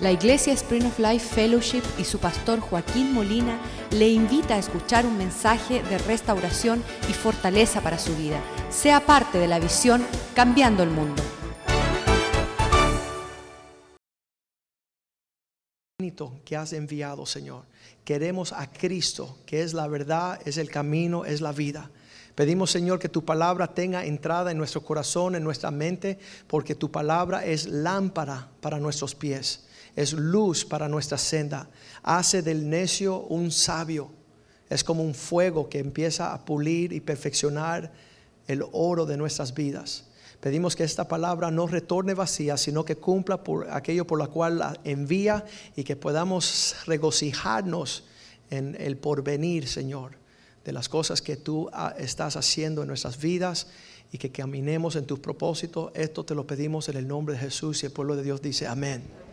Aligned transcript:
La 0.00 0.12
Iglesia 0.12 0.52
Spring 0.52 0.86
of 0.86 1.00
Life 1.00 1.34
Fellowship 1.34 1.82
y 1.98 2.04
su 2.04 2.20
pastor 2.20 2.60
Joaquín 2.60 3.12
Molina 3.12 3.58
le 3.90 4.08
invita 4.08 4.54
a 4.54 4.58
escuchar 4.58 5.04
un 5.04 5.18
mensaje 5.18 5.82
de 5.82 5.98
restauración 5.98 6.84
y 7.10 7.12
fortaleza 7.12 7.80
para 7.80 7.98
su 7.98 8.14
vida. 8.14 8.40
Sea 8.70 9.04
parte 9.04 9.38
de 9.38 9.48
la 9.48 9.58
visión 9.58 10.06
Cambiando 10.36 10.84
el 10.84 10.90
Mundo. 10.90 11.20
que 16.44 16.56
has 16.56 16.72
enviado, 16.72 17.26
Señor. 17.26 17.64
Queremos 18.04 18.52
a 18.52 18.70
Cristo, 18.70 19.38
que 19.46 19.62
es 19.62 19.74
la 19.74 19.86
verdad, 19.88 20.40
es 20.46 20.56
el 20.56 20.70
camino, 20.70 21.24
es 21.24 21.40
la 21.40 21.52
vida. 21.52 21.90
Pedimos, 22.34 22.70
Señor, 22.70 22.98
que 22.98 23.08
tu 23.08 23.24
palabra 23.24 23.74
tenga 23.74 24.04
entrada 24.04 24.50
en 24.50 24.58
nuestro 24.58 24.82
corazón, 24.82 25.34
en 25.34 25.44
nuestra 25.44 25.70
mente, 25.70 26.18
porque 26.46 26.74
tu 26.74 26.90
palabra 26.90 27.44
es 27.44 27.66
lámpara 27.66 28.48
para 28.60 28.78
nuestros 28.78 29.14
pies 29.14 29.67
es 29.98 30.12
luz 30.12 30.64
para 30.64 30.88
nuestra 30.88 31.18
senda. 31.18 31.68
Hace 32.04 32.40
del 32.40 32.70
necio 32.70 33.18
un 33.18 33.50
sabio. 33.50 34.12
Es 34.70 34.84
como 34.84 35.02
un 35.02 35.12
fuego 35.12 35.68
que 35.68 35.80
empieza 35.80 36.32
a 36.32 36.44
pulir 36.44 36.92
y 36.92 37.00
perfeccionar 37.00 37.90
el 38.46 38.62
oro 38.70 39.06
de 39.06 39.16
nuestras 39.16 39.54
vidas. 39.54 40.04
Pedimos 40.38 40.76
que 40.76 40.84
esta 40.84 41.08
palabra 41.08 41.50
no 41.50 41.66
retorne 41.66 42.14
vacía, 42.14 42.56
sino 42.56 42.84
que 42.84 42.94
cumpla 42.94 43.42
por 43.42 43.68
aquello 43.70 44.06
por 44.06 44.20
la 44.20 44.28
cual 44.28 44.58
la 44.58 44.78
envía 44.84 45.44
y 45.74 45.82
que 45.82 45.96
podamos 45.96 46.76
regocijarnos 46.86 48.04
en 48.50 48.76
el 48.78 48.98
porvenir, 48.98 49.66
Señor, 49.66 50.12
de 50.64 50.72
las 50.72 50.88
cosas 50.88 51.20
que 51.22 51.36
tú 51.36 51.68
ah, 51.72 51.92
estás 51.98 52.36
haciendo 52.36 52.82
en 52.82 52.88
nuestras 52.88 53.20
vidas 53.20 53.66
y 54.12 54.18
que 54.18 54.30
caminemos 54.30 54.94
en 54.94 55.06
tus 55.06 55.18
propósitos. 55.18 55.90
Esto 55.94 56.24
te 56.24 56.36
lo 56.36 56.46
pedimos 56.46 56.88
en 56.88 56.98
el 56.98 57.08
nombre 57.08 57.34
de 57.34 57.40
Jesús 57.40 57.82
y 57.82 57.86
el 57.86 57.92
pueblo 57.92 58.14
de 58.14 58.22
Dios 58.22 58.40
dice 58.40 58.68
amén. 58.68 59.27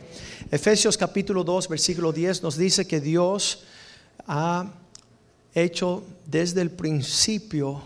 Efesios 0.52 0.98
capítulo 0.98 1.44
2, 1.44 1.68
versículo 1.68 2.12
10 2.12 2.44
nos 2.44 2.58
dice 2.58 2.86
que 2.86 3.02
Dios 3.02 3.64
ha 4.28 4.72
hecho 5.54 6.04
desde 6.26 6.62
el 6.62 6.72
principio 6.72 7.84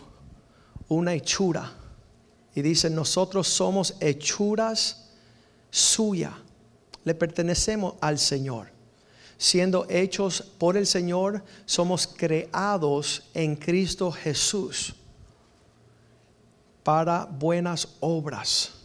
una 0.87 1.13
hechura. 1.13 1.71
Y 2.55 2.61
dice, 2.61 2.89
nosotros 2.89 3.47
somos 3.47 3.95
hechuras 3.99 5.09
suya. 5.69 6.33
Le 7.05 7.15
pertenecemos 7.15 7.95
al 8.01 8.19
Señor. 8.19 8.67
Siendo 9.37 9.85
hechos 9.89 10.41
por 10.57 10.75
el 10.75 10.85
Señor, 10.85 11.43
somos 11.65 12.07
creados 12.07 13.23
en 13.33 13.55
Cristo 13.55 14.11
Jesús 14.11 14.93
para 16.83 17.25
buenas 17.25 17.87
obras 17.99 18.78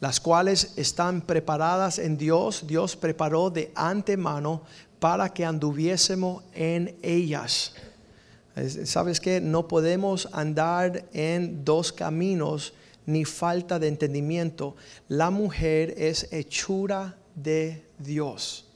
las 0.00 0.20
cuales 0.20 0.72
están 0.76 1.20
preparadas 1.22 1.98
en 1.98 2.16
Dios. 2.16 2.66
Dios 2.66 2.96
preparó 2.96 3.50
de 3.50 3.72
antemano 3.74 4.62
para 4.98 5.28
que 5.32 5.44
anduviésemos 5.44 6.44
en 6.54 6.96
ellas. 7.02 7.74
¿Sabes 8.84 9.20
que 9.20 9.40
No 9.40 9.68
podemos 9.68 10.28
andar 10.32 11.04
en 11.12 11.64
dos 11.64 11.92
caminos 11.92 12.74
ni 13.06 13.24
falta 13.24 13.78
de 13.78 13.88
entendimiento. 13.88 14.76
La 15.08 15.30
mujer 15.30 15.94
es 15.96 16.32
hechura 16.32 17.16
de 17.34 17.86
Dios. 17.98 18.66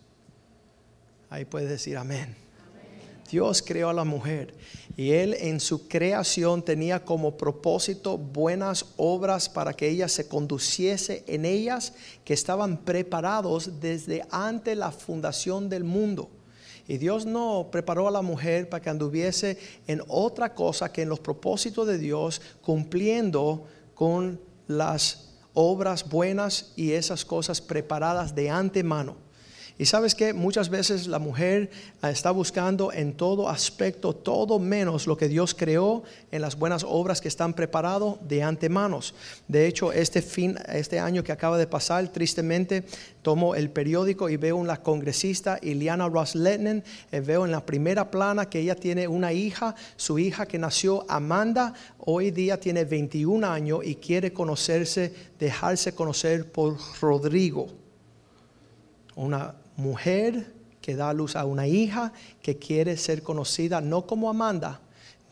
Ahí 1.29 1.45
puedes 1.45 1.69
decir 1.69 1.97
amén. 1.97 2.42
Dios 3.33 3.63
creó 3.63 3.89
a 3.89 3.95
la 3.95 4.05
mujer 4.05 4.55
y 4.95 5.13
Él 5.13 5.35
en 5.41 5.59
su 5.59 5.89
creación 5.89 6.63
tenía 6.63 7.03
como 7.03 7.39
propósito 7.39 8.19
buenas 8.19 8.85
obras 8.99 9.49
para 9.49 9.73
que 9.73 9.89
ella 9.89 10.07
se 10.07 10.29
conduciese 10.29 11.25
en 11.27 11.47
ellas 11.47 11.95
que 12.27 12.35
estaban 12.35 12.77
preparados 12.77 13.81
desde 13.81 14.23
antes 14.31 14.77
la 14.77 14.93
fundación 14.93 15.71
del 15.71 15.83
mundo. 15.83 16.29
Y 16.87 16.99
Dios 16.99 17.25
no 17.25 17.69
preparó 17.73 18.07
a 18.07 18.11
la 18.11 18.21
mujer 18.21 18.69
para 18.69 18.83
que 18.83 18.91
anduviese 18.91 19.57
en 19.87 20.03
otra 20.09 20.55
cosa 20.55 20.93
que 20.93 21.01
en 21.01 21.09
los 21.09 21.21
propósitos 21.21 21.87
de 21.87 21.97
Dios, 21.97 22.43
cumpliendo 22.61 23.65
con 23.95 24.39
las 24.67 25.31
obras 25.55 26.07
buenas 26.07 26.75
y 26.77 26.93
esas 26.93 27.25
cosas 27.25 27.63
preparadas 27.63 28.35
de 28.35 28.51
antemano. 28.51 29.17
Y 29.79 29.87
sabes 29.87 30.15
que 30.15 30.33
muchas 30.33 30.69
veces 30.69 31.07
la 31.07 31.19
mujer 31.19 31.71
ah, 32.03 32.11
está 32.11 32.31
buscando 32.31 32.93
en 32.93 33.15
todo 33.15 33.49
aspecto, 33.49 34.15
todo 34.15 34.59
menos 34.59 35.07
lo 35.07 35.17
que 35.17 35.29
Dios 35.29 35.55
creó 35.55 36.03
en 36.31 36.43
las 36.43 36.59
buenas 36.59 36.85
obras 36.87 37.21
que 37.21 37.29
están 37.29 37.55
preparados 37.55 38.17
de 38.29 38.43
antemano. 38.43 39.01
De 39.49 39.67
hecho, 39.67 39.93
este 39.93 40.23
fin, 40.23 40.59
este 40.69 40.99
año 40.99 41.25
que 41.25 41.33
acaba 41.33 41.57
de 41.57 41.67
pasar, 41.67 42.09
tristemente, 42.09 42.85
tomo 43.23 43.55
el 43.55 43.71
periódico 43.71 44.29
y 44.29 44.37
veo 44.37 44.57
una 44.57 44.83
congresista, 44.83 45.59
Iliana 45.63 46.09
Ross 46.09 46.35
Letnen, 46.35 46.85
eh, 47.11 47.21
veo 47.21 47.45
en 47.45 47.53
la 47.53 47.65
primera 47.65 48.11
plana 48.11 48.49
que 48.49 48.61
ella 48.61 48.75
tiene 48.75 49.09
una 49.09 49.33
hija, 49.33 49.75
su 49.97 50.19
hija 50.19 50.47
que 50.47 50.59
nació 50.59 51.05
Amanda, 51.09 51.73
hoy 51.99 52.31
día 52.31 52.59
tiene 52.59 52.85
21 52.85 53.47
años 53.47 53.81
y 53.85 53.95
quiere 53.97 54.33
conocerse, 54.33 55.13
dejarse 55.39 55.95
conocer 55.95 56.51
por 56.51 56.77
Rodrigo. 57.01 57.82
Una 59.17 59.55
mujer 59.77 60.53
que 60.81 60.97
da 60.97 61.13
luz 61.13 61.37
a 61.37 61.45
una 61.45 61.67
hija 61.67 62.13
que 62.43 62.59
quiere 62.59 62.97
ser 62.97 63.23
conocida 63.23 63.81
no 63.81 64.07
como 64.07 64.29
Amanda, 64.29 64.81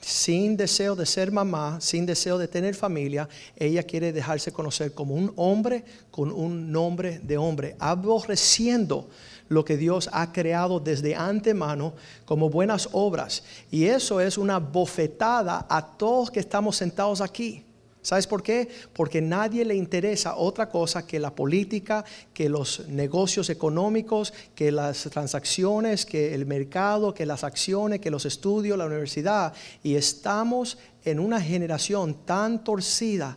sin 0.00 0.56
deseo 0.56 0.96
de 0.96 1.04
ser 1.04 1.30
mamá, 1.30 1.78
sin 1.80 2.06
deseo 2.06 2.38
de 2.38 2.48
tener 2.48 2.74
familia, 2.74 3.28
ella 3.56 3.82
quiere 3.82 4.12
dejarse 4.12 4.50
conocer 4.50 4.94
como 4.94 5.14
un 5.14 5.32
hombre 5.36 5.84
con 6.10 6.32
un 6.32 6.72
nombre 6.72 7.18
de 7.18 7.36
hombre, 7.36 7.76
aborreciendo 7.78 9.08
lo 9.48 9.64
que 9.64 9.76
Dios 9.76 10.08
ha 10.12 10.32
creado 10.32 10.80
desde 10.80 11.14
antemano 11.14 11.92
como 12.24 12.48
buenas 12.48 12.88
obras. 12.92 13.42
Y 13.70 13.86
eso 13.86 14.20
es 14.20 14.38
una 14.38 14.58
bofetada 14.58 15.66
a 15.68 15.84
todos 15.84 16.30
que 16.30 16.40
estamos 16.40 16.76
sentados 16.76 17.20
aquí. 17.20 17.64
¿Sabes 18.02 18.26
por 18.26 18.42
qué? 18.42 18.68
Porque 18.94 19.20
nadie 19.20 19.64
le 19.64 19.74
interesa 19.74 20.36
otra 20.36 20.70
cosa 20.70 21.06
que 21.06 21.18
la 21.18 21.34
política, 21.34 22.04
que 22.32 22.48
los 22.48 22.88
negocios 22.88 23.50
económicos, 23.50 24.32
que 24.54 24.72
las 24.72 25.02
transacciones, 25.10 26.06
que 26.06 26.34
el 26.34 26.46
mercado, 26.46 27.12
que 27.12 27.26
las 27.26 27.44
acciones, 27.44 28.00
que 28.00 28.10
los 28.10 28.24
estudios, 28.24 28.78
la 28.78 28.86
universidad. 28.86 29.52
Y 29.82 29.96
estamos 29.96 30.78
en 31.04 31.20
una 31.20 31.42
generación 31.42 32.14
tan 32.24 32.64
torcida 32.64 33.36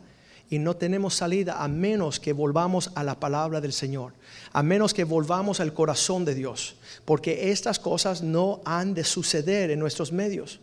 y 0.49 0.59
no 0.59 0.75
tenemos 0.75 1.15
salida 1.15 1.63
a 1.63 1.67
menos 1.67 2.19
que 2.19 2.31
volvamos 2.31 2.91
a 2.95 3.03
la 3.03 3.19
palabra 3.19 3.59
del 3.59 3.73
Señor, 3.73 4.13
a 4.51 4.63
menos 4.63 4.93
que 4.93 5.03
volvamos 5.03 5.59
al 5.59 5.73
corazón 5.73 6.25
de 6.25 6.35
Dios, 6.35 6.75
porque 7.05 7.51
estas 7.51 7.79
cosas 7.79 8.21
no 8.21 8.61
han 8.63 8.93
de 8.93 9.03
suceder 9.03 9.71
en 9.71 9.79
nuestros 9.79 10.11
medios, 10.11 10.59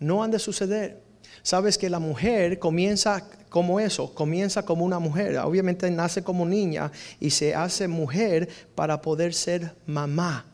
no 0.00 0.22
han 0.22 0.32
de 0.32 0.38
suceder. 0.38 1.11
Sabes 1.42 1.78
que 1.78 1.90
la 1.90 1.98
mujer 1.98 2.58
comienza 2.58 3.26
como 3.48 3.80
eso, 3.80 4.14
comienza 4.14 4.64
como 4.64 4.84
una 4.84 4.98
mujer. 4.98 5.38
Obviamente 5.38 5.90
nace 5.90 6.22
como 6.22 6.44
niña 6.46 6.90
y 7.20 7.30
se 7.30 7.54
hace 7.54 7.88
mujer 7.88 8.48
para 8.74 9.00
poder 9.00 9.34
ser 9.34 9.74
mamá. 9.86 10.46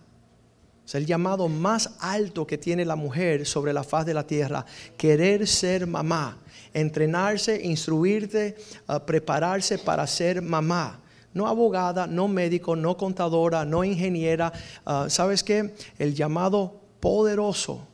Es 0.87 0.95
el 0.95 1.05
llamado 1.05 1.49
más 1.49 1.91
alto 2.01 2.47
que 2.47 2.57
tiene 2.57 2.85
la 2.85 2.97
mujer 2.97 3.45
sobre 3.47 3.73
la 3.73 3.85
faz 3.85 4.07
de 4.07 4.15
la 4.15 4.27
tierra, 4.27 4.65
querer 4.97 5.47
ser 5.47 5.87
mamá, 5.87 6.39
entrenarse, 6.73 7.61
instruirte, 7.63 8.57
ah, 8.87 9.05
prepararse 9.05 9.79
para 9.79 10.07
ser 10.07 10.41
mamá 10.41 11.01
no 11.35 11.47
abogada, 11.47 12.07
no 12.07 12.27
médico, 12.27 12.75
no 12.75 12.97
contadora, 12.97 13.65
no 13.65 13.85
ingeniera. 13.85 14.53
Ah, 14.85 15.07
¿Sabes 15.09 15.43
qué? 15.45 15.73
El 15.99 16.15
llamado 16.15 16.81
poderoso 17.01 17.87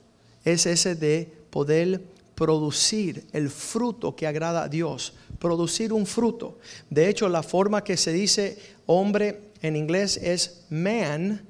es 0.44 0.66
ese 0.66 0.94
de 0.94 1.30
poder 1.50 2.00
producir 2.34 3.26
el 3.32 3.50
fruto 3.50 4.14
que 4.16 4.26
agrada 4.26 4.64
a 4.64 4.68
Dios, 4.68 5.14
producir 5.38 5.92
un 5.92 6.06
fruto. 6.06 6.58
De 6.90 7.08
hecho, 7.08 7.28
la 7.28 7.42
forma 7.42 7.84
que 7.84 7.96
se 7.96 8.12
dice 8.12 8.58
hombre 8.86 9.52
en 9.62 9.76
inglés 9.76 10.18
es 10.22 10.64
man 10.70 11.42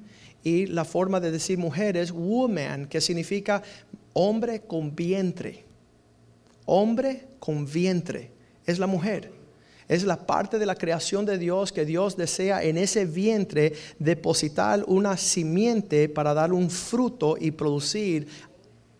y 0.43 0.67
la 0.67 0.85
forma 0.85 1.19
de 1.19 1.31
decir 1.31 1.57
mujer 1.57 1.97
es 1.97 2.11
woman, 2.11 2.85
que 2.85 3.01
significa 3.01 3.63
hombre 4.13 4.61
con 4.61 4.95
vientre. 4.95 5.65
Hombre 6.65 7.27
con 7.39 7.65
vientre 7.65 8.31
es 8.65 8.79
la 8.79 8.87
mujer. 8.87 9.31
Es 9.87 10.03
la 10.03 10.25
parte 10.25 10.57
de 10.57 10.65
la 10.65 10.75
creación 10.75 11.25
de 11.25 11.37
Dios 11.37 11.71
que 11.71 11.85
Dios 11.85 12.17
desea 12.17 12.63
en 12.63 12.77
ese 12.77 13.05
vientre 13.05 13.73
depositar 13.99 14.83
una 14.87 15.15
simiente 15.15 16.09
para 16.09 16.33
dar 16.33 16.53
un 16.53 16.71
fruto 16.71 17.37
y 17.39 17.51
producir 17.51 18.27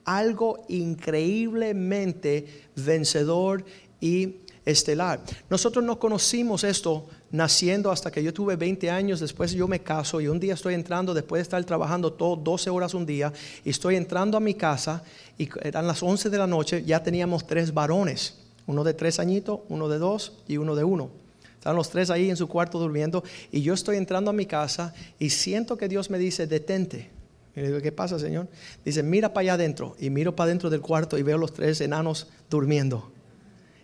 algo 0.06 0.64
increíblemente 0.70 2.64
vencedor 2.76 3.66
y 4.00 4.38
estelar. 4.66 5.22
Nosotros 5.50 5.84
no 5.84 6.00
conocimos 6.00 6.64
esto 6.64 7.08
naciendo 7.32 7.92
hasta 7.92 8.12
que 8.12 8.24
yo 8.24 8.34
tuve 8.34 8.56
20 8.56 8.90
años, 8.90 9.20
después 9.20 9.52
yo 9.52 9.68
me 9.68 9.82
caso 9.82 10.22
y 10.22 10.28
un 10.28 10.40
día 10.40 10.54
estoy 10.54 10.74
entrando, 10.74 11.14
después 11.14 11.40
de 11.40 11.44
estar 11.44 11.64
trabajando 11.64 12.14
todo 12.14 12.36
12 12.36 12.70
horas 12.70 12.94
un 12.94 13.06
día, 13.06 13.32
y 13.64 13.70
estoy 13.70 13.96
entrando 13.96 14.38
a 14.38 14.40
mi 14.40 14.54
casa 14.54 15.04
y 15.38 15.50
eran 15.62 15.86
las 15.86 16.02
11 16.02 16.30
de 16.30 16.38
la 16.38 16.48
noche, 16.48 16.84
ya 16.84 17.04
teníamos 17.04 17.46
tres 17.46 17.74
varones, 17.74 18.40
uno 18.68 18.84
de 18.84 18.94
tres 18.94 19.20
añitos, 19.20 19.60
uno 19.70 19.88
de 19.88 20.00
dos 20.00 20.34
y 20.48 20.58
uno 20.58 20.76
de 20.76 20.84
uno. 20.84 21.10
Están 21.54 21.76
los 21.76 21.90
tres 21.90 22.10
ahí 22.10 22.30
en 22.30 22.38
su 22.38 22.48
cuarto 22.48 22.80
durmiendo 22.80 23.24
y 23.52 23.62
yo 23.62 23.74
estoy 23.74 23.98
entrando 23.98 24.30
a 24.30 24.34
mi 24.34 24.46
casa 24.46 24.94
y 25.18 25.32
siento 25.32 25.78
que 25.78 25.88
Dios 25.88 26.10
me 26.10 26.20
dice, 26.20 26.48
detente. 26.48 27.15
Y 27.56 27.62
le 27.62 27.68
digo, 27.68 27.82
¿qué 27.82 27.92
pasa, 27.92 28.20
Señor? 28.20 28.48
Dice, 28.84 29.02
mira 29.02 29.34
para 29.34 29.42
allá 29.42 29.54
adentro. 29.54 29.96
Y 30.00 30.10
miro 30.10 30.36
para 30.36 30.48
adentro 30.48 30.70
del 30.70 30.82
cuarto 30.82 31.18
y 31.18 31.24
veo 31.24 31.38
los 31.38 31.54
tres 31.54 31.80
enanos 31.82 32.28
durmiendo. 32.50 33.12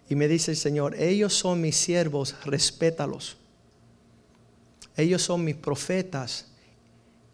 Y 0.09 0.15
me 0.15 0.27
dice 0.27 0.51
el 0.51 0.57
Señor, 0.57 0.95
ellos 0.95 1.33
son 1.33 1.61
mis 1.61 1.77
siervos, 1.77 2.35
respétalos. 2.43 3.37
Ellos 4.97 5.21
son 5.21 5.45
mis 5.45 5.55
profetas, 5.55 6.47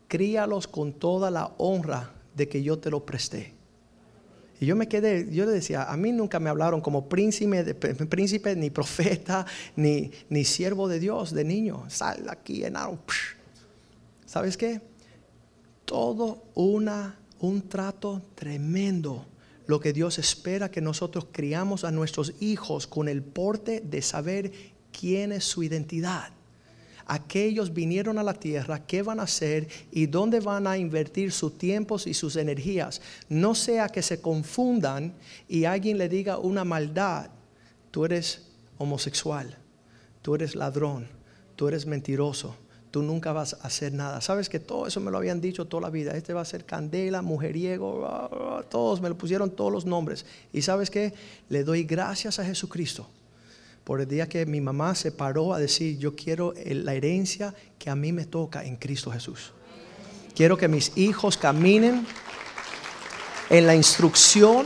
críalos 0.08 0.68
con 0.68 0.94
toda 0.94 1.32
la 1.32 1.54
honra 1.58 2.14
de 2.36 2.48
que 2.48 2.62
yo 2.62 2.78
te 2.78 2.92
lo 2.92 3.04
presté. 3.04 3.56
Y 4.60 4.68
yo 4.68 4.76
me 4.76 4.88
quedé, 4.88 5.28
yo 5.32 5.46
le 5.46 5.52
decía, 5.52 5.84
a 5.84 5.98
mí 5.98 6.12
nunca 6.12 6.40
me 6.40 6.52
hablaron 6.52 6.82
como 6.82 7.10
príncipe, 7.10 7.74
príncipe 7.74 8.56
ni 8.56 8.70
profeta, 8.70 9.46
ni, 9.76 10.12
ni 10.30 10.46
siervo 10.46 10.88
de 10.88 11.00
Dios 11.00 11.34
de 11.34 11.44
niño. 11.44 11.86
Sal 11.90 12.28
aquí, 12.30 12.64
enano. 12.64 13.00
¿Sabes 14.26 14.56
qué? 14.56 14.82
Todo 15.88 16.44
una, 16.54 17.18
un 17.40 17.64
trato 17.68 18.22
tremendo. 18.36 19.26
Lo 19.66 19.80
que 19.80 19.94
Dios 19.94 20.20
espera 20.20 20.70
que 20.70 20.82
nosotros 20.82 21.28
criamos 21.32 21.84
a 21.84 21.92
nuestros 21.92 22.34
hijos 22.40 22.86
con 22.86 23.08
el 23.08 23.24
porte 23.24 23.82
de 23.82 24.04
saber 24.04 24.52
quién 24.92 25.32
es 25.32 25.44
su 25.44 25.64
identidad 25.64 26.38
aquellos 27.08 27.74
vinieron 27.74 28.18
a 28.18 28.24
la 28.24 28.34
tierra, 28.34 28.86
qué 28.86 29.02
van 29.02 29.20
a 29.20 29.24
hacer 29.24 29.68
y 29.92 30.06
dónde 30.06 30.42
van 30.42 30.68
a 30.68 30.78
invertir 30.78 31.32
sus 31.32 31.58
tiempos 31.58 32.06
y 32.06 32.14
sus 32.14 32.36
energías. 32.36 33.02
No 33.30 33.56
sea 33.56 33.90
que 33.90 34.02
se 34.02 34.22
confundan 34.22 35.14
y 35.48 35.64
alguien 35.64 35.98
le 35.98 36.10
diga 36.10 36.38
una 36.38 36.66
maldad, 36.66 37.30
tú 37.92 38.06
eres 38.06 38.46
homosexual, 38.78 39.58
tú 40.22 40.36
eres 40.36 40.54
ladrón, 40.54 41.08
tú 41.56 41.70
eres 41.70 41.86
mentiroso. 41.86 42.56
Tú 42.92 43.04
nunca 43.04 43.34
vas 43.34 43.54
a 43.54 43.68
hacer 43.68 43.94
nada. 43.94 44.22
Sabes 44.22 44.50
que 44.50 44.60
todo 44.60 44.88
eso 44.88 45.00
me 45.00 45.12
lo 45.12 45.18
habían 45.18 45.42
dicho 45.42 45.66
toda 45.66 45.82
la 45.82 45.90
vida. 45.90 46.16
Este 46.16 46.34
va 46.34 46.42
a 46.42 46.46
ser 46.46 46.66
candela, 46.66 47.22
mujeriego, 47.22 48.66
todos 48.70 49.02
me 49.02 49.10
lo 49.10 49.18
pusieron 49.18 49.52
todos 49.52 49.72
los 49.72 49.86
nombres. 49.86 50.26
Y 50.54 50.62
sabes 50.62 50.90
que 50.90 51.14
le 51.50 51.64
doy 51.64 51.84
gracias 51.84 52.40
a 52.40 52.46
Jesucristo 52.46 53.08
por 53.88 54.02
el 54.02 54.08
día 54.10 54.28
que 54.28 54.46
mi 54.46 54.60
mamá 54.60 54.96
se 54.96 55.14
paró 55.14 55.54
a 55.54 55.60
decir, 55.60 55.98
yo 55.98 56.14
quiero 56.14 56.54
la 56.66 56.94
herencia 56.94 57.56
que 57.80 57.90
a 57.90 57.96
mí 57.96 58.12
me 58.12 58.26
toca 58.26 58.66
en 58.66 58.76
Cristo 58.76 59.12
Jesús. 59.12 59.54
Quiero 60.36 60.58
que 60.58 60.68
mis 60.68 60.92
hijos 60.98 61.38
caminen 61.38 62.06
en 63.50 63.66
la 63.66 63.76
instrucción, 63.76 64.66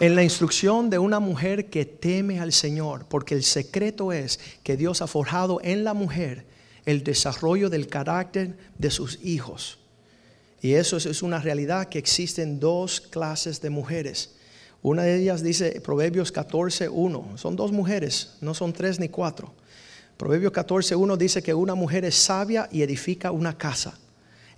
en 0.00 0.16
la 0.16 0.24
instrucción 0.24 0.90
de 0.90 0.98
una 0.98 1.20
mujer 1.20 1.70
que 1.70 1.84
teme 1.84 2.40
al 2.40 2.52
Señor, 2.52 3.06
porque 3.08 3.36
el 3.36 3.44
secreto 3.44 4.12
es 4.12 4.40
que 4.64 4.76
Dios 4.76 5.00
ha 5.00 5.06
forjado 5.06 5.60
en 5.62 5.84
la 5.84 5.94
mujer 5.94 6.44
el 6.84 7.04
desarrollo 7.04 7.70
del 7.70 7.86
carácter 7.86 8.56
de 8.78 8.90
sus 8.90 9.18
hijos. 9.22 9.78
Y 10.60 10.74
eso 10.74 10.96
es 10.96 11.22
una 11.22 11.40
realidad 11.40 11.88
que 11.88 11.98
existen 11.98 12.60
dos 12.60 13.00
clases 13.00 13.60
de 13.60 13.70
mujeres 13.70 14.36
una 14.82 15.04
de 15.04 15.20
ellas 15.20 15.42
dice 15.42 15.80
Proverbios 15.80 16.34
14.1. 16.34 17.38
Son 17.38 17.54
dos 17.54 17.70
mujeres, 17.70 18.34
no 18.40 18.52
son 18.52 18.72
tres 18.72 18.98
ni 18.98 19.08
cuatro. 19.08 19.54
Proverbios 20.16 20.52
14.1 20.52 21.16
dice 21.16 21.42
que 21.42 21.54
una 21.54 21.76
mujer 21.76 22.04
es 22.04 22.16
sabia 22.16 22.68
y 22.70 22.82
edifica 22.82 23.30
una 23.30 23.56
casa. 23.56 23.96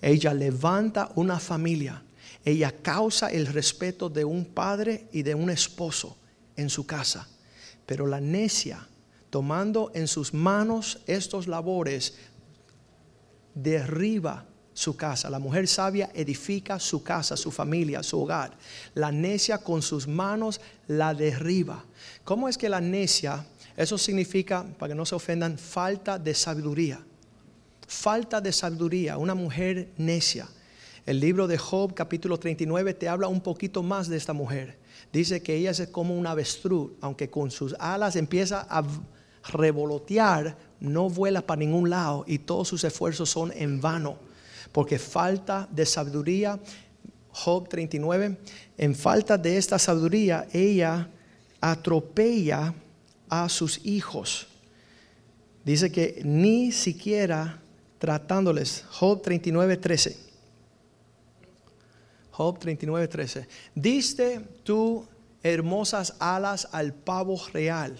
Ella 0.00 0.32
levanta 0.32 1.10
una 1.14 1.38
familia. 1.38 2.02
Ella 2.42 2.72
causa 2.72 3.28
el 3.28 3.46
respeto 3.46 4.08
de 4.08 4.24
un 4.24 4.46
padre 4.46 5.08
y 5.12 5.22
de 5.22 5.34
un 5.34 5.50
esposo 5.50 6.16
en 6.56 6.70
su 6.70 6.86
casa. 6.86 7.28
Pero 7.84 8.06
la 8.06 8.20
necia, 8.20 8.86
tomando 9.34 9.90
en 9.94 10.06
sus 10.06 10.32
manos 10.32 11.00
estos 11.08 11.48
labores, 11.48 12.14
derriba 13.52 14.44
su 14.72 14.94
casa. 14.94 15.28
La 15.28 15.40
mujer 15.40 15.66
sabia 15.66 16.12
edifica 16.14 16.78
su 16.78 17.02
casa, 17.02 17.36
su 17.36 17.50
familia, 17.50 18.04
su 18.04 18.22
hogar. 18.22 18.56
La 18.94 19.10
necia 19.10 19.58
con 19.58 19.82
sus 19.82 20.06
manos 20.06 20.60
la 20.86 21.14
derriba. 21.14 21.84
¿Cómo 22.22 22.48
es 22.48 22.56
que 22.56 22.68
la 22.68 22.80
necia, 22.80 23.44
eso 23.76 23.98
significa, 23.98 24.64
para 24.78 24.92
que 24.92 24.94
no 24.94 25.04
se 25.04 25.16
ofendan, 25.16 25.58
falta 25.58 26.16
de 26.16 26.32
sabiduría? 26.32 27.04
Falta 27.88 28.40
de 28.40 28.52
sabiduría, 28.52 29.18
una 29.18 29.34
mujer 29.34 29.88
necia. 29.96 30.46
El 31.06 31.18
libro 31.18 31.48
de 31.48 31.58
Job 31.58 31.92
capítulo 31.92 32.38
39 32.38 32.94
te 32.94 33.08
habla 33.08 33.26
un 33.26 33.40
poquito 33.40 33.82
más 33.82 34.06
de 34.06 34.16
esta 34.16 34.32
mujer. 34.32 34.78
Dice 35.12 35.42
que 35.42 35.56
ella 35.56 35.72
es 35.72 35.88
como 35.88 36.16
un 36.16 36.24
avestruz, 36.24 36.92
aunque 37.00 37.30
con 37.30 37.50
sus 37.50 37.74
alas 37.80 38.14
empieza 38.14 38.64
a 38.70 38.84
revolotear, 39.48 40.56
no 40.80 41.08
vuela 41.08 41.42
para 41.42 41.60
ningún 41.60 41.90
lado 41.90 42.24
y 42.26 42.38
todos 42.38 42.68
sus 42.68 42.84
esfuerzos 42.84 43.30
son 43.30 43.52
en 43.52 43.80
vano 43.80 44.18
porque 44.74 44.98
falta 44.98 45.68
de 45.70 45.86
sabiduría, 45.86 46.58
Job 47.30 47.68
39, 47.68 48.36
en 48.76 48.94
falta 48.96 49.38
de 49.38 49.56
esta 49.56 49.78
sabiduría, 49.78 50.48
ella 50.52 51.08
atropella 51.60 52.74
a 53.28 53.48
sus 53.48 53.86
hijos. 53.86 54.48
Dice 55.64 55.92
que 55.92 56.22
ni 56.24 56.72
siquiera 56.72 57.60
tratándoles, 58.00 58.84
Job 58.90 59.22
39, 59.22 59.76
13. 59.76 60.18
Job 62.32 62.58
39, 62.58 63.06
13. 63.06 63.46
Diste 63.76 64.40
tú 64.64 65.06
hermosas 65.40 66.16
alas 66.18 66.66
al 66.72 66.92
pavo 66.92 67.40
real 67.52 67.96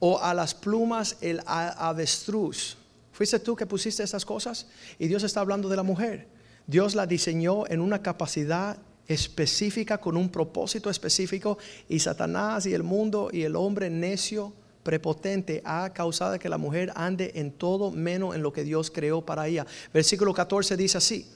o 0.00 0.20
a 0.20 0.34
las 0.34 0.54
plumas 0.54 1.16
el 1.20 1.40
avestruz 1.46 2.76
¿Fuiste 3.20 3.38
tú 3.38 3.54
que 3.54 3.66
pusiste 3.66 4.02
esas 4.02 4.24
cosas? 4.24 4.66
Y 4.98 5.06
Dios 5.06 5.24
está 5.24 5.40
hablando 5.40 5.68
de 5.68 5.76
la 5.76 5.82
mujer. 5.82 6.26
Dios 6.66 6.94
la 6.94 7.06
diseñó 7.06 7.66
en 7.66 7.82
una 7.82 8.02
capacidad 8.02 8.78
específica, 9.06 9.98
con 9.98 10.16
un 10.16 10.30
propósito 10.30 10.88
específico, 10.88 11.58
y 11.86 11.98
Satanás 11.98 12.64
y 12.64 12.72
el 12.72 12.82
mundo 12.82 13.28
y 13.30 13.42
el 13.42 13.56
hombre 13.56 13.90
necio, 13.90 14.54
prepotente, 14.82 15.60
ha 15.66 15.92
causado 15.92 16.38
que 16.38 16.48
la 16.48 16.56
mujer 16.56 16.94
ande 16.94 17.32
en 17.34 17.52
todo 17.52 17.90
menos 17.90 18.34
en 18.34 18.42
lo 18.42 18.54
que 18.54 18.64
Dios 18.64 18.90
creó 18.90 19.20
para 19.20 19.46
ella. 19.46 19.66
Versículo 19.92 20.32
14 20.32 20.78
dice 20.78 20.96
así, 20.96 21.28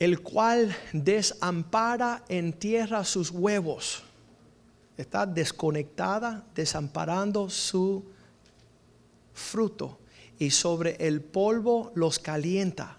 el 0.00 0.20
cual 0.20 0.74
desampara 0.92 2.24
en 2.28 2.52
tierra 2.54 3.04
sus 3.04 3.30
huevos. 3.30 4.02
Está 4.98 5.24
desconectada, 5.24 6.44
desamparando 6.54 7.48
su 7.48 8.04
fruto 9.32 9.98
y 10.38 10.50
sobre 10.50 10.96
el 10.98 11.22
polvo 11.22 11.92
los 11.94 12.18
calienta 12.18 12.98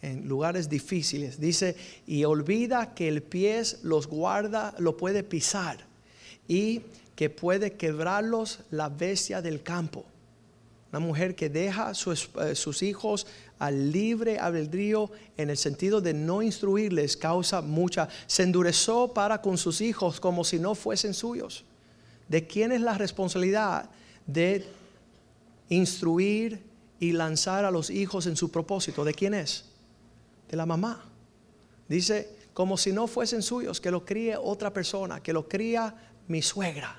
en 0.00 0.28
lugares 0.28 0.68
difíciles. 0.68 1.38
Dice, 1.38 1.76
y 2.06 2.24
olvida 2.24 2.94
que 2.94 3.08
el 3.08 3.22
pie 3.22 3.62
los 3.82 4.06
guarda, 4.06 4.74
lo 4.78 4.96
puede 4.96 5.22
pisar 5.22 5.78
y 6.48 6.82
que 7.14 7.28
puede 7.28 7.74
quebrarlos 7.74 8.60
la 8.70 8.88
bestia 8.88 9.42
del 9.42 9.62
campo. 9.62 10.04
Una 10.92 11.00
mujer 11.00 11.34
que 11.34 11.48
deja 11.48 11.94
sus, 11.94 12.30
eh, 12.40 12.54
sus 12.54 12.82
hijos 12.82 13.26
al 13.62 13.92
libre 13.92 14.38
albedrío 14.38 15.10
en 15.36 15.50
el 15.50 15.56
sentido 15.56 16.00
de 16.00 16.14
no 16.14 16.42
instruirles 16.42 17.16
causa 17.16 17.62
mucha. 17.62 18.08
Se 18.26 18.42
endureció 18.42 19.08
para 19.08 19.40
con 19.40 19.56
sus 19.56 19.80
hijos 19.80 20.18
como 20.20 20.44
si 20.44 20.58
no 20.58 20.74
fuesen 20.74 21.14
suyos. 21.14 21.64
¿De 22.28 22.46
quién 22.46 22.72
es 22.72 22.80
la 22.80 22.98
responsabilidad 22.98 23.88
de 24.26 24.66
instruir 25.68 26.62
y 27.00 27.12
lanzar 27.12 27.64
a 27.64 27.70
los 27.70 27.90
hijos 27.90 28.26
en 28.26 28.36
su 28.36 28.50
propósito. 28.50 29.04
¿De 29.04 29.14
quién 29.14 29.34
es? 29.34 29.64
De 30.48 30.56
la 30.56 30.66
mamá. 30.66 31.02
Dice, 31.88 32.36
como 32.52 32.76
si 32.76 32.92
no 32.92 33.06
fuesen 33.06 33.42
suyos, 33.42 33.80
que 33.80 33.90
lo 33.90 34.04
críe 34.04 34.36
otra 34.36 34.72
persona, 34.72 35.22
que 35.22 35.32
lo 35.32 35.48
cría 35.48 35.94
mi 36.28 36.42
suegra, 36.42 36.96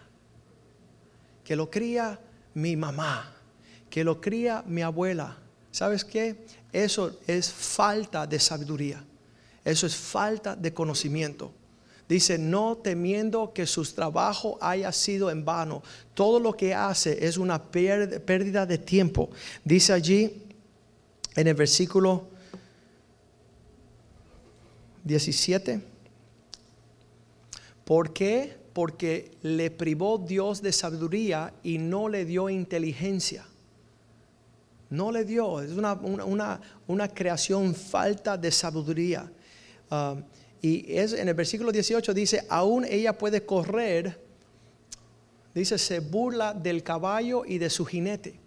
que 1.46 1.56
lo 1.56 1.70
cría 1.70 2.20
mi 2.56 2.76
mamá, 2.76 3.34
que 3.90 4.04
lo 4.04 4.20
cría 4.20 4.64
mi 4.68 4.82
abuela. 4.82 5.38
¿Sabes 5.74 6.06
qué? 6.06 6.36
Eso 6.72 7.18
es 7.26 7.52
falta 7.52 8.28
de 8.28 8.40
sabiduría. 8.40 9.04
Eso 9.66 9.88
es 9.88 9.96
falta 9.96 10.56
de 10.56 10.72
conocimiento. 10.72 11.52
Dice, 12.08 12.38
no 12.38 12.78
temiendo 12.78 13.54
que 13.54 13.66
su 13.66 13.84
trabajo 13.86 14.60
haya 14.62 14.92
sido 14.92 15.32
en 15.32 15.44
vano. 15.44 15.82
Todo 16.14 16.40
lo 16.40 16.56
que 16.56 16.76
hace 16.76 17.26
es 17.26 17.38
una 17.38 17.60
pérdida 17.60 18.68
de 18.68 18.78
tiempo. 18.78 19.32
Dice 19.66 19.94
allí 19.94 20.44
en 21.36 21.48
el 21.48 21.56
versículo 21.56 22.28
17. 25.04 25.82
¿Por 27.84 28.14
qué? 28.14 28.56
Porque 28.74 29.32
le 29.42 29.72
privó 29.72 30.20
Dios 30.20 30.62
de 30.62 30.72
sabiduría 30.72 31.52
y 31.64 31.80
no 31.80 32.10
le 32.10 32.26
dio 32.26 32.48
inteligencia. 32.48 33.48
No 34.94 35.12
le 35.12 35.26
dio, 35.26 35.60
es 35.60 35.72
una, 35.72 36.00
una, 36.88 37.08
creación 37.08 37.74
falta 37.74 38.38
de 38.38 38.52
sabiduría. 38.52 39.30
Ah, 39.90 40.16
y 40.62 40.86
es 40.94 41.14
en 41.14 41.28
el 41.28 41.34
versículo 41.34 41.72
18 41.72 42.14
dice, 42.14 42.46
aún 42.48 42.86
ella 42.86 43.18
puede 43.18 43.44
correr, 43.44 44.22
Dice, 45.54 45.78
se 45.78 46.00
burla 46.00 46.54
del 46.54 46.82
caballo 46.82 47.46
y 47.46 47.60
de 47.60 47.70
su 47.70 47.86
jinete. 47.86 48.40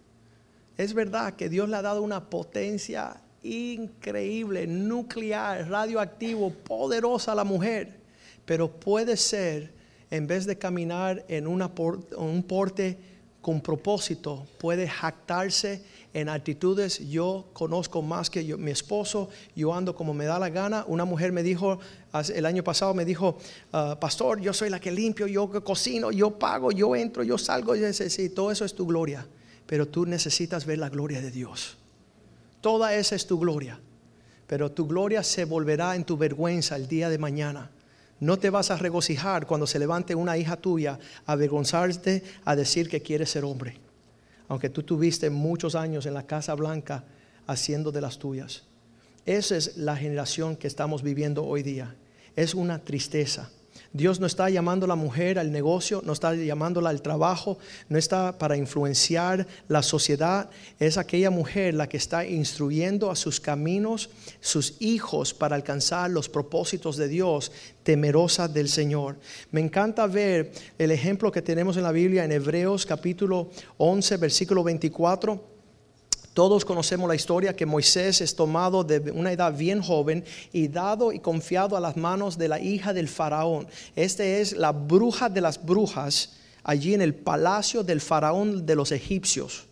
Es 0.77 0.93
verdad 0.93 1.35
que 1.35 1.47
Dios 1.47 1.69
le 1.69 1.77
ha 1.77 1.81
dado 1.81 2.01
una 2.01 2.29
potencia 2.29 3.21
increíble, 3.43 4.67
nuclear, 4.67 5.69
radioactivo, 5.69 6.51
poderosa 6.51 7.31
a 7.31 7.35
la 7.35 7.45
mujer, 7.45 7.97
pero 8.45 8.69
puede 8.69 9.15
ser, 9.15 9.71
en 10.11 10.27
vez 10.27 10.45
de 10.45 10.57
caminar 10.57 11.23
en 11.29 11.47
un 11.47 12.43
porte 12.43 12.97
con 13.47 13.61
propósito, 13.61 14.45
puede 14.57 14.89
jactarse 14.89 15.81
en 16.13 16.27
actitudes. 16.27 16.99
Yo 17.07 17.45
conozco 17.53 18.01
más 18.01 18.29
que 18.29 18.43
mi 18.57 18.71
esposo, 18.71 19.29
yo 19.55 19.73
ando 19.73 19.95
como 19.95 20.13
me 20.13 20.25
da 20.25 20.37
la 20.37 20.49
gana. 20.49 20.83
Una 20.85 21.05
mujer 21.05 21.31
me 21.31 21.43
dijo, 21.43 21.79
el 22.35 22.45
año 22.45 22.61
pasado 22.61 22.93
me 22.93 23.05
dijo, 23.05 23.37
ah, 23.71 23.95
pastor, 24.01 24.41
yo 24.41 24.51
soy 24.51 24.69
la 24.69 24.81
que 24.81 24.91
limpio, 24.91 25.27
yo 25.27 25.49
cocino, 25.63 26.11
yo 26.11 26.37
pago, 26.37 26.73
yo 26.73 26.93
entro, 26.93 27.23
yo 27.23 27.37
salgo. 27.37 27.73
Y 27.73 27.93
sí, 27.93 28.27
todo 28.31 28.51
eso 28.51 28.65
es 28.65 28.75
tu 28.75 28.85
gloria, 28.85 29.25
pero 29.65 29.87
tú 29.87 30.05
necesitas 30.05 30.65
ver 30.65 30.79
la 30.79 30.89
gloria 30.89 31.21
de 31.21 31.31
Dios. 31.31 31.77
Toda 32.59 32.95
esa 32.95 33.15
es 33.15 33.27
tu 33.27 33.39
gloria, 33.39 33.79
pero 34.45 34.73
tu 34.73 34.87
gloria 34.87 35.23
se 35.23 35.45
volverá 35.45 35.95
en 35.95 36.03
tu 36.03 36.17
vergüenza 36.17 36.75
el 36.75 36.89
día 36.89 37.07
de 37.07 37.17
mañana. 37.17 37.71
No 38.19 38.37
te 38.37 38.49
vas 38.49 38.71
a 38.71 38.77
regocijar 38.77 39.45
cuando 39.45 39.67
se 39.67 39.79
levante 39.79 40.15
una 40.15 40.37
hija 40.37 40.57
tuya 40.57 40.99
a 41.25 41.33
avergonzarte 41.33 42.23
a 42.45 42.55
decir 42.55 42.89
que 42.89 43.01
quieres 43.01 43.29
ser 43.29 43.45
hombre, 43.45 43.77
aunque 44.47 44.69
tú 44.69 44.83
tuviste 44.83 45.29
muchos 45.29 45.75
años 45.75 46.05
en 46.05 46.13
la 46.13 46.25
Casa 46.25 46.55
Blanca 46.55 47.03
haciendo 47.45 47.91
de 47.91 48.01
las 48.01 48.17
tuyas. 48.17 48.63
Esa 49.25 49.57
es 49.57 49.77
la 49.77 49.95
generación 49.95 50.55
que 50.55 50.67
estamos 50.67 51.03
viviendo 51.03 51.45
hoy 51.45 51.61
día. 51.61 51.95
Es 52.35 52.55
una 52.55 52.79
tristeza. 52.79 53.49
Dios 53.93 54.19
no 54.19 54.27
está 54.27 54.49
llamando 54.49 54.85
a 54.85 54.87
la 54.87 54.95
mujer 54.95 55.39
al 55.39 55.51
negocio, 55.51 56.01
no 56.05 56.13
está 56.13 56.35
llamándola 56.35 56.89
al 56.89 57.01
trabajo, 57.01 57.57
no 57.89 57.97
está 57.97 58.37
para 58.37 58.57
influenciar 58.57 59.47
la 59.67 59.81
sociedad. 59.81 60.49
Es 60.79 60.97
aquella 60.97 61.29
mujer 61.29 61.73
la 61.73 61.87
que 61.87 61.97
está 61.97 62.25
instruyendo 62.25 63.09
a 63.09 63.15
sus 63.15 63.39
caminos, 63.39 64.09
sus 64.39 64.75
hijos, 64.79 65.33
para 65.33 65.55
alcanzar 65.55 66.09
los 66.09 66.29
propósitos 66.29 66.97
de 66.97 67.07
Dios, 67.07 67.51
temerosa 67.83 68.47
del 68.47 68.69
Señor. 68.69 69.17
Me 69.51 69.61
encanta 69.61 70.07
ver 70.07 70.51
el 70.77 70.91
ejemplo 70.91 71.31
que 71.31 71.41
tenemos 71.41 71.77
en 71.77 71.83
la 71.83 71.91
Biblia 71.91 72.25
en 72.25 72.31
Hebreos 72.31 72.85
capítulo 72.85 73.49
11, 73.77 74.17
versículo 74.17 74.63
24 74.63 75.56
todos 76.37 76.65
conocemos 76.65 77.09
la 77.09 77.15
historia 77.15 77.55
que 77.55 77.65
Moisés 77.65 78.21
es 78.21 78.35
tomado 78.35 78.83
de 78.83 78.99
una 79.09 79.31
edad 79.31 79.51
bien 79.57 79.81
joven 79.81 80.23
y 80.53 80.67
dado 80.67 81.11
y 81.11 81.17
confiado 81.17 81.75
a 81.75 81.79
las 81.79 81.97
manos 81.97 82.37
de 82.37 82.47
la 82.47 82.59
hija 82.59 82.93
del 82.93 83.07
faraón. 83.07 83.67
Esta 83.95 84.23
es 84.23 84.51
la 84.51 84.71
bruja 84.71 85.29
de 85.29 85.41
las 85.41 85.65
brujas 85.65 86.33
allí 86.63 86.93
en 86.93 87.01
el 87.01 87.15
palacio 87.15 87.83
del 87.83 88.01
faraón 88.01 88.67
de 88.67 88.75
los 88.75 88.91
egipcios. 88.91 89.65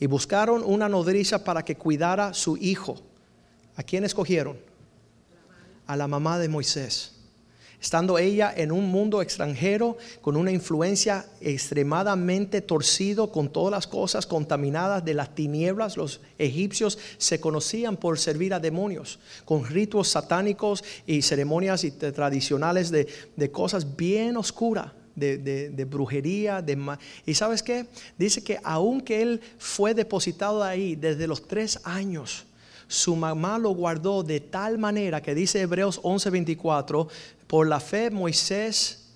Y 0.00 0.04
buscaron 0.04 0.62
una 0.62 0.86
nodriza 0.86 1.44
para 1.44 1.64
que 1.64 1.76
cuidara 1.76 2.34
su 2.34 2.58
hijo. 2.58 2.98
¿A 3.76 3.82
quién 3.82 4.04
escogieron? 4.04 4.58
A 5.86 5.96
la 5.96 6.08
mamá 6.08 6.38
de 6.38 6.48
Moisés 6.50 7.11
estando 7.82 8.16
ella 8.16 8.54
en 8.56 8.70
un 8.70 8.88
mundo 8.88 9.20
extranjero 9.20 9.98
con 10.20 10.36
una 10.36 10.52
influencia 10.52 11.26
extremadamente 11.40 12.60
torcido 12.60 13.32
con 13.32 13.52
todas 13.52 13.72
las 13.72 13.88
cosas 13.88 14.24
contaminadas 14.24 15.04
de 15.04 15.14
las 15.14 15.34
tinieblas, 15.34 15.96
los 15.96 16.20
egipcios 16.38 16.96
se 17.18 17.40
conocían 17.40 17.96
por 17.96 18.20
servir 18.20 18.54
a 18.54 18.60
demonios, 18.60 19.18
con 19.44 19.66
ritos 19.66 20.08
satánicos 20.08 20.84
y 21.06 21.22
ceremonias 21.22 21.84
tradicionales 22.14 22.92
de, 22.92 23.50
cosas 23.50 23.96
bien 23.96 24.36
oscuras. 24.36 24.92
De, 25.14 25.86
brujería, 25.90 26.62
de 26.62 26.78
y 27.26 27.34
sabes 27.34 27.62
qué, 27.62 27.84
dice 28.16 28.42
que 28.42 28.58
aunque 28.64 29.20
él 29.20 29.42
fue 29.58 29.92
depositado 29.92 30.62
ahí 30.62 30.96
desde 30.96 31.26
los 31.26 31.46
tres 31.46 31.80
años, 31.84 32.46
su 32.92 33.16
mamá 33.16 33.58
lo 33.58 33.70
guardó 33.70 34.22
de 34.22 34.40
tal 34.40 34.76
manera 34.76 35.22
que 35.22 35.34
dice 35.34 35.62
Hebreos 35.62 36.00
11:24, 36.02 37.08
por 37.52 37.68
la 37.68 37.80
fe 37.80 38.10
Moisés, 38.10 39.10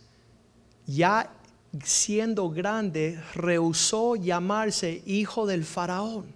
ya 0.87 1.33
siendo 1.83 2.51
grande, 2.51 3.19
rehusó 3.33 4.15
llamarse 4.15 5.03
hijo 5.07 5.47
del 5.47 5.65
faraón, 5.65 6.27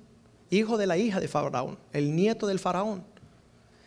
hijo 0.49 0.79
de 0.79 0.87
la 0.87 0.97
hija 0.97 1.21
de 1.21 1.29
faraón, 1.29 1.77
el 1.93 2.17
nieto 2.17 2.47
del 2.47 2.59
faraón. 2.59 3.05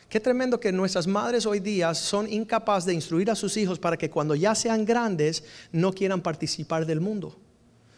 Qué 0.10 0.20
tremendo 0.20 0.60
que 0.60 0.72
nuestras 0.72 1.08
madres 1.08 1.48
hoy 1.48 1.60
día 1.60 1.96
son 1.96 2.32
incapaces 2.32 2.86
de 2.86 2.94
instruir 2.94 3.32
a 3.32 3.36
sus 3.36 3.58
hijos 3.58 3.80
para 3.80 3.98
que 3.98 4.12
cuando 4.12 4.36
ya 4.36 4.54
sean 4.54 4.86
grandes 4.86 5.44
no 5.72 5.92
quieran 5.92 6.22
participar 6.22 6.86
del 6.86 7.02
mundo. 7.02 7.36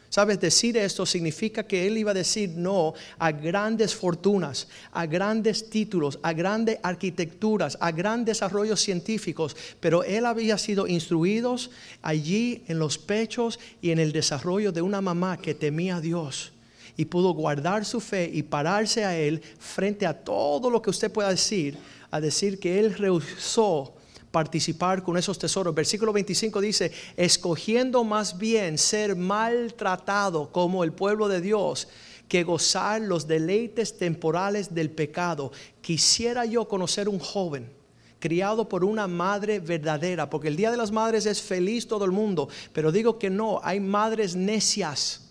Sabes, 0.09 0.39
decir 0.39 0.77
esto 0.77 1.05
significa 1.05 1.63
que 1.63 1.87
él 1.87 1.97
iba 1.97 2.11
a 2.11 2.13
decir 2.13 2.49
no 2.49 2.93
a 3.17 3.31
grandes 3.31 3.93
fortunas, 3.93 4.67
a 4.91 5.05
grandes 5.05 5.69
títulos, 5.69 6.19
a 6.21 6.31
grandes 6.31 6.79
arquitecturas, 6.83 7.77
a 7.81 7.91
grandes 7.91 8.37
desarrollos 8.37 8.79
científicos, 8.79 9.55
pero 9.79 10.03
él 10.03 10.25
había 10.25 10.57
sido 10.57 10.87
instruido 10.87 11.55
allí 12.01 12.63
en 12.67 12.79
los 12.79 12.97
pechos 12.97 13.59
y 13.81 13.91
en 13.91 13.99
el 13.99 14.11
desarrollo 14.11 14.71
de 14.71 14.81
una 14.81 15.01
mamá 15.01 15.37
que 15.37 15.53
temía 15.53 15.97
a 15.97 16.01
Dios 16.01 16.51
y 16.97 17.05
pudo 17.05 17.33
guardar 17.33 17.85
su 17.85 17.99
fe 17.99 18.29
y 18.31 18.43
pararse 18.43 19.03
a 19.03 19.17
él 19.17 19.41
frente 19.59 20.05
a 20.05 20.13
todo 20.13 20.69
lo 20.69 20.81
que 20.81 20.89
usted 20.89 21.11
pueda 21.11 21.29
decir, 21.29 21.77
a 22.11 22.21
decir 22.21 22.59
que 22.59 22.79
él 22.79 22.93
rehusó 22.93 23.94
participar 24.35 25.01
con 25.01 25.15
esos 25.15 25.39
tesoros. 25.39 25.73
Versículo 25.73 26.11
25 26.11 26.59
dice, 26.59 26.91
escogiendo 27.15 28.03
más 28.03 28.37
bien 28.37 28.77
ser 28.77 29.15
maltratado 29.15 30.51
como 30.51 30.83
el 30.83 30.91
pueblo 30.91 31.29
de 31.29 31.39
Dios 31.39 31.87
que 32.27 32.43
gozar 32.43 32.99
los 32.99 33.27
deleites 33.27 33.97
temporales 33.97 34.75
del 34.75 34.91
pecado. 34.91 35.53
Quisiera 35.79 36.43
yo 36.43 36.67
conocer 36.67 37.07
un 37.07 37.19
joven 37.19 37.71
criado 38.19 38.67
por 38.67 38.83
una 38.83 39.07
madre 39.07 39.61
verdadera, 39.61 40.29
porque 40.29 40.49
el 40.49 40.57
Día 40.57 40.69
de 40.69 40.75
las 40.75 40.91
Madres 40.91 41.25
es 41.25 41.41
feliz 41.41 41.87
todo 41.87 42.03
el 42.03 42.11
mundo, 42.11 42.49
pero 42.73 42.91
digo 42.91 43.17
que 43.17 43.29
no, 43.29 43.61
hay 43.63 43.79
madres 43.79 44.35
necias 44.35 45.24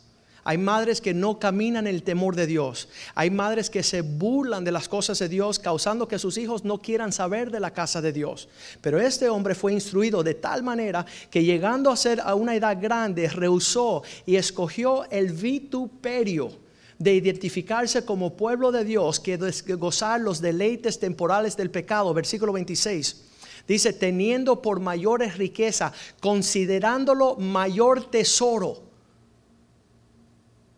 hay 0.44 0.58
madres 0.58 1.00
que 1.00 1.14
no 1.14 1.38
caminan 1.38 1.86
el 1.86 2.02
temor 2.02 2.36
de 2.36 2.46
Dios. 2.46 2.88
Hay 3.14 3.30
madres 3.30 3.70
que 3.70 3.82
se 3.82 4.02
burlan 4.02 4.62
de 4.62 4.72
las 4.72 4.88
cosas 4.88 5.18
de 5.18 5.30
Dios, 5.30 5.58
causando 5.58 6.06
que 6.06 6.18
sus 6.18 6.36
hijos 6.36 6.64
no 6.64 6.82
quieran 6.82 7.12
saber 7.12 7.50
de 7.50 7.60
la 7.60 7.72
casa 7.72 8.02
de 8.02 8.12
Dios. 8.12 8.48
Pero 8.82 9.00
este 9.00 9.30
hombre 9.30 9.54
fue 9.54 9.72
instruido 9.72 10.22
de 10.22 10.34
tal 10.34 10.62
manera 10.62 11.06
que 11.30 11.42
llegando 11.42 11.90
a 11.90 11.96
ser 11.96 12.20
a 12.20 12.34
una 12.34 12.54
edad 12.54 12.76
grande, 12.78 13.28
rehusó 13.28 14.02
y 14.26 14.36
escogió 14.36 15.10
el 15.10 15.32
vituperio 15.32 16.50
de 16.98 17.14
identificarse 17.14 18.04
como 18.04 18.36
pueblo 18.36 18.70
de 18.70 18.84
Dios, 18.84 19.20
que 19.20 19.36
gozar 19.36 20.20
los 20.20 20.42
deleites 20.42 21.00
temporales 21.00 21.56
del 21.56 21.70
pecado. 21.70 22.12
Versículo 22.12 22.52
26. 22.52 23.22
Dice, 23.66 23.94
teniendo 23.94 24.60
por 24.60 24.78
mayores 24.78 25.38
riqueza, 25.38 25.94
considerándolo 26.20 27.36
mayor 27.36 28.10
tesoro 28.10 28.83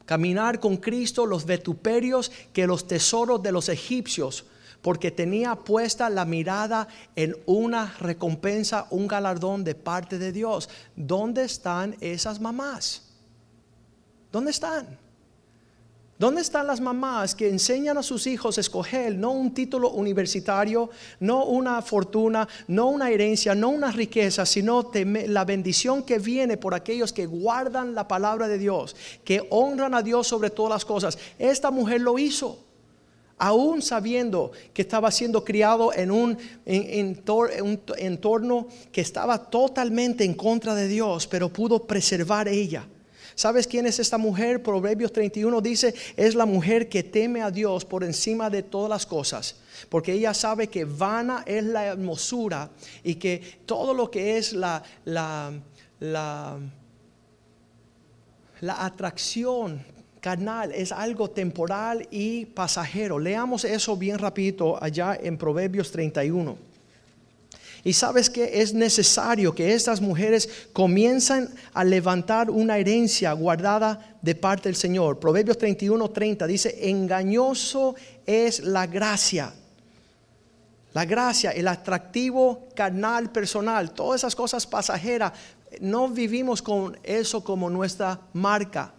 Caminar 0.06 0.60
con 0.60 0.78
Cristo 0.78 1.26
los 1.26 1.44
vetuperios 1.44 2.32
que 2.52 2.66
los 2.66 2.86
tesoros 2.86 3.42
de 3.42 3.52
los 3.52 3.68
egipcios, 3.68 4.46
porque 4.80 5.10
tenía 5.10 5.56
puesta 5.56 6.08
la 6.08 6.25
mirada 6.25 6.86
en 7.16 7.36
una 7.44 7.94
recompensa, 7.98 8.86
un 8.90 9.08
galardón 9.08 9.64
de 9.64 9.75
parte 9.75 10.18
de 10.18 10.32
Dios. 10.32 10.68
¿Dónde 10.94 11.44
están 11.44 11.96
esas 12.00 12.40
mamás? 12.40 13.02
¿Dónde 14.30 14.52
están? 14.52 15.05
¿Dónde 16.18 16.40
están 16.40 16.66
las 16.66 16.80
mamás 16.80 17.35
que 17.35 17.46
enseñan 17.46 17.99
a 17.99 18.02
sus 18.02 18.26
hijos 18.26 18.56
a 18.56 18.62
escoger 18.62 19.14
no 19.16 19.32
un 19.32 19.52
título 19.52 19.90
universitario, 19.90 20.88
no 21.20 21.44
una 21.44 21.82
fortuna, 21.82 22.49
no 22.68 22.87
una 22.87 23.11
herencia, 23.11 23.54
no 23.54 23.68
una 23.68 23.92
riqueza, 23.92 24.46
sino 24.46 24.90
la 24.94 25.44
bendición 25.44 26.02
que 26.02 26.18
viene 26.18 26.56
por 26.56 26.75
aquellos 26.75 27.12
que 27.12 27.26
guardan 27.26 27.94
la 27.94 28.08
palabra 28.08 28.49
de 28.49 28.56
Dios, 28.56 28.96
que 29.25 29.46
honran 29.50 29.94
a 29.94 30.00
Dios 30.00 30.26
sobre 30.26 30.49
todas 30.49 30.70
las 30.70 30.87
cosas? 30.87 31.18
Esta 31.38 31.70
mujer 31.70 32.00
lo 32.00 32.18
hizo, 32.18 32.61
aún 33.37 33.82
sabiendo 33.82 34.52
que 34.73 34.80
estaba 34.80 35.11
siendo 35.11 35.44
criado 35.44 35.92
en 35.92 36.11
un, 36.11 36.38
entorno 36.64 38.68
que 38.90 39.02
estaba 39.02 39.50
totalmente 39.50 40.25
en 40.25 40.32
contra 40.32 40.75
de 40.75 40.88
Dios, 40.88 41.26
pero 41.26 41.52
pudo 41.52 41.87
preservar 41.87 42.49
ella. 42.49 42.87
¿Sabes 43.36 43.66
quién 43.66 43.84
es 43.84 43.98
esta 43.98 44.16
mujer? 44.16 44.62
Proverbios 44.62 45.12
31 45.12 45.60
dice, 45.60 45.94
es 46.16 46.34
la 46.34 46.46
mujer 46.46 46.88
que 46.88 47.02
teme 47.02 47.42
a 47.42 47.50
Dios 47.50 47.84
por 47.84 48.02
encima 48.02 48.48
de 48.48 48.62
todas 48.62 48.88
las 48.88 49.04
cosas, 49.04 49.56
porque 49.90 50.14
ella 50.14 50.32
sabe 50.32 50.68
que 50.68 50.86
vana 50.86 51.44
es 51.44 51.62
la 51.62 51.84
hermosura 51.84 52.70
y 53.04 53.16
que 53.16 53.60
todo 53.66 53.92
lo 53.92 54.10
que 54.10 54.38
es 54.38 54.54
la, 54.54 54.82
la, 55.04 55.52
la, 56.00 56.58
atracción 58.62 59.84
carnal 60.18 60.72
es 60.72 60.90
algo 60.90 61.28
temporal 61.28 62.08
y 62.10 62.46
pasajero. 62.46 63.18
Leamos 63.18 63.66
eso 63.66 63.98
bien 63.98 64.18
rapidito 64.18 64.82
allá 64.82 65.14
en 65.22 65.36
Proverbios 65.36 65.92
31. 65.92 66.56
Y 67.86 67.92
sabes 67.92 68.28
que 68.28 68.62
es 68.62 68.74
necesario 68.74 69.54
que 69.54 69.72
estas 69.72 70.00
mujeres 70.00 70.48
comiencen 70.72 71.48
a 71.72 71.84
levantar 71.84 72.50
una 72.50 72.78
herencia 72.78 73.32
guardada 73.32 74.18
de 74.20 74.34
parte 74.34 74.68
del 74.68 74.74
Señor. 74.74 75.20
Proverbios 75.20 75.56
31, 75.56 76.10
30 76.10 76.48
dice, 76.48 76.90
engañoso 76.90 77.94
es 78.26 78.58
la 78.64 78.88
gracia. 78.88 79.54
La 80.94 81.04
gracia, 81.04 81.52
el 81.52 81.68
atractivo 81.68 82.66
carnal 82.74 83.30
personal, 83.30 83.92
todas 83.92 84.22
esas 84.22 84.34
cosas 84.34 84.66
pasajeras, 84.66 85.34
no 85.80 86.08
vivimos 86.08 86.62
con 86.62 86.98
eso 87.04 87.44
como 87.44 87.70
nuestra 87.70 88.20
marca 88.32 88.94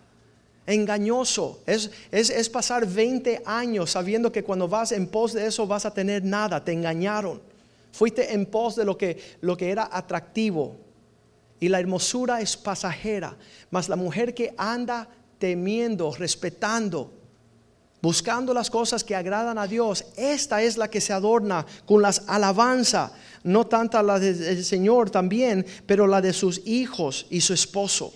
engañoso. 0.65 1.59
Es, 1.65 1.91
es, 2.09 2.47
pasar 2.47 2.87
20 2.87 3.43
años 3.45 3.91
sabiendo 3.91 4.31
que 4.31 4.45
cuando 4.45 4.69
vas 4.69 4.93
en 4.93 5.07
pos 5.07 5.33
de 5.33 5.45
eso 5.45 5.67
vas 5.67 5.85
a 5.85 5.93
tener 5.93 6.23
nada. 6.23 6.63
Te 6.63 6.71
engañaron. 6.71 7.56
Fuiste 7.97 8.31
en 8.31 8.45
pos 8.45 8.75
de 8.75 8.85
lo 8.85 8.95
que, 8.95 9.17
lo 9.41 9.57
que 9.57 9.71
era 9.71 9.89
atractivo. 9.91 10.77
Y 11.59 11.67
la 11.67 11.79
hermosura 11.79 12.41
es 12.41 12.55
pasajera. 12.55 13.35
Mas 13.71 13.89
la 13.89 13.95
mujer 13.95 14.35
que 14.35 14.53
anda 14.55 15.09
temiendo, 15.39 16.13
respetando, 16.13 17.11
buscando 17.99 18.53
las 18.53 18.69
cosas 18.69 19.03
que 19.03 19.15
agradan 19.15 19.57
a 19.57 19.65
Dios, 19.65 20.05
esta 20.15 20.61
es 20.61 20.77
la 20.77 20.91
que 20.91 21.01
se 21.01 21.11
adorna 21.11 21.65
con 21.87 22.03
las 22.03 22.21
alabanzas. 22.27 23.13
No 23.41 23.65
tanta 23.65 24.03
la 24.03 24.19
del 24.19 24.63
Señor 24.63 25.09
también, 25.09 25.65
pero 25.87 26.05
la 26.05 26.21
de 26.21 26.33
sus 26.33 26.61
hijos 26.67 27.25
y 27.31 27.41
su 27.41 27.55
esposo 27.55 28.13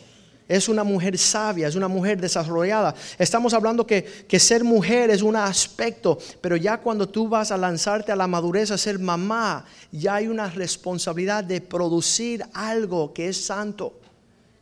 es 0.52 0.68
una 0.68 0.84
mujer 0.84 1.18
sabia, 1.18 1.70
es 1.70 1.76
una 1.76 1.88
mujer 1.88 2.20
desarrollada. 2.20 2.94
Estamos 3.18 3.54
hablando 3.54 3.88
que, 3.88 4.04
que, 4.04 4.38
ser 4.38 4.66
mujer 4.66 5.10
es 5.10 5.22
un 5.22 5.38
aspecto, 5.38 6.18
pero 6.42 6.58
ya 6.58 6.78
cuando 6.78 7.08
tú 7.08 7.30
vas 7.30 7.52
a 7.52 7.58
lanzarte 7.58 8.12
a 8.12 8.18
la 8.18 8.28
madurez 8.28 8.70
a 8.70 8.78
ser 8.78 9.00
mamá, 9.00 9.64
ya 9.94 10.16
hay 10.16 10.28
una 10.28 10.50
responsabilidad 10.50 11.46
de 11.46 11.62
producir 11.62 12.44
algo 12.54 13.14
que 13.14 13.30
es 13.30 13.46
santo. 13.46 13.94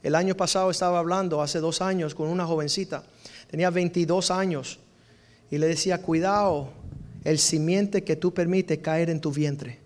El 0.04 0.14
año 0.14 0.36
pasado 0.36 0.70
estaba 0.70 1.00
hablando, 1.00 1.42
hace 1.42 1.60
dos 1.60 1.82
años, 1.82 2.14
con 2.14 2.30
una 2.30 2.46
jovencita, 2.46 3.04
tenía 3.50 3.72
22 3.72 4.30
años, 4.30 4.80
y 5.50 5.58
le 5.58 5.66
decía, 5.66 6.04
cuidado, 6.04 6.70
el 7.24 7.40
simiente 7.40 8.04
que 8.04 8.16
tú 8.16 8.32
permites 8.32 8.78
caer 8.78 9.10
en 9.10 9.22
tu 9.22 9.32
vientre, 9.32 9.80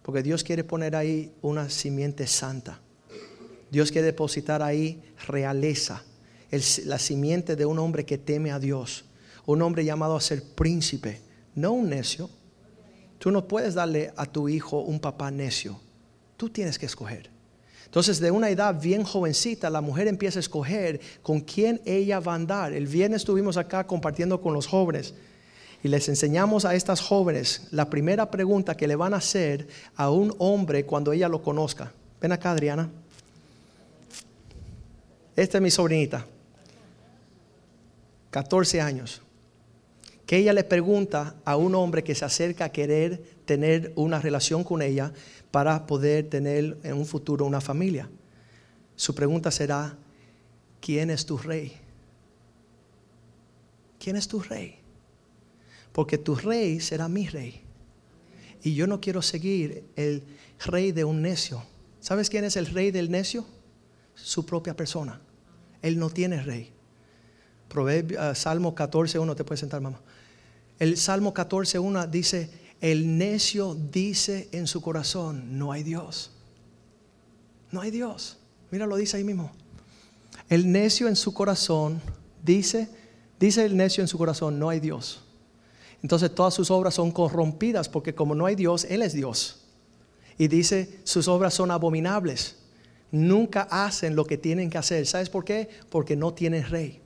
porque 0.00 0.22
Dios 0.22 0.42
quiere 0.42 0.64
poner 0.64 0.96
ahí 0.96 1.30
una 1.42 1.68
simiente 1.68 2.26
santa. 2.26 2.80
Dios 3.74 3.90
quiere 3.90 4.06
depositar 4.06 4.62
ahí 4.62 5.02
realeza, 5.26 6.04
la 6.84 6.98
simiente 7.00 7.56
de 7.56 7.66
un 7.66 7.80
hombre 7.80 8.06
que 8.06 8.18
teme 8.18 8.52
a 8.52 8.60
Dios, 8.60 9.04
un 9.46 9.62
hombre 9.62 9.84
llamado 9.84 10.14
a 10.14 10.20
ser 10.20 10.44
príncipe, 10.44 11.20
no 11.56 11.72
un 11.72 11.88
necio. 11.88 12.30
Tú 13.18 13.32
no 13.32 13.48
puedes 13.48 13.74
darle 13.74 14.12
a 14.16 14.26
tu 14.26 14.48
hijo 14.48 14.78
un 14.82 15.00
papá 15.00 15.32
necio, 15.32 15.80
tú 16.36 16.50
tienes 16.50 16.78
que 16.78 16.86
escoger. 16.86 17.30
Entonces, 17.86 18.20
de 18.20 18.30
una 18.30 18.48
edad 18.48 18.80
bien 18.80 19.02
jovencita, 19.02 19.68
la 19.70 19.80
mujer 19.80 20.06
empieza 20.06 20.38
a 20.38 20.46
escoger 20.46 21.00
con 21.22 21.40
quién 21.40 21.80
ella 21.84 22.20
va 22.20 22.32
a 22.32 22.36
andar. 22.36 22.72
El 22.72 22.86
viernes 22.86 23.22
estuvimos 23.22 23.56
acá 23.56 23.88
compartiendo 23.88 24.40
con 24.40 24.52
los 24.54 24.68
jóvenes 24.68 25.14
y 25.82 25.88
les 25.88 26.08
enseñamos 26.08 26.64
a 26.64 26.76
estas 26.76 27.00
jóvenes 27.00 27.66
la 27.72 27.90
primera 27.90 28.30
pregunta 28.30 28.76
que 28.76 28.86
le 28.86 28.94
van 28.94 29.14
a 29.14 29.18
hacer 29.18 29.66
a 29.96 30.10
un 30.10 30.32
hombre 30.38 30.86
cuando 30.86 31.12
ella 31.12 31.28
lo 31.28 31.42
conozca. 31.42 31.92
Ven 32.20 32.30
acá, 32.30 32.52
Adriana. 32.52 32.88
Esta 35.36 35.58
es 35.58 35.62
mi 35.62 35.70
sobrinita, 35.70 36.24
14 38.30 38.80
años, 38.80 39.20
que 40.26 40.36
ella 40.36 40.52
le 40.52 40.62
pregunta 40.62 41.34
a 41.44 41.56
un 41.56 41.74
hombre 41.74 42.04
que 42.04 42.14
se 42.14 42.24
acerca 42.24 42.66
a 42.66 42.72
querer 42.72 43.20
tener 43.44 43.92
una 43.96 44.20
relación 44.20 44.62
con 44.62 44.80
ella 44.80 45.12
para 45.50 45.86
poder 45.86 46.28
tener 46.30 46.78
en 46.84 46.92
un 46.94 47.04
futuro 47.04 47.44
una 47.44 47.60
familia. 47.60 48.08
Su 48.94 49.12
pregunta 49.14 49.50
será, 49.50 49.96
¿quién 50.80 51.10
es 51.10 51.26
tu 51.26 51.36
rey? 51.36 51.72
¿Quién 53.98 54.14
es 54.14 54.28
tu 54.28 54.40
rey? 54.40 54.76
Porque 55.92 56.16
tu 56.16 56.36
rey 56.36 56.78
será 56.78 57.08
mi 57.08 57.26
rey. 57.26 57.60
Y 58.62 58.74
yo 58.74 58.86
no 58.86 59.00
quiero 59.00 59.20
seguir 59.20 59.84
el 59.96 60.22
rey 60.64 60.92
de 60.92 61.04
un 61.04 61.22
necio. 61.22 61.62
¿Sabes 62.00 62.30
quién 62.30 62.44
es 62.44 62.56
el 62.56 62.66
rey 62.66 62.92
del 62.92 63.10
necio? 63.10 63.44
su 64.14 64.46
propia 64.46 64.74
persona. 64.74 65.20
Él 65.84 65.98
no 65.98 66.08
tiene 66.08 66.42
rey. 66.42 66.72
Proverbio, 67.68 68.18
uh, 68.18 68.34
Salmo 68.34 68.74
14.1, 68.74 69.36
te 69.36 69.44
puedes 69.44 69.60
sentar, 69.60 69.82
mamá. 69.82 70.00
El 70.78 70.96
Salmo 70.96 71.34
14.1 71.34 72.08
dice, 72.08 72.50
el 72.80 73.18
necio 73.18 73.74
dice 73.74 74.48
en 74.52 74.66
su 74.66 74.80
corazón, 74.80 75.58
no 75.58 75.72
hay 75.72 75.82
Dios. 75.82 76.30
No 77.70 77.82
hay 77.82 77.90
Dios. 77.90 78.38
Mira, 78.70 78.86
lo 78.86 78.96
dice 78.96 79.18
ahí 79.18 79.24
mismo. 79.24 79.52
El 80.48 80.72
necio 80.72 81.06
en 81.06 81.16
su 81.16 81.34
corazón 81.34 82.00
dice, 82.42 82.88
dice 83.38 83.66
el 83.66 83.76
necio 83.76 84.00
en 84.02 84.08
su 84.08 84.16
corazón, 84.16 84.58
no 84.58 84.70
hay 84.70 84.80
Dios. 84.80 85.22
Entonces 86.02 86.34
todas 86.34 86.54
sus 86.54 86.70
obras 86.70 86.94
son 86.94 87.10
corrompidas 87.10 87.90
porque 87.90 88.14
como 88.14 88.34
no 88.34 88.46
hay 88.46 88.54
Dios, 88.54 88.84
Él 88.84 89.02
es 89.02 89.12
Dios. 89.12 89.66
Y 90.38 90.48
dice, 90.48 90.98
sus 91.04 91.28
obras 91.28 91.52
son 91.52 91.70
abominables 91.70 92.63
nunca 93.14 93.62
hacen 93.70 94.16
lo 94.16 94.26
que 94.26 94.36
tienen 94.36 94.68
que 94.68 94.78
hacer. 94.78 95.06
¿Sabes 95.06 95.30
por 95.30 95.44
qué? 95.44 95.68
Porque 95.88 96.16
no 96.16 96.34
tienen 96.34 96.68
rey. 96.68 97.00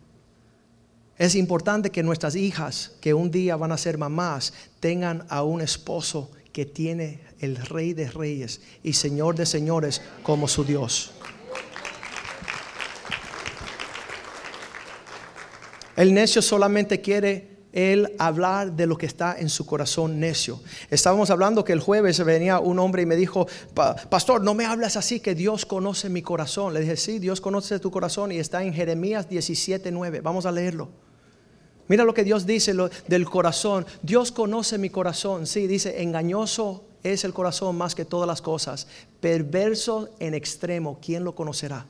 Es 1.18 1.34
importante 1.34 1.90
que 1.90 2.02
nuestras 2.02 2.34
hijas, 2.34 2.92
que 3.00 3.12
un 3.12 3.30
día 3.30 3.56
van 3.56 3.72
a 3.72 3.78
ser 3.78 3.98
mamás, 3.98 4.54
tengan 4.80 5.26
a 5.28 5.42
un 5.42 5.60
esposo 5.60 6.30
que 6.52 6.64
tiene 6.64 7.20
el 7.40 7.56
rey 7.56 7.92
de 7.92 8.10
reyes 8.10 8.60
y 8.82 8.94
señor 8.94 9.36
de 9.36 9.44
señores 9.44 10.00
como 10.22 10.48
su 10.48 10.64
Dios. 10.64 11.12
El 15.94 16.14
necio 16.14 16.40
solamente 16.40 17.00
quiere 17.00 17.57
él 17.72 18.14
hablar 18.18 18.72
de 18.72 18.86
lo 18.86 18.96
que 18.96 19.06
está 19.06 19.36
en 19.38 19.48
su 19.48 19.66
corazón 19.66 20.20
necio. 20.20 20.60
Estábamos 20.90 21.30
hablando 21.30 21.64
que 21.64 21.72
el 21.72 21.80
jueves 21.80 22.24
venía 22.24 22.60
un 22.60 22.78
hombre 22.78 23.02
y 23.02 23.06
me 23.06 23.16
dijo, 23.16 23.46
pastor, 24.08 24.42
no 24.42 24.54
me 24.54 24.64
hablas 24.64 24.96
así, 24.96 25.20
que 25.20 25.34
Dios 25.34 25.66
conoce 25.66 26.08
mi 26.08 26.22
corazón. 26.22 26.74
Le 26.74 26.80
dije, 26.80 26.96
sí, 26.96 27.18
Dios 27.18 27.40
conoce 27.40 27.78
tu 27.78 27.90
corazón 27.90 28.32
y 28.32 28.38
está 28.38 28.62
en 28.62 28.72
Jeremías 28.72 29.28
17:9. 29.28 30.22
Vamos 30.22 30.46
a 30.46 30.52
leerlo. 30.52 30.88
Mira 31.88 32.04
lo 32.04 32.14
que 32.14 32.24
Dios 32.24 32.46
dice 32.46 32.74
del 33.06 33.24
corazón. 33.28 33.86
Dios 34.02 34.30
conoce 34.30 34.76
mi 34.78 34.90
corazón. 34.90 35.46
Sí, 35.46 35.66
dice, 35.66 36.02
engañoso 36.02 36.84
es 37.02 37.24
el 37.24 37.32
corazón 37.32 37.76
más 37.76 37.94
que 37.94 38.04
todas 38.04 38.26
las 38.26 38.42
cosas. 38.42 38.86
Perverso 39.20 40.10
en 40.18 40.34
extremo, 40.34 40.98
¿quién 41.00 41.24
lo 41.24 41.34
conocerá? 41.34 41.86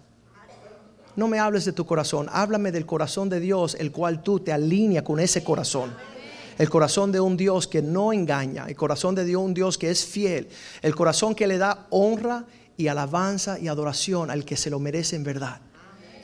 No 1.19 1.27
me 1.27 1.41
hables 1.41 1.65
de 1.65 1.73
tu 1.73 1.85
corazón, 1.85 2.29
háblame 2.31 2.71
del 2.71 2.87
corazón 2.87 3.29
de 3.29 3.41
Dios, 3.41 3.77
el 3.81 3.91
cual 3.91 4.23
tú 4.23 4.39
te 4.39 4.53
alinea 4.53 5.03
con 5.03 5.19
ese 5.19 5.43
corazón. 5.43 5.93
El 6.57 6.71
corazón 6.71 7.11
de 7.11 7.19
un 7.19 7.37
Dios 7.37 7.67
que 7.67 7.83
no 7.83 8.13
engaña, 8.13 8.67
el 8.69 8.77
corazón 8.77 9.17
de 9.17 9.25
Dios, 9.25 9.43
un 9.43 9.53
Dios 9.53 9.77
que 9.79 9.91
es 9.91 10.07
fiel, 10.07 10.49
el 10.81 10.95
corazón 10.95 11.35
que 11.35 11.49
le 11.49 11.59
da 11.59 11.89
honra 11.91 12.45
y 12.77 12.87
alabanza 12.87 13.59
y 13.59 13.67
adoración 13.67 14.31
al 14.31 14.45
que 14.45 14.57
se 14.57 14.71
lo 14.71 14.79
merece 14.79 15.17
en 15.17 15.25
verdad. 15.25 15.61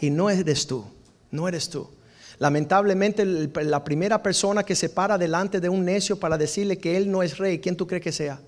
Y 0.00 0.10
no 0.10 0.30
eres 0.30 0.68
tú, 0.68 0.84
no 1.32 1.48
eres 1.48 1.68
tú. 1.68 1.90
Lamentablemente 2.38 3.24
la 3.24 3.82
primera 3.82 4.22
persona 4.22 4.62
que 4.62 4.76
se 4.76 4.90
para 4.90 5.18
delante 5.18 5.58
de 5.58 5.68
un 5.68 5.84
necio 5.84 6.20
para 6.20 6.38
decirle 6.38 6.78
que 6.78 6.96
él 6.96 7.10
no 7.10 7.24
es 7.24 7.36
rey, 7.36 7.58
¿quién 7.58 7.76
tú 7.76 7.88
crees 7.88 8.04
que 8.04 8.12
sea? 8.12 8.40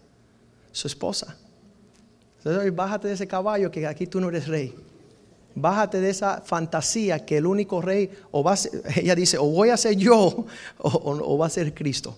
Su 0.71 0.87
esposa. 0.87 1.37
Bájate 2.73 3.09
de 3.09 3.15
ese 3.15 3.27
caballo 3.27 3.69
que 3.69 3.85
aquí 3.85 4.07
tú 4.07 4.21
no 4.21 4.29
eres 4.29 4.47
rey. 4.47 4.73
Bájate 5.59 6.03
de 6.03 6.11
esa 6.11 6.43
fantasía 6.43 7.25
que 7.25 7.39
el 7.39 7.47
único 7.47 7.81
rey, 7.81 8.11
o 8.31 8.45
ella 8.95 9.15
dice, 9.15 9.39
o 9.39 9.47
voy 9.47 9.71
a 9.71 9.77
ser 9.79 9.97
yo, 9.97 10.45
o, 10.79 11.39
va 11.39 11.47
a 11.47 11.51
ser 11.51 11.73
Cristo. 11.73 12.15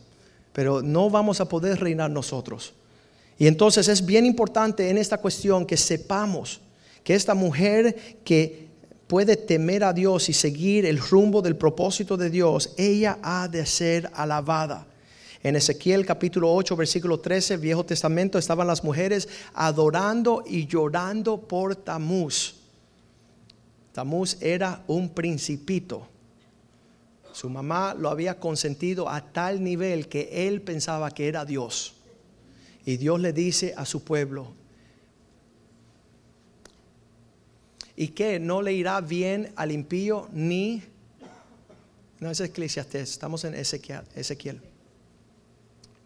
Pero 0.53 0.83
no 0.83 1.09
vamos 1.09 1.41
a 1.41 1.49
poder 1.49 1.79
reinar 1.79 2.11
nosotros. 2.11 2.75
Y 3.39 3.47
entonces 3.47 3.87
es 3.87 4.05
bien 4.05 4.27
importante 4.27 4.91
en 4.91 4.99
esta 4.99 5.19
cuestión 5.19 5.65
que 5.65 5.77
sepamos 5.77 6.61
que 7.05 7.15
esta 7.15 7.35
mujer 7.35 8.19
que 8.25 8.67
puede 9.07 9.37
temer 9.37 9.85
a 9.85 9.93
Dios 9.93 10.29
y 10.29 10.33
seguir 10.33 10.85
el 10.85 10.99
rumbo 10.99 11.41
del 11.41 11.55
propósito 11.55 12.17
de 12.17 12.31
Dios, 12.31 12.75
ella 12.77 13.19
ha 13.23 13.47
de 13.47 13.65
ser 13.67 14.11
alabada. 14.15 14.85
En 15.45 15.55
Ezequiel 15.55 16.05
capítulo 16.05 16.53
8, 16.53 16.75
versículo 16.75 17.21
13, 17.21 17.57
Viejo 17.59 17.87
Testamento, 17.87 18.37
estaban 18.37 18.67
las 18.67 18.83
mujeres 18.83 19.29
adorando 19.55 20.43
y 20.45 20.67
llorando 20.67 21.41
por 21.41 21.77
Tamuz. 21.77 22.58
Tamuz 23.99 24.41
era 24.41 24.85
un 24.87 25.09
principito. 25.09 26.07
Su 27.33 27.51
mamá 27.51 27.95
lo 27.95 28.11
había 28.11 28.39
consentido 28.39 29.09
a 29.09 29.33
tal 29.33 29.61
nivel 29.65 30.07
que 30.07 30.47
él 30.47 30.63
pensaba 30.63 31.11
que 31.11 31.27
era 31.27 31.45
Dios. 31.45 31.95
Y 32.85 32.97
Dios 32.97 33.19
le 33.19 33.33
dice 33.33 33.75
a 33.77 33.85
su 33.85 34.05
pueblo, 34.05 34.53
¿y 37.97 38.07
que 38.11 38.39
¿No 38.39 38.63
le 38.63 38.73
irá 38.73 39.01
bien 39.01 39.53
al 39.57 39.73
impío 39.73 40.29
ni... 40.33 40.81
No 42.21 42.31
es 42.31 42.39
Eclesiastes, 42.39 43.11
estamos 43.11 43.43
en 43.43 43.57
Ezequiel. 43.57 44.05
Ezequiel. 44.15 44.63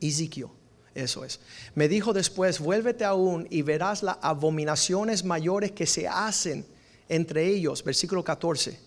Ezequiel. 0.01 0.49
Eso 0.95 1.27
es. 1.27 1.41
Me 1.75 1.89
dijo 1.89 2.15
después, 2.15 2.59
vuélvete 2.59 3.05
aún 3.05 3.47
y 3.51 3.61
verás 3.61 4.03
las 4.03 4.17
abominaciones 4.23 5.25
mayores 5.25 5.73
que 5.73 5.85
se 5.85 6.09
hacen 6.09 6.72
entre 7.13 7.47
ellos. 7.47 7.85
Versículo 7.85 8.25
14. 8.25 8.79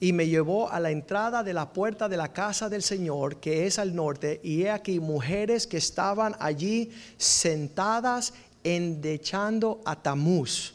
Y 0.00 0.12
me 0.12 0.28
llevó 0.28 0.70
a 0.70 0.78
la 0.78 0.90
entrada 0.90 1.42
de 1.42 1.54
la 1.54 1.72
puerta 1.72 2.08
de 2.08 2.18
la 2.18 2.32
casa 2.32 2.68
del 2.68 2.82
Señor, 2.82 3.36
que 3.36 3.66
es 3.66 3.78
al 3.78 3.94
norte, 3.94 4.40
y 4.42 4.62
he 4.62 4.70
aquí 4.70 5.00
mujeres 5.00 5.66
que 5.66 5.78
estaban 5.78 6.36
allí 6.38 6.90
sentadas 7.16 8.34
endechando 8.62 9.80
a 9.84 9.96
Tamuz. 10.02 10.74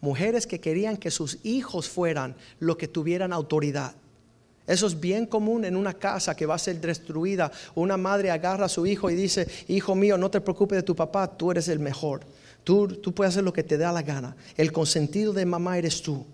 Mujeres 0.00 0.46
que 0.46 0.60
querían 0.60 0.96
que 0.96 1.10
sus 1.10 1.38
hijos 1.44 1.88
fueran 1.88 2.36
los 2.60 2.76
que 2.76 2.86
tuvieran 2.86 3.32
autoridad. 3.32 3.94
Eso 4.68 4.86
es 4.86 4.98
bien 4.98 5.26
común 5.26 5.64
en 5.64 5.76
una 5.76 5.94
casa 5.94 6.36
que 6.36 6.46
va 6.46 6.56
a 6.56 6.58
ser 6.58 6.80
destruida. 6.80 7.50
Una 7.74 7.96
madre 7.96 8.30
agarra 8.30 8.66
a 8.66 8.68
su 8.68 8.86
hijo 8.86 9.10
y 9.10 9.14
dice, 9.14 9.48
hijo 9.68 9.94
mío, 9.94 10.18
no 10.18 10.30
te 10.30 10.40
preocupes 10.40 10.76
de 10.76 10.82
tu 10.82 10.94
papá, 10.94 11.36
tú 11.36 11.50
eres 11.50 11.68
el 11.68 11.78
mejor. 11.78 12.22
Tú, 12.66 13.00
puedes 13.14 13.32
hacer 13.32 13.44
lo 13.44 13.52
que 13.52 13.62
te 13.62 13.78
da 13.78 13.92
la 13.92 14.02
gana. 14.02 14.34
El 14.56 14.72
consentido 14.72 15.32
de 15.32 15.46
mamá 15.46 15.78
eres 15.78 16.02
tú. 16.02 16.26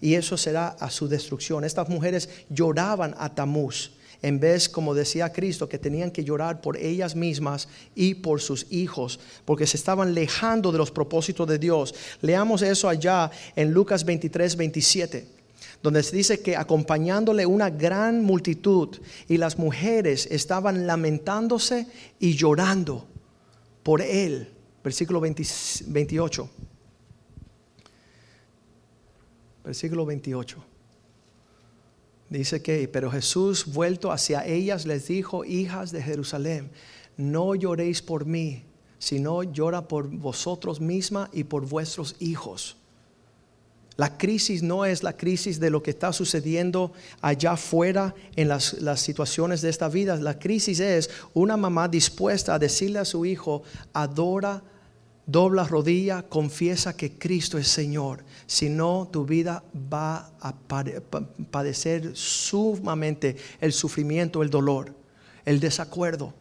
Y 0.00 0.14
eso 0.14 0.38
será 0.38 0.68
a 0.68 0.88
su 0.88 1.08
destrucción. 1.08 1.62
Estas 1.62 1.90
mujeres 1.90 2.30
lloraban 2.48 3.14
a 3.18 3.34
Tamuz 3.34 3.90
en 4.22 4.40
vez, 4.40 4.66
como 4.66 4.94
decía 4.94 5.30
Cristo, 5.30 5.68
que 5.68 5.78
tenían 5.78 6.10
que 6.10 6.24
llorar 6.24 6.62
por 6.62 6.78
ellas 6.78 7.14
mismas 7.14 7.68
y 7.94 8.14
por 8.14 8.40
sus 8.40 8.66
hijos, 8.70 9.20
porque 9.44 9.66
se 9.66 9.76
estaban 9.76 10.08
alejando 10.08 10.72
de 10.72 10.78
los 10.78 10.90
propósitos 10.90 11.46
de 11.46 11.58
Dios. 11.58 11.94
Leamos 12.22 12.62
eso 12.62 12.88
allá 12.88 13.30
en 13.54 13.72
Lucas 13.72 14.06
23, 14.06 14.56
27 14.56 15.34
donde 15.82 16.02
se 16.02 16.16
dice 16.16 16.40
que 16.40 16.56
acompañándole 16.56 17.44
una 17.44 17.68
gran 17.68 18.22
multitud 18.22 18.88
y 19.28 19.36
las 19.36 19.58
mujeres 19.58 20.26
estaban 20.30 20.86
lamentándose 20.86 21.86
y 22.18 22.36
llorando 22.36 23.06
por 23.82 24.00
él. 24.00 24.53
Versículo 24.84 25.20
28. 25.20 26.50
Versículo 29.64 30.06
28. 30.06 30.64
Dice 32.28 32.62
que, 32.62 32.86
pero 32.88 33.10
Jesús 33.10 33.66
vuelto 33.66 34.12
hacia 34.12 34.46
ellas 34.46 34.86
les 34.86 35.08
dijo, 35.08 35.44
hijas 35.44 35.90
de 35.90 36.02
Jerusalén, 36.02 36.70
no 37.16 37.54
lloréis 37.54 38.02
por 38.02 38.26
mí, 38.26 38.64
sino 38.98 39.42
llora 39.42 39.88
por 39.88 40.08
vosotros 40.08 40.80
mismas 40.80 41.30
y 41.32 41.44
por 41.44 41.66
vuestros 41.66 42.16
hijos 42.18 42.76
la 43.96 44.18
crisis 44.18 44.62
no 44.62 44.84
es 44.84 45.02
la 45.02 45.16
crisis 45.16 45.60
de 45.60 45.70
lo 45.70 45.82
que 45.82 45.90
está 45.90 46.12
sucediendo 46.12 46.92
allá 47.20 47.52
afuera 47.52 48.14
en 48.34 48.48
las, 48.48 48.74
situaciones 48.96 49.62
de 49.62 49.70
esta 49.70 49.88
vida. 49.88 50.16
La 50.16 50.38
crisis 50.38 50.80
es 50.80 51.10
una 51.32 51.56
mamá 51.56 51.86
dispuesta 51.86 52.54
a 52.54 52.58
decirle 52.58 52.98
a 52.98 53.04
su 53.04 53.24
hijo, 53.24 53.62
adora, 53.92 54.62
dobla 55.26 55.64
rodilla, 55.64 56.22
confiesa 56.22 56.96
que 56.96 57.18
Cristo 57.18 57.58
es 57.58 57.68
Señor. 57.68 58.24
Si 58.46 58.68
no, 58.68 59.08
tu 59.10 59.24
vida 59.24 59.62
va 59.92 60.30
a 60.40 60.54
padecer 61.50 62.10
sumamente 62.14 63.36
el 63.60 63.72
sufrimiento, 63.72 64.42
el 64.42 64.50
dolor, 64.50 64.94
el 65.44 65.60
desacuerdo, 65.60 66.34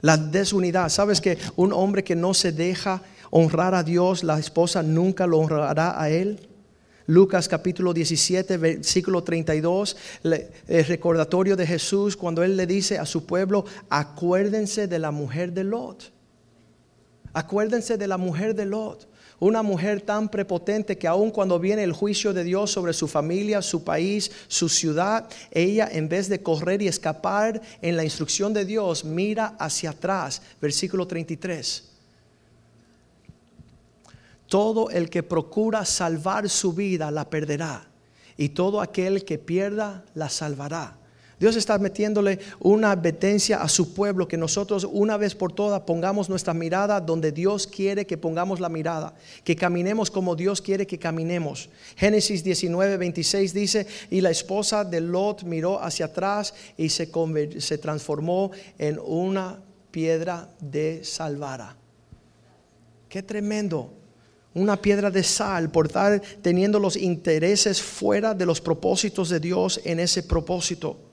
la 0.00 0.16
desunidad. 0.16 0.88
¿Sabes 0.88 1.20
que 1.20 1.38
un 1.56 1.72
hombre 1.72 2.04
que 2.04 2.16
no 2.16 2.34
se 2.34 2.52
deja 2.52 3.02
honrar 3.30 3.74
a 3.74 3.82
Dios, 3.82 4.22
la 4.22 4.38
esposa 4.38 4.82
nunca 4.82 5.26
lo 5.26 5.38
honrará 5.38 6.00
a 6.00 6.10
él? 6.10 6.48
Lucas 7.08 7.48
capítulo 7.48 7.94
17, 7.94 8.56
versículo 8.56 9.22
32, 9.22 9.96
el 10.24 10.84
recordatorio 10.86 11.54
de 11.54 11.64
Jesús 11.64 12.16
cuando 12.16 12.42
Él 12.42 12.56
le 12.56 12.66
dice 12.66 12.98
a 12.98 13.06
su 13.06 13.24
pueblo, 13.24 13.64
acuérdense 13.88 14.88
de 14.88 14.98
la 14.98 15.12
mujer 15.12 15.52
de 15.52 15.62
Lot. 15.62 16.15
Acuérdense 17.36 17.98
de 17.98 18.06
la 18.06 18.16
mujer 18.16 18.54
de 18.54 18.64
Lot. 18.64 19.06
Una 19.40 19.62
mujer 19.62 20.00
tan 20.00 20.30
prepotente 20.30 20.96
que 20.96 21.06
aun 21.06 21.30
cuando 21.30 21.58
viene 21.58 21.82
el 21.82 21.92
juicio 21.92 22.32
de 22.32 22.44
Dios 22.44 22.70
sobre 22.70 22.94
su 22.94 23.06
familia, 23.08 23.60
su 23.60 23.84
país, 23.84 24.30
su 24.48 24.70
ciudad, 24.70 25.28
ella 25.50 25.86
en 25.92 26.08
vez 26.08 26.30
de 26.30 26.42
correr 26.42 26.80
y 26.80 26.88
escapar 26.88 27.60
en 27.82 27.94
la 27.94 28.04
instrucción 28.04 28.54
de 28.54 28.64
Dios, 28.64 29.04
mira 29.04 29.54
hacia 29.58 29.90
atrás. 29.90 30.40
Versículo 30.62 31.06
33. 31.06 31.90
Todo 34.48 34.88
el 34.88 35.10
que 35.10 35.22
procura 35.22 35.84
salvar 35.84 36.48
su 36.48 36.72
vida 36.72 37.10
la 37.10 37.28
perderá. 37.28 37.86
Y 38.38 38.48
todo 38.48 38.80
aquel 38.80 39.26
que 39.26 39.36
pierda 39.36 40.06
la 40.14 40.30
salvará. 40.30 40.96
Dios 41.38 41.54
está 41.54 41.78
metiéndole 41.78 42.38
una 42.60 42.92
advertencia 42.92 43.60
a 43.60 43.68
su 43.68 43.92
pueblo 43.92 44.26
que 44.26 44.38
nosotros 44.38 44.88
una 44.90 45.18
vez 45.18 45.34
por 45.34 45.52
todas 45.52 45.82
pongamos 45.82 46.30
nuestra 46.30 46.54
mirada 46.54 46.98
donde 46.98 47.30
Dios 47.30 47.66
quiere 47.66 48.06
que 48.06 48.16
pongamos 48.16 48.58
la 48.58 48.70
mirada, 48.70 49.14
que 49.44 49.54
caminemos 49.54 50.10
como 50.10 50.34
Dios 50.34 50.62
quiere 50.62 50.86
que 50.86 50.98
caminemos. 50.98 51.68
Génesis 51.96 52.42
19, 52.42 52.96
26 52.96 53.52
dice, 53.52 53.86
y 54.10 54.22
la 54.22 54.30
esposa 54.30 54.82
de 54.82 55.02
Lot 55.02 55.42
miró 55.42 55.82
hacia 55.82 56.06
atrás 56.06 56.54
y 56.78 56.88
se, 56.88 57.10
se 57.58 57.78
transformó 57.78 58.50
en 58.78 58.98
una 59.04 59.60
piedra 59.90 60.48
de 60.58 61.04
salvara. 61.04 61.76
Qué 63.10 63.22
tremendo 63.22 63.92
una 64.54 64.80
piedra 64.80 65.10
de 65.10 65.22
sal 65.22 65.70
por 65.70 65.88
estar 65.88 66.22
teniendo 66.40 66.80
los 66.80 66.96
intereses 66.96 67.82
fuera 67.82 68.32
de 68.32 68.46
los 68.46 68.62
propósitos 68.62 69.28
de 69.28 69.38
Dios 69.38 69.82
en 69.84 70.00
ese 70.00 70.22
propósito. 70.22 71.05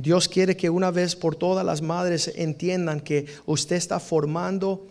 Dios 0.00 0.28
quiere 0.28 0.56
que 0.56 0.70
una 0.70 0.92
vez 0.92 1.16
por 1.16 1.34
todas 1.34 1.66
las 1.66 1.82
madres 1.82 2.32
entiendan 2.36 3.00
que 3.00 3.26
usted 3.46 3.74
está 3.74 3.98
formando 3.98 4.86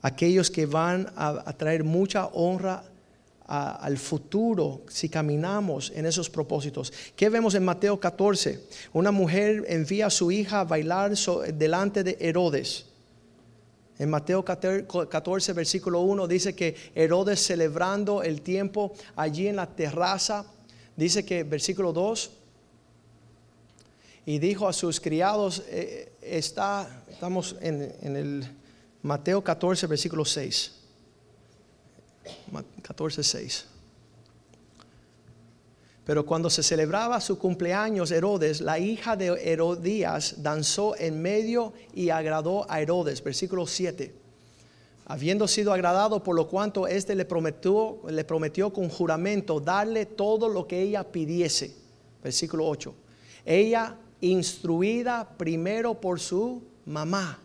aquellos 0.00 0.50
que 0.50 0.64
van 0.64 1.12
a, 1.14 1.52
traer 1.58 1.84
mucha 1.84 2.28
honra 2.28 2.82
al 3.44 3.98
futuro 3.98 4.80
si 4.88 5.10
caminamos 5.10 5.92
en 5.94 6.06
esos 6.06 6.30
propósitos. 6.30 6.90
¿Qué 7.14 7.28
vemos 7.28 7.54
en 7.54 7.66
Mateo 7.66 8.00
14? 8.00 8.58
Una 8.94 9.10
mujer 9.10 9.62
envía 9.68 10.06
a 10.06 10.10
su 10.10 10.32
hija 10.32 10.60
a 10.60 10.64
bailar 10.64 11.14
delante 11.52 12.02
de 12.02 12.16
Herodes. 12.18 12.86
En 13.98 14.08
Mateo 14.08 14.42
14, 14.42 15.52
versículo 15.52 16.00
1 16.00 16.26
dice 16.26 16.54
que 16.54 16.74
Herodes 16.94 17.44
celebrando 17.44 18.22
el 18.22 18.40
tiempo 18.40 18.94
allí 19.16 19.48
en 19.48 19.56
la 19.56 19.66
terraza, 19.66 20.46
dice 20.96 21.26
que 21.26 21.44
versículo 21.44 21.92
2, 21.92 22.30
y 24.26 24.40
dijo 24.40 24.66
a 24.66 24.72
sus 24.72 25.00
criados, 25.00 25.62
eh, 25.68 26.12
está, 26.20 27.04
estamos 27.08 27.54
en, 27.60 27.94
en, 28.02 28.16
el 28.16 28.44
Mateo 29.02 29.42
14, 29.42 29.86
versículo 29.86 30.24
6. 30.24 30.72
14, 32.82 33.22
6. 33.22 33.66
Pero 36.04 36.26
cuando 36.26 36.50
se 36.50 36.64
celebraba 36.64 37.20
su 37.20 37.38
cumpleaños, 37.38 38.10
Herodes, 38.10 38.60
la 38.60 38.80
hija 38.80 39.16
de 39.16 39.26
Herodías, 39.44 40.42
danzó 40.42 40.96
en 40.96 41.22
medio 41.22 41.72
y 41.94 42.10
agradó 42.10 42.68
a 42.68 42.80
Herodes. 42.80 43.22
Versículo 43.22 43.64
7. 43.64 44.12
Habiendo 45.06 45.46
sido 45.46 45.72
agradado 45.72 46.24
por 46.24 46.34
lo 46.34 46.48
cuanto 46.48 46.88
éste 46.88 47.14
le 47.14 47.26
prometió, 47.26 48.00
le 48.08 48.24
prometió 48.24 48.72
con 48.72 48.88
juramento 48.88 49.60
darle 49.60 50.04
todo 50.04 50.48
lo 50.48 50.66
que 50.66 50.82
ella 50.82 51.04
pidiese. 51.04 51.76
Versículo 52.24 52.66
8. 52.66 52.92
Ella 53.44 53.96
instruida 54.20 55.28
primero 55.36 56.00
por 56.00 56.20
su 56.20 56.62
mamá. 56.84 57.38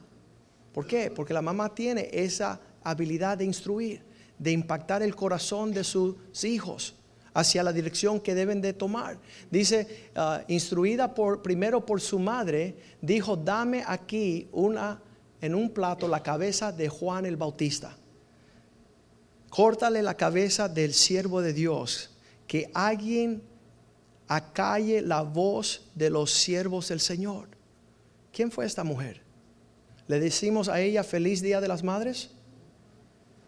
¿Por 0.74 0.88
qué? 0.88 1.12
Porque 1.12 1.34
la 1.34 1.42
mamá 1.42 1.74
tiene 1.74 2.10
esa 2.12 2.60
habilidad 2.84 3.38
de 3.38 3.46
instruir, 3.46 4.02
de 4.38 4.52
impactar 4.52 5.04
el 5.04 5.16
corazón 5.16 5.72
de 5.72 5.84
sus 5.84 6.16
hijos 6.44 6.96
hacia 7.34 7.64
la 7.64 7.72
dirección 7.72 8.20
que 8.20 8.36
deben 8.36 8.62
de 8.62 8.74
tomar. 8.74 9.18
Dice, 9.50 10.10
ah, 10.16 10.44
instruida 10.48 11.14
por, 11.14 11.42
primero 11.42 11.86
por 11.86 12.02
su 12.02 12.20
madre, 12.20 12.76
dijo, 13.02 13.36
dame 13.36 13.84
aquí 13.86 14.48
una, 14.52 15.02
en 15.40 15.56
un 15.56 15.70
plato 15.70 16.08
la 16.08 16.24
cabeza 16.24 16.72
de 16.72 16.90
Juan 16.90 17.26
el 17.26 17.38
Bautista. 17.38 17.96
Córtale 19.50 20.02
la 20.02 20.16
cabeza 20.16 20.70
del 20.70 20.94
siervo 20.94 21.42
de 21.42 21.54
Dios, 21.54 22.12
que 22.48 22.70
alguien 22.74 23.42
acalle 24.32 25.02
la 25.02 25.24
voz 25.24 25.82
de 25.94 26.10
los 26.10 26.32
siervos 26.32 26.88
del 26.88 27.02
Señor. 27.02 27.50
¿Quién 28.32 28.50
fue 28.50 28.66
esta 28.66 28.86
mujer? 28.86 29.22
¿Le 30.08 30.22
decimos 30.22 30.70
a 30.70 30.80
ella 30.80 31.04
feliz 31.04 31.42
día 31.42 31.60
de 31.60 31.68
las 31.68 31.84
madres? 31.84 32.30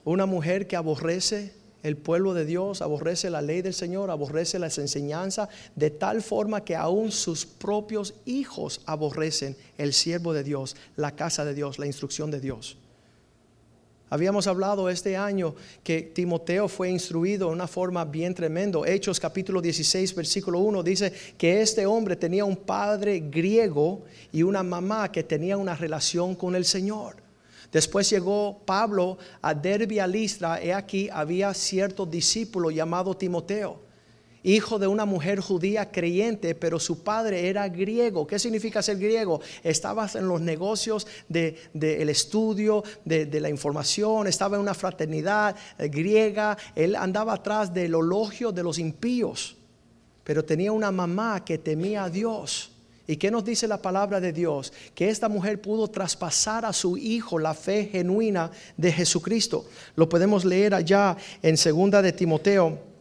Una 0.03 0.25
mujer 0.25 0.67
que 0.67 0.75
aborrece 0.75 1.53
el 1.83 1.95
pueblo 1.95 2.33
de 2.33 2.45
Dios 2.45 2.81
aborrece 2.81 3.29
la 3.29 3.41
ley 3.41 3.61
del 3.61 3.73
Señor, 3.73 4.09
aborrece 4.09 4.59
las 4.59 4.77
enseñanzas, 4.77 5.49
de 5.75 5.89
tal 5.89 6.21
forma 6.21 6.63
que 6.63 6.75
aún 6.75 7.11
sus 7.11 7.45
propios 7.45 8.15
hijos 8.25 8.81
aborrecen 8.85 9.57
el 9.77 9.93
siervo 9.93 10.33
de 10.33 10.43
Dios, 10.43 10.75
la 10.95 11.15
casa 11.15 11.43
de 11.43 11.53
Dios, 11.53 11.79
la 11.79 11.85
instrucción 11.85 12.31
de 12.31 12.39
Dios. 12.39 12.77
Habíamos 14.13 14.45
hablado 14.45 14.89
este 14.89 15.17
año 15.17 15.55
que 15.83 16.03
Timoteo 16.03 16.67
fue 16.67 16.87
instruido 16.91 17.47
de 17.47 17.53
una 17.55 17.65
forma 17.65 18.05
bien 18.05 18.35
tremendo. 18.35 18.85
Hechos 18.85 19.19
capítulo 19.19 19.59
16, 19.59 20.13
versículo 20.13 20.59
1 20.59 20.83
dice 20.83 21.11
que 21.35 21.61
este 21.61 21.87
hombre 21.87 22.15
tenía 22.15 22.45
un 22.45 22.57
padre 22.57 23.21
griego 23.21 24.03
y 24.31 24.43
una 24.43 24.61
mamá 24.61 25.11
que 25.11 25.23
tenía 25.23 25.57
una 25.57 25.75
relación 25.75 26.35
con 26.35 26.53
el 26.55 26.63
Señor. 26.63 27.15
Después 27.71 28.07
llegó 28.07 28.61
Pablo 28.67 29.17
a 29.41 29.55
Derbe 29.55 29.99
a 29.99 30.05
Listra, 30.05 30.63
y 30.63 30.69
aquí 30.69 31.09
había 31.11 31.51
cierto 31.55 32.05
discípulo 32.05 32.69
llamado 32.69 33.17
Timoteo 33.17 33.79
hijo 34.43 34.77
de 34.77 34.87
una 34.87 35.05
mujer 35.05 35.39
judía 35.39 35.91
creyente, 35.91 36.53
pero 36.53 36.79
su 36.79 37.03
padre 37.03 37.47
era 37.47 37.67
griego. 37.69 38.27
¿Qué 38.27 38.37
significa 38.37 38.81
ser 38.81 38.97
griego? 38.97 39.41
Estabas 39.63 40.15
en 40.15 40.27
los 40.27 40.41
negocios 40.41 41.07
del 41.27 41.57
de, 41.73 42.11
estudio, 42.11 42.83
de, 43.05 43.39
la 43.39 43.49
información, 43.49 44.27
estaba 44.27 44.57
en 44.57 44.61
una 44.61 44.73
fraternidad 44.73 45.55
eh, 45.77 45.87
griega, 45.87 46.57
él 46.75 46.95
andaba 46.95 47.33
atrás 47.33 47.73
del 47.73 47.93
elogio 47.95 48.51
de 48.51 48.63
los 48.63 48.77
impíos, 48.77 49.55
pero 50.23 50.43
tenía 50.43 50.71
una 50.71 50.91
mamá 50.91 51.43
que 51.43 51.57
temía 51.57 52.03
a 52.03 52.09
Dios. 52.09 52.69
¿Y 53.05 53.17
qué 53.17 53.29
nos 53.29 53.43
dice 53.43 53.67
la 53.67 53.81
palabra 53.81 54.21
de 54.21 54.31
Dios? 54.31 54.71
Que 54.95 55.09
esta 55.09 55.27
mujer 55.27 55.61
pudo 55.61 55.89
traspasar 55.89 56.63
a 56.63 56.71
su 56.71 56.95
hijo 56.95 57.37
la 57.37 57.53
fe 57.53 57.89
genuina 57.91 58.49
de 58.77 58.93
Jesucristo. 58.93 59.65
Lo 59.97 60.07
podemos 60.07 60.45
leer 60.45 60.73
allá 60.73 61.17
en 61.41 61.57
segunda 61.57 62.01
de 62.01 62.13
Timoteo 62.13 62.92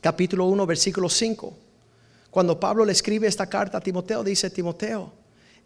capítulo 0.00 0.46
1, 0.46 0.66
versículo 0.66 1.08
5. 1.08 1.56
Cuando 2.30 2.58
Pablo 2.58 2.84
le 2.84 2.92
escribe 2.92 3.26
esta 3.26 3.48
carta 3.48 3.78
a 3.78 3.80
Timoteo, 3.80 4.22
dice, 4.22 4.50
Timoteo, 4.50 5.12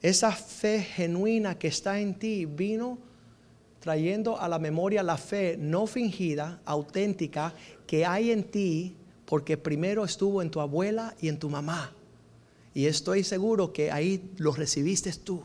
esa 0.01 0.33
fe 0.33 0.81
genuina 0.83 1.59
que 1.59 1.69
está 1.69 2.01
en 2.01 2.19
ti 2.19 2.45
vino 2.47 2.99
trayendo 3.81 4.41
a 4.41 4.49
la 4.49 4.59
memoria 4.59 5.03
la 5.03 5.19
fe 5.19 5.57
no 5.59 5.87
fingida, 5.87 6.61
auténtica, 6.65 7.53
que 7.87 8.07
hay 8.07 8.31
en 8.31 8.45
ti, 8.45 8.97
porque 9.27 9.59
primero 9.59 10.05
estuvo 10.05 10.41
en 10.41 10.51
tu 10.51 10.61
abuela 10.61 11.15
y 11.21 11.29
en 11.29 11.39
tu 11.39 11.51
mamá. 11.51 11.93
Y 12.73 12.87
estoy 12.87 13.25
seguro 13.25 13.75
que 13.75 13.93
ahí 13.93 14.31
lo 14.39 14.53
recibiste 14.53 15.13
tú. 15.13 15.43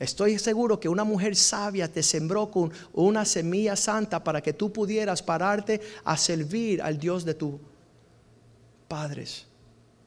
Estoy 0.00 0.38
seguro 0.40 0.80
que 0.80 0.88
una 0.88 1.04
mujer 1.04 1.36
sabia 1.36 1.90
te 1.90 2.02
sembró 2.02 2.50
con 2.50 2.72
una 2.92 3.24
semilla 3.24 3.76
santa 3.76 4.24
para 4.24 4.42
que 4.42 4.52
tú 4.52 4.72
pudieras 4.72 5.22
pararte 5.22 5.80
a 6.04 6.16
servir 6.16 6.82
al 6.82 6.98
Dios 6.98 7.24
de 7.24 7.34
tu 7.34 7.60
padres, 8.88 9.46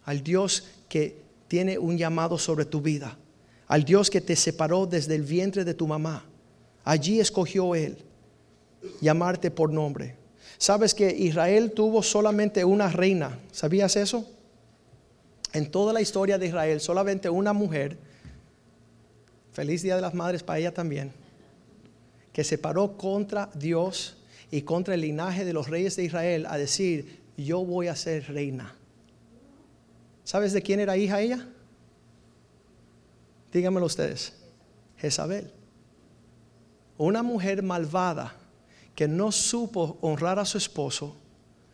al 0.04 0.24
Dios 0.24 0.68
que 0.90 1.18
tiene 1.48 1.78
un 1.78 1.98
llamado 1.98 2.38
sobre 2.38 2.66
tu 2.66 2.82
vida, 2.82 3.18
al 3.68 3.84
Dios 3.84 4.10
que 4.10 4.22
te 4.22 4.36
separó 4.36 4.86
desde 4.86 5.16
el 5.16 5.24
vientre 5.24 5.64
de 5.64 5.74
tu 5.74 5.88
mamá. 5.88 6.26
Allí 6.84 7.20
escogió 7.20 7.76
Él 7.76 7.98
llamarte 9.02 9.52
por 9.52 9.72
nombre. 9.72 10.16
¿Sabes 10.58 10.94
que 10.94 11.10
Israel 11.10 11.72
tuvo 11.72 12.02
solamente 12.02 12.64
una 12.66 12.90
reina? 12.90 13.38
¿Sabías 13.52 13.96
eso? 13.96 14.26
En 15.54 15.70
toda 15.70 15.94
la 15.94 16.02
historia 16.02 16.38
de 16.38 16.48
Israel, 16.48 16.80
solamente 16.80 17.30
una 17.30 17.54
mujer, 17.54 17.98
feliz 19.52 19.82
Día 19.82 19.96
de 19.96 20.02
las 20.02 20.14
Madres 20.14 20.44
para 20.44 20.60
ella 20.60 20.74
también, 20.74 21.12
que 22.34 22.44
se 22.44 22.58
paró 22.58 22.98
contra 22.98 23.50
Dios 23.54 24.18
y 24.52 24.62
contra 24.62 24.94
el 24.94 25.02
linaje 25.02 25.46
de 25.46 25.54
los 25.54 25.68
reyes 25.70 25.96
de 25.96 26.04
Israel 26.04 26.46
a 26.48 26.58
decir, 26.58 27.17
yo 27.38 27.64
voy 27.64 27.88
a 27.88 27.96
ser 27.96 28.28
reina. 28.34 28.76
¿Sabes 30.24 30.52
de 30.54 30.62
quién 30.62 30.80
era 30.80 30.98
hija 30.98 31.22
ella? 31.22 31.48
Díganmelo 33.54 33.86
ustedes. 33.86 34.34
Jezabel. 34.98 35.52
Una 36.98 37.24
mujer 37.24 37.62
malvada 37.62 38.36
que 38.96 39.08
no 39.08 39.32
supo 39.32 39.98
honrar 40.02 40.40
a 40.40 40.46
su 40.46 40.58
esposo, 40.58 41.16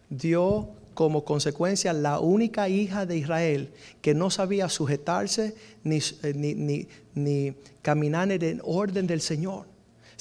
dio 0.10 0.70
como 0.94 1.24
consecuencia 1.24 1.94
la 1.94 2.20
única 2.20 2.70
hija 2.70 3.06
de 3.06 3.18
Israel 3.18 3.74
que 4.02 4.14
no 4.14 4.30
sabía 4.30 4.70
sujetarse 4.70 5.56
ni, 5.84 5.98
eh, 5.98 6.34
ni, 6.36 6.88
ni 7.16 7.56
caminar 7.82 8.32
en 8.32 8.44
el 8.44 8.62
orden 8.64 9.08
del 9.08 9.22
Señor. 9.22 9.73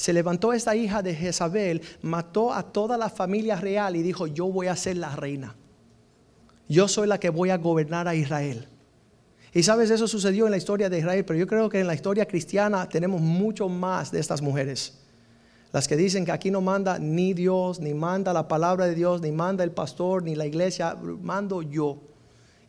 Se 0.02 0.12
levantó 0.12 0.52
esta 0.52 0.74
hija 0.74 1.00
de 1.00 1.14
Jezabel, 1.14 1.80
mató 2.02 2.52
a 2.52 2.64
toda 2.64 2.98
la 2.98 3.08
familia 3.08 3.54
real 3.54 3.94
y 3.94 4.02
dijo, 4.02 4.26
yo 4.26 4.46
voy 4.48 4.66
a 4.66 4.74
ser 4.74 4.96
la 4.96 5.14
reina. 5.14 5.54
Yo 6.68 6.88
soy 6.88 7.06
la 7.06 7.20
que 7.20 7.30
voy 7.30 7.50
a 7.50 7.56
gobernar 7.56 8.08
a 8.08 8.16
Israel. 8.16 8.66
Y 9.54 9.62
sabes, 9.62 9.90
eso 9.90 10.08
sucedió 10.08 10.46
en 10.46 10.50
la 10.50 10.56
historia 10.56 10.90
de 10.90 10.98
Israel, 10.98 11.24
pero 11.24 11.38
yo 11.38 11.46
creo 11.46 11.68
que 11.68 11.78
en 11.78 11.86
la 11.86 11.94
historia 11.94 12.26
cristiana 12.26 12.88
tenemos 12.88 13.20
mucho 13.20 13.68
más 13.68 14.10
de 14.10 14.18
estas 14.18 14.42
mujeres. 14.42 14.98
Las 15.70 15.86
que 15.86 15.94
dicen 15.96 16.24
que 16.24 16.32
aquí 16.32 16.50
no 16.50 16.60
manda 16.60 16.98
ni 16.98 17.32
Dios, 17.32 17.78
ni 17.78 17.94
manda 17.94 18.32
la 18.32 18.48
palabra 18.48 18.86
de 18.86 18.96
Dios, 18.96 19.20
ni 19.20 19.30
manda 19.30 19.62
el 19.62 19.70
pastor, 19.70 20.24
ni 20.24 20.34
la 20.34 20.46
iglesia, 20.46 20.96
mando 21.20 21.62
yo 21.62 22.00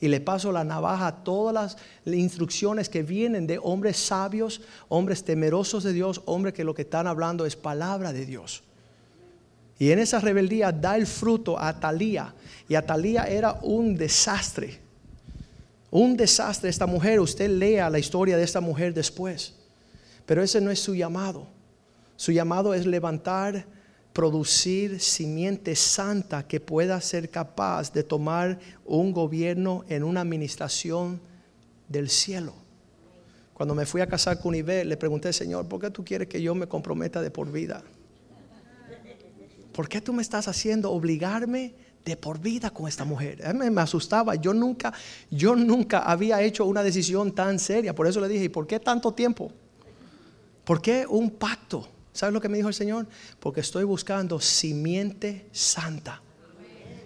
y 0.03 0.09
le 0.09 0.19
paso 0.19 0.51
la 0.51 0.65
navaja 0.65 1.07
a 1.07 1.23
todas 1.23 1.77
las 2.03 2.13
instrucciones 2.13 2.89
que 2.89 3.03
vienen 3.03 3.47
de 3.47 3.57
hombres 3.57 3.95
sabios, 3.95 4.59
hombres 4.89 5.23
temerosos 5.23 5.81
de 5.85 5.93
Dios, 5.93 6.21
hombres 6.25 6.53
que 6.53 6.65
lo 6.65 6.73
que 6.73 6.81
están 6.81 7.07
hablando 7.07 7.45
es 7.45 7.55
palabra 7.55 8.11
de 8.11 8.25
Dios. 8.25 8.63
Y 9.79 9.91
en 9.91 9.99
esa 9.99 10.19
rebeldía 10.19 10.73
da 10.73 10.97
el 10.97 11.07
fruto 11.07 11.57
a 11.57 11.69
Atalía. 11.69 12.35
Y 12.67 12.75
Atalía 12.75 13.23
era 13.29 13.59
un 13.61 13.95
desastre. 13.95 14.77
Un 15.89 16.17
desastre 16.17 16.69
esta 16.69 16.85
mujer. 16.85 17.21
Usted 17.21 17.49
lea 17.49 17.89
la 17.89 17.99
historia 17.99 18.35
de 18.35 18.43
esta 18.43 18.59
mujer 18.59 18.93
después. 18.93 19.53
Pero 20.25 20.43
ese 20.43 20.59
no 20.59 20.69
es 20.69 20.79
su 20.79 20.95
llamado. 20.95 21.47
Su 22.17 22.33
llamado 22.33 22.73
es 22.73 22.85
levantar 22.85 23.65
producir 24.13 24.99
simiente 24.99 25.75
santa 25.75 26.47
que 26.47 26.59
pueda 26.59 27.01
ser 27.01 27.29
capaz 27.29 27.91
de 27.91 28.03
tomar 28.03 28.59
un 28.85 29.11
gobierno 29.11 29.83
en 29.89 30.03
una 30.03 30.21
administración 30.21 31.19
del 31.89 32.09
cielo. 32.09 32.53
Cuando 33.55 33.75
me 33.75 33.85
fui 33.85 34.01
a 34.01 34.07
casar 34.07 34.39
con 34.39 34.53
Iber, 34.53 34.85
le 34.85 34.97
pregunté, 34.97 35.33
Señor, 35.33 35.67
¿por 35.67 35.81
qué 35.81 35.89
tú 35.89 36.05
quieres 36.05 36.27
que 36.27 36.41
yo 36.41 36.53
me 36.53 36.67
comprometa 36.67 37.21
de 37.21 37.31
por 37.31 37.51
vida? 37.51 37.83
¿Por 39.73 39.89
qué 39.89 40.01
tú 40.01 40.13
me 40.13 40.21
estás 40.21 40.47
haciendo 40.47 40.91
obligarme 40.91 41.73
de 42.05 42.15
por 42.15 42.39
vida 42.39 42.69
con 42.69 42.87
esta 42.87 43.05
mujer? 43.05 43.41
Me, 43.55 43.71
me, 43.71 43.81
asustaba. 43.81 44.35
Yo 44.35 44.53
nunca, 44.53 44.93
yo 45.31 45.55
nunca 45.55 45.99
había 45.99 46.41
hecho 46.41 46.65
una 46.65 46.83
decisión 46.83 47.33
tan 47.33 47.57
seria. 47.57 47.95
Por 47.95 48.05
eso 48.05 48.21
le 48.21 48.27
dije, 48.27 48.45
¿y 48.45 48.49
por 48.49 48.67
qué 48.67 48.79
tanto 48.79 49.11
tiempo? 49.13 49.51
¿Por 50.63 50.81
qué 50.81 51.05
un 51.07 51.31
pacto? 51.31 51.87
¿Sabes 52.13 52.31
lo 52.31 52.39
que 52.39 52.47
me 52.49 52.57
dijo 52.57 52.69
el 52.69 52.75
Señor? 52.75 53.07
Porque 53.39 53.61
estoy 53.61 53.83
buscando 53.83 54.39
simiente 54.39 55.47
santa. 55.51 56.21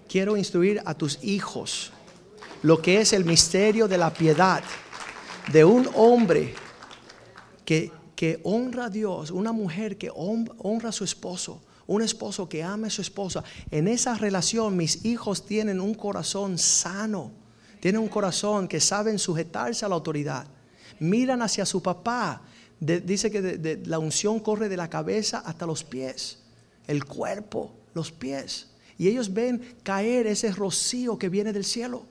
Quiero 0.10 0.36
instruir 0.36 0.82
a 0.86 0.94
tus 0.94 1.24
hijos 1.24 1.92
lo 2.62 2.82
que 2.82 3.00
es 3.00 3.14
el 3.14 3.24
misterio 3.24 3.88
de 3.88 3.98
la 3.98 4.14
piedad 4.14 4.64
de 5.52 5.64
un 5.64 5.90
hombre 5.96 6.54
que, 7.64 7.92
que 8.16 8.40
honra 8.44 8.86
a 8.86 8.90
Dios, 8.90 9.32
una 9.32 9.54
mujer 9.54 9.98
que 9.98 10.12
honra 10.14 10.90
a 10.90 10.92
su 10.92 11.06
esposo, 11.06 11.62
un 11.86 12.02
esposo 12.02 12.50
que 12.50 12.64
ama 12.64 12.88
a 12.88 12.90
su 12.90 13.02
esposa. 13.02 13.44
En 13.72 13.88
esa 13.88 14.16
relación 14.16 14.76
mis 14.76 15.06
hijos 15.06 15.46
tienen 15.46 15.80
un 15.80 15.94
corazón 15.94 16.58
sano, 16.58 17.32
tienen 17.80 18.02
un 18.02 18.10
corazón 18.10 18.68
que 18.68 18.82
saben 18.82 19.20
sujetarse 19.20 19.86
a 19.86 19.90
la 19.90 19.96
autoridad. 19.96 20.48
Miran 21.00 21.42
hacia 21.42 21.66
su 21.66 21.82
papá 21.82 22.42
dice 22.80 23.32
que 23.32 23.82
la 23.86 24.00
unción 24.00 24.40
corre 24.40 24.70
de 24.70 24.78
la 24.78 24.90
cabeza 24.90 25.40
hasta 25.40 25.66
los 25.66 25.84
pies, 25.84 26.40
el 26.88 27.06
cuerpo, 27.06 27.72
los 27.94 28.12
pies. 28.12 28.68
Y 28.98 29.08
ellos 29.08 29.34
ven 29.34 29.76
caer 29.84 30.28
ese 30.28 30.52
rocío 30.52 31.18
que 31.18 31.30
viene 31.30 31.54
del 31.54 31.66
cielo. 31.66 32.06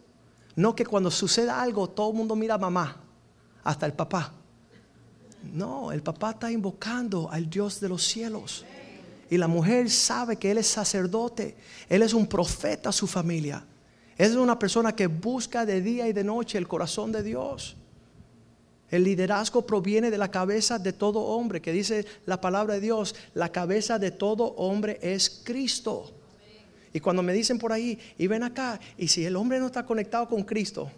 No 0.55 0.75
que 0.75 0.87
cuando 0.87 1.11
suceda 1.11 1.61
algo 1.61 1.89
todo 1.89 2.11
el 2.11 2.17
mundo 2.17 2.35
mira 2.35 2.55
a 2.55 2.59
mamá, 2.59 2.97
hasta 3.63 3.87
el 3.87 3.93
papá. 3.93 4.33
No, 5.53 5.93
el 5.93 6.03
papá 6.03 6.31
está 6.31 6.51
invocando 6.51 7.31
al 7.31 7.49
Dios 7.49 7.81
de 7.81 7.89
los 7.89 8.03
cielos. 8.05 8.65
Y 9.29 9.37
la 9.37 9.49
mujer 9.49 9.91
sabe 9.91 10.37
que 10.37 10.51
él 10.51 10.59
es 10.59 10.67
sacerdote, 10.67 11.57
él 11.89 12.03
es 12.03 12.15
un 12.15 12.27
profeta 12.27 12.91
a 12.91 12.93
su 12.93 13.07
familia. 13.07 13.65
es 14.17 14.35
una 14.35 14.59
persona 14.59 14.95
que 14.95 15.09
busca 15.09 15.67
de 15.67 15.83
día 15.83 16.09
y 16.09 16.13
de 16.13 16.25
noche 16.25 16.59
el 16.59 16.69
corazón 16.69 17.13
de 17.13 17.23
Dios. 17.23 17.77
El 18.91 19.03
liderazgo 19.03 19.67
proviene 19.67 20.11
de 20.11 20.19
la 20.19 20.31
cabeza 20.31 20.79
de 20.79 20.93
todo 20.93 21.21
hombre, 21.21 21.61
que 21.61 21.73
dice 21.73 22.07
la 22.25 22.41
palabra 22.41 22.75
de 22.75 22.81
Dios, 22.81 23.15
la 23.35 23.51
cabeza 23.51 23.99
de 23.99 24.13
todo 24.13 24.55
hombre 24.57 24.99
es 25.03 25.43
Cristo. 25.45 26.13
Y 26.93 27.01
cuando 27.01 27.23
me 27.23 27.33
dicen 27.33 27.59
por 27.59 27.73
ahí, 27.73 27.99
y 28.17 28.27
ven 28.27 28.45
acá, 28.45 28.79
y 28.97 29.09
si 29.09 29.25
el 29.25 29.35
hombre 29.37 29.59
no 29.59 29.67
está 29.67 29.85
conectado 29.85 30.29
con 30.29 30.45
Cristo, 30.45 30.91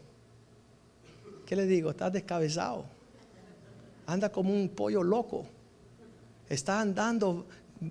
¿qué 1.46 1.57
le 1.57 1.66
digo? 1.66 1.90
Está 1.90 2.11
descabezado. 2.11 2.85
Anda 4.07 4.31
como 4.31 4.53
un 4.53 4.68
pollo 4.68 5.03
loco. 5.03 5.46
Está 6.48 6.81
andando, 6.81 7.46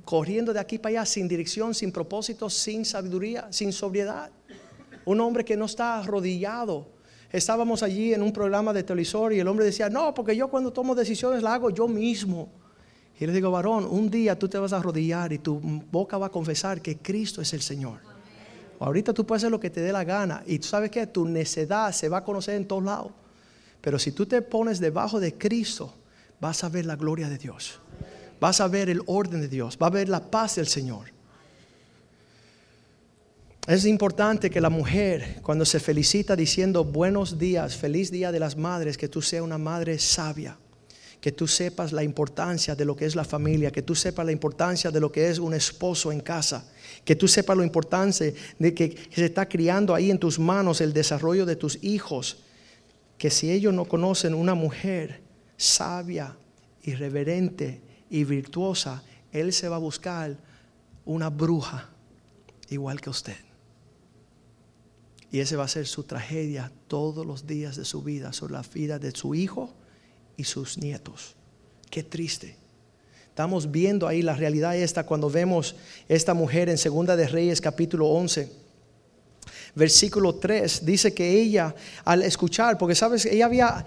corriendo 0.05 0.53
de 0.53 0.59
aquí 0.59 0.77
para 0.77 0.99
allá 0.99 1.05
sin 1.05 1.27
dirección, 1.27 1.73
sin 1.73 1.91
propósito, 1.91 2.49
sin 2.49 2.85
sabiduría, 2.85 3.47
sin 3.51 3.73
sobriedad. 3.73 4.29
Un 5.05 5.21
hombre 5.21 5.43
que 5.43 5.57
no 5.57 5.65
está 5.65 5.99
arrodillado 5.99 6.96
Estábamos 7.31 7.83
allí 7.83 8.13
en 8.13 8.21
un 8.21 8.31
programa 8.31 8.71
de 8.71 8.83
televisor 8.83 9.33
y 9.33 9.39
el 9.39 9.47
hombre 9.47 9.65
decía, 9.65 9.89
no, 9.89 10.13
porque 10.13 10.35
yo 10.35 10.47
cuando 10.47 10.71
tomo 10.71 10.95
decisiones 10.95 11.43
la 11.43 11.55
hago 11.55 11.69
yo 11.69 11.87
mismo. 11.87 12.49
Y 13.19 13.25
le 13.25 13.33
digo, 13.33 13.51
varón, 13.51 13.85
un 13.89 14.09
día 14.09 14.37
tú 14.37 14.47
te 14.47 14.57
vas 14.57 14.73
a 14.73 14.77
arrodillar 14.77 15.33
y 15.33 15.39
tu 15.39 15.59
boca 15.91 16.17
va 16.17 16.27
a 16.27 16.31
confesar 16.31 16.81
que 16.81 16.97
Cristo 16.97 17.41
es 17.41 17.51
el 17.53 17.61
Señor. 17.61 17.99
Ahorita 18.79 19.13
tú 19.13 19.25
puedes 19.25 19.41
hacer 19.41 19.51
lo 19.51 19.59
que 19.59 19.69
te 19.69 19.81
dé 19.81 19.91
la 19.91 20.03
gana 20.03 20.43
y 20.45 20.59
tú 20.59 20.67
sabes 20.67 20.91
que 20.91 21.07
tu 21.07 21.25
necedad 21.25 21.91
se 21.91 22.09
va 22.09 22.19
a 22.19 22.23
conocer 22.23 22.55
en 22.55 22.67
todos 22.67 22.83
lados. 22.83 23.11
Pero 23.81 23.97
si 23.97 24.11
tú 24.11 24.25
te 24.25 24.41
pones 24.41 24.79
debajo 24.79 25.19
de 25.19 25.33
Cristo, 25.33 25.93
vas 26.39 26.63
a 26.63 26.69
ver 26.69 26.85
la 26.85 26.95
gloria 26.95 27.27
de 27.27 27.37
Dios. 27.37 27.79
Vas 28.39 28.61
a 28.61 28.67
ver 28.67 28.89
el 28.89 29.01
orden 29.07 29.41
de 29.41 29.47
Dios. 29.47 29.77
Va 29.81 29.87
a 29.87 29.91
ver 29.91 30.09
la 30.09 30.29
paz 30.29 30.55
del 30.55 30.67
Señor. 30.67 31.16
Es 33.67 33.83
importante 33.83 34.49
que 34.49 34.61
la 34.61 34.69
mujer, 34.69 35.41
cuando 35.43 35.65
se 35.65 35.81
felicita 35.81 36.37
diciendo 36.37 36.85
buenos 36.85 37.37
días, 37.37 37.75
feliz 37.75 38.09
día 38.09 38.31
de 38.31 38.39
las 38.39 38.55
madres, 38.55 38.97
que 38.97 39.09
tú 39.09 39.21
seas 39.21 39.43
una 39.43 39.57
madre 39.57 39.99
sabia, 39.99 40.57
que 41.19 41.33
tú 41.33 41.47
sepas 41.47 41.91
la 41.91 42.01
importancia 42.01 42.75
de 42.75 42.85
lo 42.85 42.95
que 42.95 43.03
es 43.03 43.13
la 43.13 43.25
familia, 43.25 43.69
que 43.69 43.81
tú 43.81 43.93
sepas 43.93 44.25
la 44.25 44.31
importancia 44.31 44.89
de 44.89 45.01
lo 45.01 45.11
que 45.11 45.29
es 45.29 45.37
un 45.37 45.53
esposo 45.53 46.13
en 46.13 46.21
casa, 46.21 46.65
que 47.03 47.17
tú 47.17 47.27
sepas 47.27 47.57
la 47.57 47.65
importancia 47.65 48.31
de 48.57 48.73
que 48.73 48.97
se 49.13 49.25
está 49.25 49.49
criando 49.49 49.93
ahí 49.93 50.11
en 50.11 50.17
tus 50.17 50.39
manos 50.39 50.79
el 50.79 50.93
desarrollo 50.93 51.45
de 51.45 51.57
tus 51.57 51.77
hijos, 51.83 52.37
que 53.17 53.29
si 53.29 53.51
ellos 53.51 53.73
no 53.73 53.83
conocen 53.83 54.33
una 54.33 54.55
mujer 54.55 55.19
sabia, 55.57 56.37
irreverente 56.83 57.81
y 58.09 58.23
virtuosa, 58.23 59.03
él 59.33 59.51
se 59.51 59.67
va 59.67 59.75
a 59.75 59.79
buscar 59.79 60.37
una 61.03 61.29
bruja 61.29 61.89
igual 62.69 63.01
que 63.01 63.09
usted. 63.09 63.46
Y 65.31 65.39
ese 65.39 65.55
va 65.55 65.65
a 65.65 65.67
ser 65.67 65.87
su 65.87 66.03
tragedia 66.03 66.71
todos 66.87 67.25
los 67.25 67.47
días 67.47 67.75
de 67.75 67.85
su 67.85 68.01
vida, 68.01 68.33
sobre 68.33 68.53
la 68.53 68.61
vida 68.73 68.99
de 68.99 69.11
su 69.11 69.35
hijo 69.35 69.73
y 70.37 70.45
sus 70.45 70.77
nietos. 70.77 71.35
Qué 71.89 72.03
triste. 72.03 72.57
Estamos 73.27 73.71
viendo 73.71 74.07
ahí 74.07 74.21
la 74.21 74.35
realidad 74.35 74.75
esta 74.75 75.05
cuando 75.05 75.29
vemos 75.29 75.75
esta 76.07 76.33
mujer 76.33 76.69
en 76.69 76.77
Segunda 76.77 77.15
de 77.15 77.27
Reyes 77.27 77.61
capítulo 77.61 78.07
11 78.07 78.66
versículo 79.77 80.33
3, 80.35 80.83
dice 80.83 81.13
que 81.13 81.39
ella 81.39 81.73
al 82.03 82.23
escuchar, 82.23 82.79
porque 82.79 82.95
sabes, 82.95 83.25
ella 83.25 83.45
había, 83.45 83.85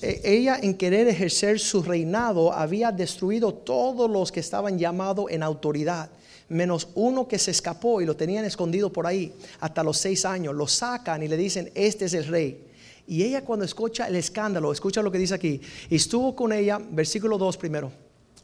ella 0.00 0.58
en 0.62 0.74
querer 0.74 1.08
ejercer 1.08 1.58
su 1.58 1.82
reinado 1.82 2.52
había 2.52 2.92
destruido 2.92 3.52
todos 3.52 4.08
los 4.08 4.30
que 4.30 4.38
estaban 4.38 4.78
llamados 4.78 5.26
en 5.30 5.42
autoridad, 5.42 6.08
menos 6.48 6.88
uno 6.94 7.26
que 7.26 7.40
se 7.40 7.50
escapó 7.50 8.00
y 8.00 8.06
lo 8.06 8.14
tenían 8.14 8.44
escondido 8.44 8.92
por 8.92 9.08
ahí 9.08 9.34
hasta 9.58 9.82
los 9.82 9.98
seis 9.98 10.24
años, 10.24 10.54
lo 10.54 10.68
sacan 10.68 11.24
y 11.24 11.28
le 11.28 11.36
dicen, 11.36 11.70
este 11.74 12.04
es 12.04 12.14
el 12.14 12.26
rey. 12.26 12.64
Y 13.08 13.24
ella 13.24 13.44
cuando 13.44 13.64
escucha 13.64 14.06
el 14.06 14.14
escándalo, 14.14 14.70
escucha 14.70 15.02
lo 15.02 15.10
que 15.10 15.18
dice 15.18 15.34
aquí, 15.34 15.60
y 15.90 15.96
estuvo 15.96 16.36
con 16.36 16.52
ella, 16.52 16.78
versículo 16.78 17.38
2 17.38 17.56
primero, 17.56 17.90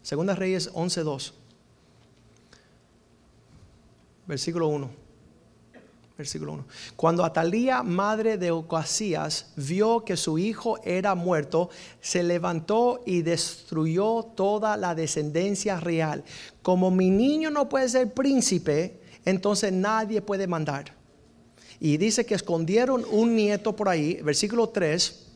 Segunda 0.03 0.35
Reyes 0.35 0.72
11.2, 0.72 1.33
versículo 4.26 4.66
1 4.66 5.00
versículo 6.20 6.52
1. 6.52 6.64
Cuando 6.96 7.24
Atalía, 7.24 7.83
madre 7.83 8.37
de 8.37 8.50
Ocasías, 8.50 9.52
vio 9.56 10.04
que 10.04 10.16
su 10.16 10.38
hijo 10.38 10.78
era 10.85 11.14
muerto, 11.14 11.70
se 12.00 12.22
levantó 12.22 13.00
y 13.06 13.22
destruyó 13.22 14.24
toda 14.37 14.76
la 14.76 14.94
descendencia 14.94 15.80
real. 15.80 16.22
Como 16.62 16.90
mi 16.90 17.09
niño 17.11 17.50
no 17.50 17.68
puede 17.70 17.88
ser 17.88 18.12
príncipe, 18.12 19.00
entonces 19.24 19.72
nadie 19.72 20.20
puede 20.20 20.46
mandar. 20.46 20.94
Y 21.80 21.96
dice 21.96 22.26
que 22.26 22.35
escondieron 22.35 23.06
un 23.11 23.35
nieto 23.35 23.74
por 23.74 23.88
ahí, 23.88 24.20
versículo 24.22 24.68
3. 24.68 25.26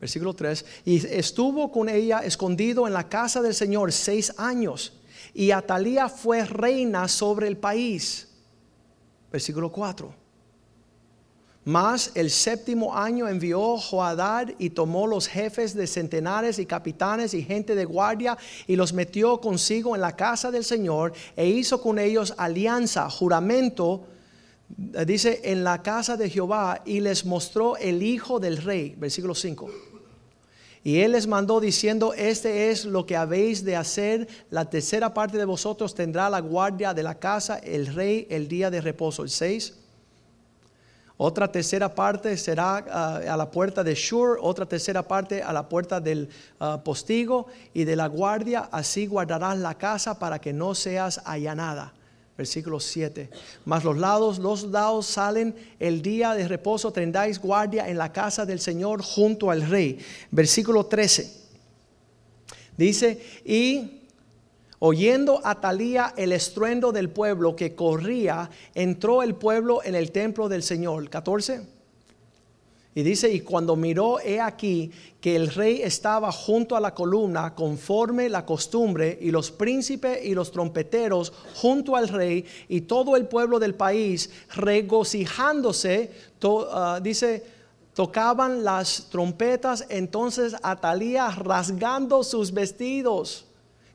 Versículo 0.00 0.34
3. 0.34 0.64
Y 0.84 1.06
estuvo 1.06 1.70
con 1.70 1.88
ella 1.88 2.18
escondido 2.18 2.88
en 2.88 2.92
la 2.92 3.08
casa 3.08 3.40
del 3.40 3.54
Señor 3.54 3.92
seis 3.92 4.34
años. 4.36 4.94
Y 5.32 5.52
Atalía 5.52 6.08
fue 6.08 6.44
reina 6.44 7.06
sobre 7.06 7.46
el 7.46 7.56
país 7.56 8.33
versículo 9.34 9.72
4. 9.72 10.14
Mas 11.64 12.12
el 12.14 12.30
séptimo 12.30 12.96
año 12.96 13.26
envió 13.26 13.78
Joadad 13.78 14.50
y 14.60 14.70
tomó 14.70 15.08
los 15.08 15.26
jefes 15.26 15.74
de 15.74 15.88
centenares 15.88 16.60
y 16.60 16.66
capitanes 16.66 17.34
y 17.34 17.42
gente 17.42 17.74
de 17.74 17.84
guardia 17.84 18.38
y 18.68 18.76
los 18.76 18.92
metió 18.92 19.40
consigo 19.40 19.96
en 19.96 20.02
la 20.02 20.14
casa 20.14 20.52
del 20.52 20.62
Señor 20.62 21.14
e 21.34 21.48
hizo 21.48 21.82
con 21.82 21.98
ellos 21.98 22.32
alianza, 22.36 23.10
juramento, 23.10 24.04
dice, 25.04 25.40
en 25.42 25.64
la 25.64 25.82
casa 25.82 26.16
de 26.16 26.30
Jehová 26.30 26.82
y 26.84 27.00
les 27.00 27.24
mostró 27.24 27.76
el 27.76 28.04
hijo 28.04 28.38
del 28.38 28.58
rey, 28.58 28.94
versículo 28.96 29.34
5. 29.34 29.93
Y 30.84 31.00
él 31.00 31.12
les 31.12 31.26
mandó 31.26 31.60
diciendo, 31.60 32.12
este 32.12 32.70
es 32.70 32.84
lo 32.84 33.06
que 33.06 33.16
habéis 33.16 33.64
de 33.64 33.74
hacer, 33.74 34.28
la 34.50 34.68
tercera 34.68 35.14
parte 35.14 35.38
de 35.38 35.46
vosotros 35.46 35.94
tendrá 35.94 36.28
la 36.28 36.40
guardia 36.40 36.92
de 36.92 37.02
la 37.02 37.18
casa, 37.18 37.56
el 37.56 37.86
rey 37.86 38.26
el 38.28 38.48
día 38.48 38.70
de 38.70 38.82
reposo. 38.82 39.22
El 39.22 39.30
6. 39.30 39.74
Otra 41.16 41.50
tercera 41.50 41.94
parte 41.94 42.36
será 42.36 42.84
ah, 42.90 43.20
a 43.26 43.36
la 43.36 43.50
puerta 43.50 43.82
de 43.82 43.94
Shur, 43.94 44.38
otra 44.42 44.66
tercera 44.66 45.02
parte 45.02 45.42
a 45.42 45.54
la 45.54 45.66
puerta 45.70 46.00
del 46.00 46.28
ah, 46.60 46.82
postigo 46.84 47.46
y 47.72 47.84
de 47.84 47.96
la 47.96 48.08
guardia, 48.08 48.68
así 48.70 49.06
guardarás 49.06 49.56
la 49.56 49.78
casa 49.78 50.18
para 50.18 50.38
que 50.38 50.52
no 50.52 50.74
seas 50.74 51.22
allanada 51.24 51.94
versículo 52.36 52.80
7. 52.80 53.30
Mas 53.64 53.84
los 53.84 53.96
lados, 53.96 54.38
los 54.38 54.64
lados 54.64 55.06
salen 55.06 55.54
el 55.78 56.02
día 56.02 56.34
de 56.34 56.48
reposo, 56.48 56.92
tendráis 56.92 57.38
guardia 57.38 57.88
en 57.88 57.98
la 57.98 58.12
casa 58.12 58.44
del 58.44 58.60
Señor 58.60 59.02
junto 59.02 59.50
al 59.50 59.62
rey. 59.62 59.98
Versículo 60.30 60.86
13. 60.86 61.44
Dice, 62.76 63.22
y 63.44 64.02
oyendo 64.80 65.40
Atalía 65.44 66.12
el 66.16 66.32
estruendo 66.32 66.90
del 66.90 67.08
pueblo 67.08 67.54
que 67.54 67.74
corría, 67.74 68.50
entró 68.74 69.22
el 69.22 69.36
pueblo 69.36 69.82
en 69.84 69.94
el 69.94 70.10
templo 70.10 70.48
del 70.48 70.62
Señor. 70.62 71.08
14. 71.08 71.73
Y 72.96 73.02
dice, 73.02 73.32
y 73.32 73.40
cuando 73.40 73.74
miró, 73.74 74.20
he 74.20 74.40
aquí 74.40 74.92
que 75.20 75.34
el 75.34 75.48
rey 75.48 75.82
estaba 75.82 76.30
junto 76.30 76.76
a 76.76 76.80
la 76.80 76.94
columna 76.94 77.54
conforme 77.54 78.28
la 78.28 78.46
costumbre, 78.46 79.18
y 79.20 79.32
los 79.32 79.50
príncipes 79.50 80.24
y 80.24 80.32
los 80.34 80.52
trompeteros 80.52 81.32
junto 81.56 81.96
al 81.96 82.08
rey, 82.08 82.44
y 82.68 82.82
todo 82.82 83.16
el 83.16 83.26
pueblo 83.26 83.58
del 83.58 83.74
país 83.74 84.30
regocijándose, 84.54 86.12
ah, 86.44 87.00
dice, 87.02 87.42
tocaban 87.94 88.62
las 88.62 89.08
trompetas, 89.10 89.86
entonces 89.88 90.54
Atalía 90.62 91.30
rasgando 91.30 92.22
sus 92.22 92.52
vestidos, 92.52 93.46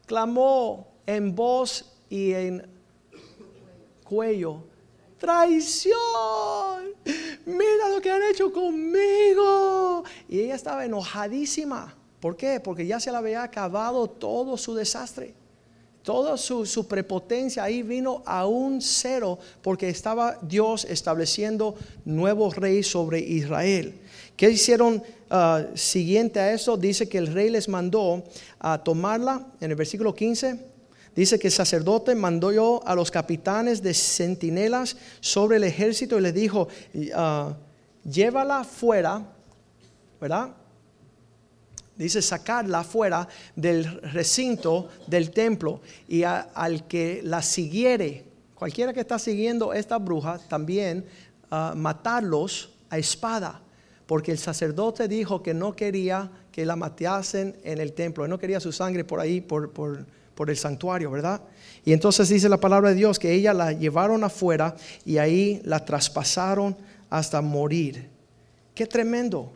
clamó 0.08 0.88
en 1.06 1.36
voz 1.36 1.86
y 2.10 2.34
en 2.34 2.68
cuello, 4.04 4.64
traición, 5.20 5.94
mira 7.46 7.90
lo 7.90 8.02
que 8.02 8.10
han 8.10 8.24
hecho 8.24 8.52
conmigo. 8.52 10.04
Y 10.28 10.40
ella 10.40 10.56
estaba 10.56 10.86
enojadísima. 10.86 11.96
¿Por 12.20 12.36
qué? 12.36 12.60
Porque 12.60 12.88
ya 12.88 13.00
se 13.00 13.12
le 13.12 13.18
había 13.18 13.44
acabado 13.44 14.08
todo 14.10 14.58
su 14.58 14.74
desastre. 14.74 15.34
Toda 16.02 16.38
su, 16.38 16.88
prepotencia 16.88 17.64
ahí 17.64 17.84
vino 17.84 18.24
a 18.26 18.48
un 18.48 18.82
cero 18.82 19.38
porque 19.62 19.90
estaba 19.90 20.40
Dios 20.42 20.86
estableciendo 20.86 21.76
nuevo 22.06 22.50
rey 22.52 22.84
sobre 22.84 23.20
Israel. 23.20 24.00
¿Qué 24.36 24.50
hicieron 24.50 25.04
ah, 25.30 25.66
siguiente 25.76 26.40
a 26.40 26.54
eso? 26.54 26.78
Dice 26.78 27.10
que 27.10 27.18
el 27.18 27.28
rey 27.28 27.50
les 27.50 27.68
mandó 27.68 28.24
a 28.60 28.82
tomarla 28.82 29.46
en 29.60 29.72
el 29.72 29.76
versículo 29.76 30.16
15 30.16 30.69
Dice 31.20 31.38
que 31.38 31.48
el 31.48 31.54
sacerdote 31.54 32.16
mandó 32.16 32.50
yo 32.50 32.80
a 32.86 32.96
los 32.96 33.12
capitanes 33.12 33.84
de 33.84 33.94
centinelas 33.94 34.96
sobre 35.20 35.58
el 35.58 35.66
ejército 35.66 36.18
y 36.18 36.22
le 36.22 36.32
dijo, 36.32 36.70
ah, 37.14 37.58
llévala 38.06 38.64
fuera, 38.64 39.26
¿verdad? 40.22 40.52
Dice 41.98 42.22
sacarla 42.22 42.86
fuera 42.86 43.28
del 43.54 44.00
recinto 44.14 44.88
del 45.08 45.32
templo 45.32 45.82
y 46.08 46.24
al 46.24 46.88
que 46.88 47.20
la 47.22 47.42
siguiere, 47.42 48.24
cualquiera 48.56 48.94
que 48.94 49.02
está 49.02 49.20
siguiendo 49.20 49.74
esta 49.74 49.98
bruja, 49.98 50.40
también 50.48 51.04
ah, 51.52 51.74
matarlos 51.76 52.72
a 52.90 52.98
espada, 52.98 53.60
porque 54.06 54.32
el 54.32 54.38
sacerdote 54.38 55.10
dijo 55.10 55.44
que 55.44 55.54
no 55.54 55.76
quería 55.76 56.32
que 56.54 56.66
la 56.66 56.78
matasen 56.78 57.58
en 57.66 57.80
el 57.80 57.92
templo, 57.92 58.26
no 58.26 58.40
quería 58.40 58.62
su 58.62 58.72
sangre 58.72 59.04
por 59.04 59.20
ahí, 59.20 59.42
por 59.42 59.74
por 60.40 60.50
el 60.50 60.56
santuario, 60.56 61.12
¿verdad? 61.12 61.42
Y 61.84 61.92
entonces 61.92 62.30
dice 62.30 62.48
la 62.48 62.56
palabra 62.62 62.92
de 62.92 62.96
Dios 62.96 63.20
que 63.20 63.34
ella 63.34 63.54
la 63.54 63.74
llevaron 63.74 64.24
afuera 64.24 64.74
y 65.04 65.18
ahí 65.18 65.62
la 65.66 65.84
traspasaron 65.84 66.78
hasta 67.10 67.42
morir. 67.42 68.08
Qué 68.74 68.88
tremendo. 68.88 69.52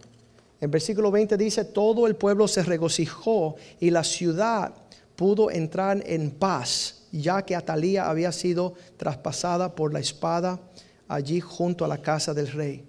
En 0.60 0.70
versículo 0.70 1.10
20 1.10 1.38
dice, 1.38 1.64
todo 1.64 2.06
el 2.06 2.18
pueblo 2.18 2.50
se 2.50 2.64
regocijó 2.64 3.56
y 3.80 3.92
la 3.92 4.04
ciudad 4.04 4.74
pudo 5.16 5.50
entrar 5.50 6.04
en 6.06 6.32
paz, 6.32 7.04
ya 7.14 7.44
que 7.44 7.56
Atalía 7.56 8.10
había 8.10 8.34
sido 8.34 8.74
traspasada 8.98 9.74
por 9.74 9.94
la 9.94 10.02
espada 10.02 10.60
allí 11.08 11.40
junto 11.40 11.86
a 11.86 11.88
la 11.88 12.00
casa 12.00 12.34
del 12.34 12.52
rey. 12.52 12.84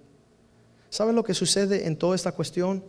¿Saben 0.89 1.15
lo 1.15 1.23
que 1.23 1.33
sucede 1.33 1.87
en 1.87 1.95
toda 1.95 2.17
esta 2.17 2.33
cuestión? 2.33 2.83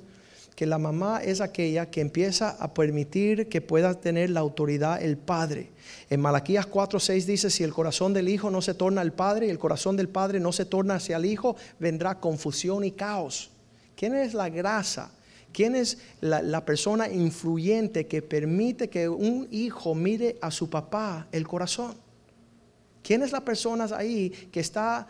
Que 0.56 0.64
la 0.64 0.78
mamá 0.78 1.20
es 1.22 1.42
aquella 1.42 1.90
que 1.90 2.00
empieza 2.00 2.48
a 2.48 2.72
permitir 2.72 3.46
que 3.50 3.60
pueda 3.60 4.00
tener 4.00 4.30
la 4.30 4.40
autoridad 4.40 5.02
el 5.02 5.18
padre. 5.18 5.70
En 6.08 6.22
Malaquías 6.22 6.66
4:6 6.66 7.26
dice, 7.26 7.50
si 7.50 7.62
el 7.62 7.74
corazón 7.74 8.14
del 8.14 8.30
hijo 8.30 8.50
no 8.50 8.62
se 8.62 8.72
torna 8.72 9.02
al 9.02 9.12
padre 9.12 9.46
y 9.46 9.50
el 9.50 9.58
corazón 9.58 9.98
del 9.98 10.08
padre 10.08 10.40
no 10.40 10.52
se 10.52 10.64
torna 10.64 10.94
hacia 10.94 11.18
el 11.18 11.26
hijo, 11.26 11.56
vendrá 11.78 12.18
confusión 12.18 12.84
y 12.84 12.92
caos. 12.92 13.50
¿Quién 13.94 14.14
es 14.14 14.32
la 14.32 14.48
grasa? 14.48 15.10
¿Quién 15.52 15.76
es 15.76 15.98
la, 16.22 16.40
la 16.40 16.64
persona 16.64 17.10
influyente 17.10 18.06
que 18.06 18.22
permite 18.22 18.88
que 18.88 19.10
un 19.10 19.48
hijo 19.50 19.94
mire 19.94 20.38
a 20.40 20.50
su 20.50 20.70
papá 20.70 21.28
el 21.32 21.46
corazón? 21.46 21.94
¿Quién 23.02 23.22
es 23.22 23.30
la 23.30 23.42
persona 23.42 23.86
ahí 23.94 24.30
que 24.50 24.60
está 24.60 25.06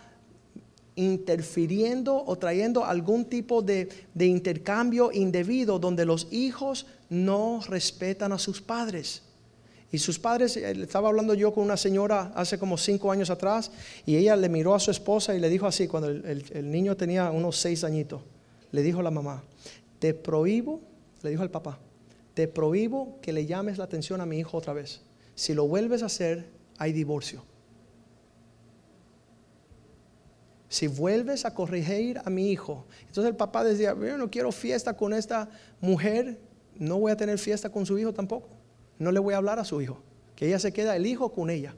interfiriendo 0.97 2.25
o 2.27 2.37
trayendo 2.37 2.85
algún 2.85 3.27
tipo 3.27 3.63
de, 3.63 3.89
de, 4.15 4.27
intercambio 4.27 5.13
indebido 5.13 5.79
donde 5.79 6.05
los 6.05 6.27
hijos 6.33 6.87
no 7.09 7.61
respetan 7.69 8.33
a 8.33 8.39
sus 8.39 8.61
padres. 8.61 9.23
Y 9.93 9.99
sus 9.99 10.19
padres, 10.19 10.57
eh, 10.57 10.71
estaba 10.83 11.09
hablando 11.09 11.35
yo 11.35 11.53
con 11.53 11.65
una 11.65 11.77
señora 11.77 12.33
hace 12.35 12.59
como 12.59 12.77
cinco 12.77 13.13
años 13.13 13.31
atrás 13.31 13.71
y 14.05 14.17
ella 14.17 14.35
le 14.37 14.49
miró 14.49 14.75
a 14.75 14.81
su 14.81 14.91
esposa 14.91 15.35
y 15.35 15.39
le 15.41 15.49
dijo 15.49 15.67
así, 15.67 15.87
cuando 15.87 16.09
el, 16.09 16.45
el, 16.51 16.71
niño 16.71 16.97
tenía 16.97 17.31
unos 17.31 17.59
seis 17.59 17.85
añitos, 17.85 18.23
le 18.73 18.83
dijo 18.83 19.01
a 19.01 19.03
la 19.03 19.11
mamá, 19.11 19.45
te 19.99 20.15
prohíbo, 20.15 20.81
le 21.23 21.31
dijo 21.31 21.43
al 21.43 21.51
papá, 21.51 21.79
te 22.35 22.49
prohíbo 22.49 23.19
que 23.23 23.33
le 23.33 23.47
llames 23.47 23.79
la 23.79 23.85
atención 23.85 24.21
a 24.21 24.27
mi 24.27 24.39
hijo 24.39 24.57
otra 24.57 24.73
vez. 24.73 25.03
Si 25.35 25.55
lo 25.55 25.69
vuelves 25.69 26.03
a 26.03 26.07
hacer, 26.07 26.47
hay 26.79 26.93
divorcio. 26.93 27.45
Si 30.77 30.89
vuelves 30.89 31.47
a 31.47 31.55
corregir 31.55 32.21
a 32.23 32.29
mi 32.29 32.51
hijo, 32.51 32.85
entonces 33.01 33.31
el 33.31 33.37
papá 33.37 33.65
decía, 33.65 33.97
yo 33.99 34.19
no 34.19 34.31
quiero 34.31 34.53
fiesta 34.53 34.95
con 34.95 35.15
esta 35.15 35.49
mujer, 35.81 36.39
no 36.79 36.99
voy 36.99 37.13
a 37.13 37.17
tener 37.17 37.39
fiesta 37.39 37.71
con 37.71 37.87
su 37.87 37.99
hijo 37.99 38.13
tampoco. 38.13 38.51
No 38.99 39.11
le 39.11 39.19
voy 39.19 39.33
a 39.33 39.39
hablar 39.39 39.59
a 39.59 39.65
su 39.65 39.81
hijo, 39.81 40.03
que 40.35 40.47
ella 40.49 40.59
se 40.59 40.75
queda 40.75 40.95
el 40.95 41.07
hijo 41.07 41.33
con 41.33 41.49
ella. 41.49 41.75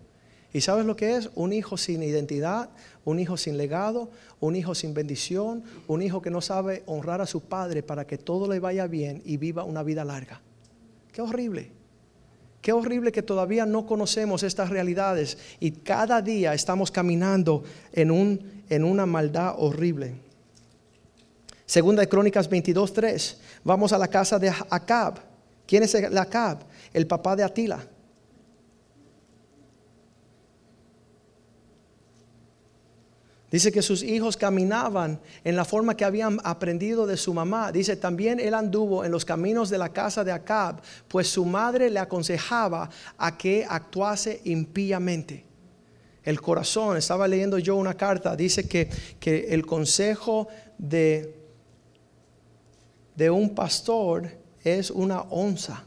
¿Y 0.52 0.62
sabes 0.62 0.84
lo 0.84 0.96
que 0.96 1.14
es? 1.14 1.30
Un 1.36 1.52
hijo 1.52 1.76
sin 1.76 2.02
identidad, 2.02 2.70
un 3.04 3.20
hijo 3.20 3.36
sin 3.36 3.56
legado, 3.56 4.10
un 4.40 4.56
hijo 4.56 4.74
sin 4.74 4.94
bendición, 4.94 5.62
un 5.86 6.02
hijo 6.02 6.20
que 6.20 6.30
no 6.30 6.40
sabe 6.40 6.82
honrar 6.86 7.20
a 7.20 7.26
su 7.26 7.42
padre 7.42 7.84
para 7.84 8.04
que 8.04 8.18
todo 8.18 8.50
le 8.50 8.58
vaya 8.58 8.88
bien 8.88 9.22
y 9.24 9.36
viva 9.36 9.62
una 9.62 9.84
vida 9.84 10.04
larga. 10.04 10.40
Qué 11.12 11.22
horrible. 11.22 11.70
Qué 12.60 12.72
horrible 12.72 13.12
que 13.12 13.22
todavía 13.22 13.64
no 13.66 13.86
conocemos 13.86 14.42
estas 14.42 14.70
realidades 14.70 15.38
y 15.60 15.70
cada 15.70 16.20
día 16.20 16.54
estamos 16.54 16.90
caminando 16.90 17.62
en, 17.92 18.10
un, 18.10 18.57
en 18.68 18.84
una 18.84 19.06
maldad 19.06 19.54
horrible. 19.58 20.14
Segunda 21.66 22.00
de 22.00 22.08
Crónicas 22.08 22.48
22.3. 22.48 23.36
Vamos 23.64 23.92
a 23.92 23.98
la 23.98 24.08
casa 24.08 24.38
de 24.38 24.48
Acab. 24.48 25.20
¿Quién 25.66 25.82
es 25.82 25.94
Acab? 25.94 26.60
El 26.92 27.06
papá 27.06 27.36
de 27.36 27.44
Atila. 27.44 27.86
Dice 33.50 33.72
que 33.72 33.80
sus 33.80 34.02
hijos 34.02 34.36
caminaban 34.36 35.20
en 35.42 35.56
la 35.56 35.64
forma 35.64 35.96
que 35.96 36.04
habían 36.04 36.38
aprendido 36.44 37.06
de 37.06 37.16
su 37.16 37.32
mamá. 37.32 37.72
Dice, 37.72 37.96
también 37.96 38.40
él 38.40 38.52
anduvo 38.52 39.04
en 39.04 39.12
los 39.12 39.24
caminos 39.24 39.70
de 39.70 39.78
la 39.78 39.90
casa 39.90 40.22
de 40.22 40.32
Acab, 40.32 40.82
pues 41.08 41.28
su 41.28 41.46
madre 41.46 41.88
le 41.88 41.98
aconsejaba 41.98 42.90
a 43.16 43.38
que 43.38 43.66
actuase 43.66 44.42
impíamente. 44.44 45.47
El 46.28 46.42
corazón, 46.42 46.98
estaba 46.98 47.26
leyendo 47.26 47.56
yo 47.58 47.74
una 47.76 47.94
carta, 47.94 48.36
dice 48.36 48.68
que, 48.68 48.90
que 49.18 49.46
el 49.48 49.64
consejo 49.64 50.46
de, 50.76 51.34
de 53.16 53.30
un 53.30 53.54
pastor 53.54 54.28
es 54.62 54.90
una 54.90 55.22
onza, 55.22 55.86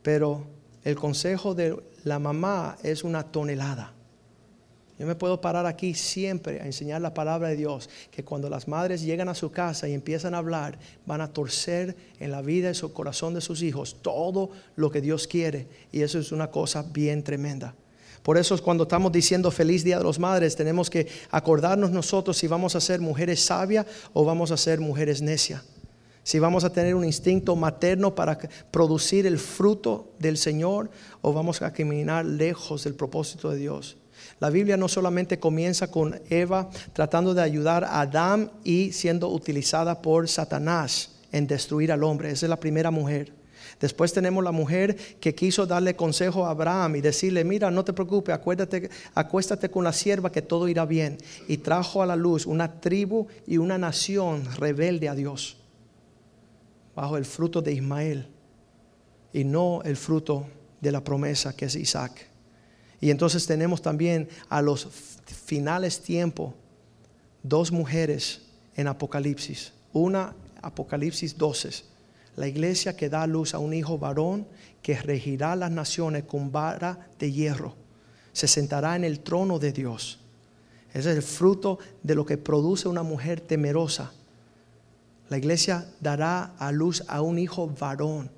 pero 0.00 0.46
el 0.84 0.94
consejo 0.94 1.56
de 1.56 1.76
la 2.04 2.20
mamá 2.20 2.78
es 2.84 3.02
una 3.02 3.24
tonelada. 3.24 3.92
Yo 4.96 5.08
me 5.08 5.16
puedo 5.16 5.40
parar 5.40 5.66
aquí 5.66 5.94
siempre 5.94 6.60
a 6.60 6.66
enseñar 6.66 7.00
la 7.00 7.12
palabra 7.12 7.48
de 7.48 7.56
Dios, 7.56 7.90
que 8.12 8.22
cuando 8.22 8.48
las 8.48 8.68
madres 8.68 9.02
llegan 9.02 9.28
a 9.28 9.34
su 9.34 9.50
casa 9.50 9.88
y 9.88 9.92
empiezan 9.92 10.34
a 10.34 10.38
hablar, 10.38 10.78
van 11.04 11.20
a 11.20 11.32
torcer 11.32 11.96
en 12.20 12.30
la 12.30 12.42
vida 12.42 12.70
y 12.70 12.76
su 12.76 12.92
corazón 12.92 13.34
de 13.34 13.40
sus 13.40 13.60
hijos 13.62 13.96
todo 14.02 14.50
lo 14.76 14.92
que 14.92 15.00
Dios 15.00 15.26
quiere. 15.26 15.66
Y 15.90 16.02
eso 16.02 16.20
es 16.20 16.30
una 16.30 16.52
cosa 16.52 16.84
bien 16.84 17.24
tremenda. 17.24 17.74
Por 18.26 18.38
eso 18.38 18.60
cuando 18.60 18.82
estamos 18.82 19.12
diciendo 19.12 19.52
feliz 19.52 19.84
día 19.84 19.98
de 19.98 20.02
los 20.02 20.18
madres, 20.18 20.56
tenemos 20.56 20.90
que 20.90 21.06
acordarnos 21.30 21.92
nosotros 21.92 22.36
si 22.36 22.48
vamos 22.48 22.74
a 22.74 22.80
ser 22.80 23.00
mujeres 23.00 23.40
sabias 23.40 23.86
o 24.14 24.24
vamos 24.24 24.50
a 24.50 24.56
ser 24.56 24.80
mujeres 24.80 25.22
necias. 25.22 25.62
Si 26.24 26.40
vamos 26.40 26.64
a 26.64 26.70
tener 26.70 26.96
un 26.96 27.04
instinto 27.04 27.54
materno 27.54 28.16
para 28.16 28.36
producir 28.72 29.28
el 29.28 29.38
fruto 29.38 30.10
del 30.18 30.38
Señor 30.38 30.90
o 31.22 31.32
vamos 31.32 31.62
a 31.62 31.72
caminar 31.72 32.26
lejos 32.26 32.82
del 32.82 32.96
propósito 32.96 33.48
de 33.52 33.58
Dios. 33.58 33.96
La 34.40 34.50
Biblia 34.50 34.76
no 34.76 34.88
solamente 34.88 35.38
comienza 35.38 35.88
con 35.88 36.20
Eva 36.28 36.68
tratando 36.94 37.32
de 37.32 37.42
ayudar 37.42 37.84
a 37.84 38.00
Adán 38.00 38.50
y 38.64 38.90
siendo 38.90 39.28
utilizada 39.28 40.02
por 40.02 40.28
Satanás 40.28 41.10
en 41.30 41.46
destruir 41.46 41.92
al 41.92 42.02
hombre. 42.02 42.32
Esa 42.32 42.46
es 42.46 42.50
la 42.50 42.58
primera 42.58 42.90
mujer. 42.90 43.45
Después 43.80 44.12
tenemos 44.12 44.42
la 44.42 44.52
mujer 44.52 44.96
que 45.20 45.34
quiso 45.34 45.66
darle 45.66 45.96
consejo 45.96 46.46
a 46.46 46.50
Abraham 46.50 46.96
y 46.96 47.00
decirle, 47.02 47.44
mira, 47.44 47.70
no 47.70 47.84
te 47.84 47.92
preocupes, 47.92 48.34
acuérdate, 48.34 48.88
acuéstate 49.14 49.70
con 49.70 49.84
la 49.84 49.92
sierva 49.92 50.32
que 50.32 50.40
todo 50.40 50.66
irá 50.68 50.86
bien. 50.86 51.18
Y 51.46 51.58
trajo 51.58 52.02
a 52.02 52.06
la 52.06 52.16
luz 52.16 52.46
una 52.46 52.80
tribu 52.80 53.26
y 53.46 53.58
una 53.58 53.76
nación 53.76 54.44
rebelde 54.56 55.08
a 55.08 55.14
Dios, 55.14 55.58
bajo 56.94 57.18
el 57.18 57.26
fruto 57.26 57.60
de 57.60 57.72
Ismael 57.72 58.28
y 59.32 59.44
no 59.44 59.82
el 59.82 59.96
fruto 59.96 60.46
de 60.80 60.92
la 60.92 61.04
promesa 61.04 61.54
que 61.54 61.66
es 61.66 61.76
Isaac. 61.76 62.28
Y 63.00 63.10
entonces 63.10 63.46
tenemos 63.46 63.82
también 63.82 64.28
a 64.48 64.62
los 64.62 64.88
finales 65.26 66.00
tiempo 66.00 66.54
dos 67.42 67.70
mujeres 67.70 68.40
en 68.74 68.88
Apocalipsis. 68.88 69.72
Una, 69.92 70.34
Apocalipsis 70.62 71.36
12, 71.36 71.84
la 72.36 72.46
iglesia 72.46 72.96
que 72.96 73.08
da 73.08 73.26
luz 73.26 73.54
a 73.54 73.58
un 73.58 73.74
hijo 73.74 73.98
varón 73.98 74.46
que 74.82 74.96
regirá 74.96 75.56
las 75.56 75.70
naciones 75.70 76.24
con 76.24 76.52
vara 76.52 77.08
de 77.18 77.32
hierro. 77.32 77.74
Se 78.32 78.46
sentará 78.46 78.94
en 78.94 79.04
el 79.04 79.20
trono 79.20 79.58
de 79.58 79.72
Dios. 79.72 80.20
Ese 80.90 81.10
es 81.10 81.16
el 81.16 81.22
fruto 81.22 81.78
de 82.02 82.14
lo 82.14 82.24
que 82.24 82.38
produce 82.38 82.88
una 82.88 83.02
mujer 83.02 83.40
temerosa. 83.40 84.12
La 85.28 85.38
iglesia 85.38 85.86
dará 86.00 86.54
a 86.58 86.70
luz 86.70 87.02
a 87.08 87.20
un 87.22 87.38
hijo 87.38 87.66
varón 87.66 88.30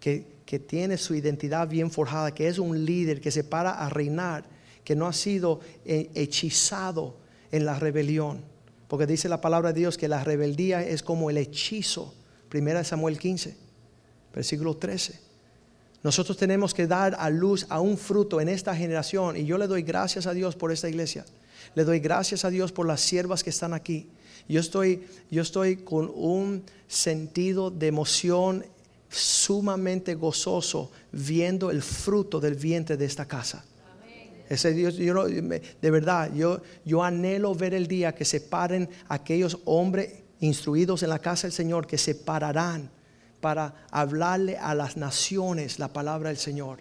que 0.00 0.32
que 0.52 0.58
tiene 0.58 0.98
su 0.98 1.14
identidad 1.14 1.66
bien 1.66 1.90
forjada, 1.90 2.34
que 2.34 2.46
es 2.46 2.58
un 2.58 2.84
líder 2.84 3.22
que 3.22 3.30
se 3.30 3.42
para 3.42 3.70
a 3.70 3.88
reinar, 3.88 4.44
que 4.84 4.94
no 4.94 5.06
ha 5.06 5.14
sido 5.14 5.60
eh, 5.86 6.10
hechizado 6.14 7.16
en 7.50 7.64
la 7.64 7.78
rebelión. 7.78 8.42
Porque 8.86 9.06
dice 9.06 9.30
la 9.30 9.40
palabra 9.40 9.72
de 9.72 9.80
Dios 9.80 9.96
que 9.96 10.08
la 10.08 10.22
rebeldía 10.22 10.82
es 10.82 11.02
como 11.02 11.30
el 11.30 11.38
hechizo. 11.38 12.14
Primera 12.52 12.84
Samuel 12.84 13.18
15, 13.18 13.56
versículo 14.34 14.76
13. 14.76 15.18
Nosotros 16.02 16.36
tenemos 16.36 16.74
que 16.74 16.86
dar 16.86 17.16
a 17.18 17.30
luz 17.30 17.64
a 17.70 17.80
un 17.80 17.96
fruto 17.96 18.42
en 18.42 18.50
esta 18.50 18.76
generación 18.76 19.38
y 19.38 19.46
yo 19.46 19.56
le 19.56 19.66
doy 19.66 19.80
gracias 19.80 20.26
a 20.26 20.34
Dios 20.34 20.54
por 20.54 20.70
esta 20.70 20.86
iglesia. 20.86 21.24
Le 21.74 21.82
doy 21.84 21.98
gracias 21.98 22.44
a 22.44 22.50
Dios 22.50 22.70
por 22.70 22.86
las 22.86 23.00
siervas 23.00 23.42
que 23.42 23.48
están 23.48 23.72
aquí. 23.72 24.10
Yo 24.50 24.60
estoy, 24.60 25.02
yo 25.30 25.40
estoy 25.40 25.76
con 25.78 26.12
un 26.14 26.62
sentido 26.88 27.70
de 27.70 27.86
emoción 27.86 28.66
sumamente 29.08 30.14
gozoso 30.14 30.90
viendo 31.10 31.70
el 31.70 31.80
fruto 31.80 32.38
del 32.38 32.56
vientre 32.56 32.98
de 32.98 33.06
esta 33.06 33.24
casa. 33.24 33.64
Ese 34.46 34.78
yo, 34.78 35.24
de 35.24 35.90
verdad, 35.90 36.30
yo, 36.34 36.60
yo 36.84 37.02
anhelo 37.02 37.54
ver 37.54 37.72
el 37.72 37.86
día 37.86 38.14
que 38.14 38.26
se 38.26 38.42
paren 38.42 38.90
aquellos 39.08 39.58
hombres 39.64 40.21
instruidos 40.42 41.02
en 41.02 41.08
la 41.08 41.20
casa 41.20 41.46
del 41.46 41.52
Señor 41.52 41.86
que 41.86 41.96
se 41.96 42.14
pararán 42.14 42.90
para 43.40 43.74
hablarle 43.90 44.58
a 44.58 44.74
las 44.74 44.96
naciones 44.96 45.78
la 45.78 45.88
palabra 45.88 46.28
del 46.28 46.38
Señor 46.38 46.80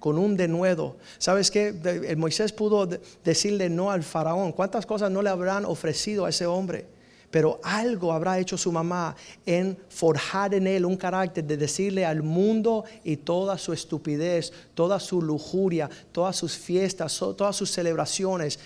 con 0.00 0.18
un 0.18 0.36
denuedo. 0.36 0.96
¿Sabes 1.18 1.50
qué? 1.50 1.68
El 2.06 2.16
Moisés 2.16 2.52
pudo 2.52 2.88
decirle 3.24 3.68
no 3.68 3.90
al 3.90 4.02
faraón. 4.02 4.52
¿Cuántas 4.52 4.86
cosas 4.86 5.10
no 5.10 5.22
le 5.22 5.30
habrán 5.30 5.64
ofrecido 5.64 6.24
a 6.24 6.30
ese 6.30 6.46
hombre? 6.46 7.00
pero 7.30 7.60
algo 7.62 8.12
habrá 8.12 8.40
hecho 8.40 8.58
su 8.58 8.72
mamá 8.72 9.14
en 9.46 9.78
forjar 9.88 10.52
en 10.52 10.66
él 10.66 10.84
un 10.84 10.96
carácter 10.96 11.44
de 11.44 11.56
decirle 11.56 12.04
al 12.04 12.24
mundo 12.24 12.84
y 13.04 13.18
toda 13.18 13.56
su 13.56 13.72
estupidez, 13.72 14.52
toda 14.74 14.98
su 14.98 15.22
lujuria, 15.22 15.88
todas 16.10 16.34
sus 16.34 16.56
fiestas, 16.56 17.16
todas 17.16 17.54
sus 17.54 17.70
celebraciones, 17.70 18.58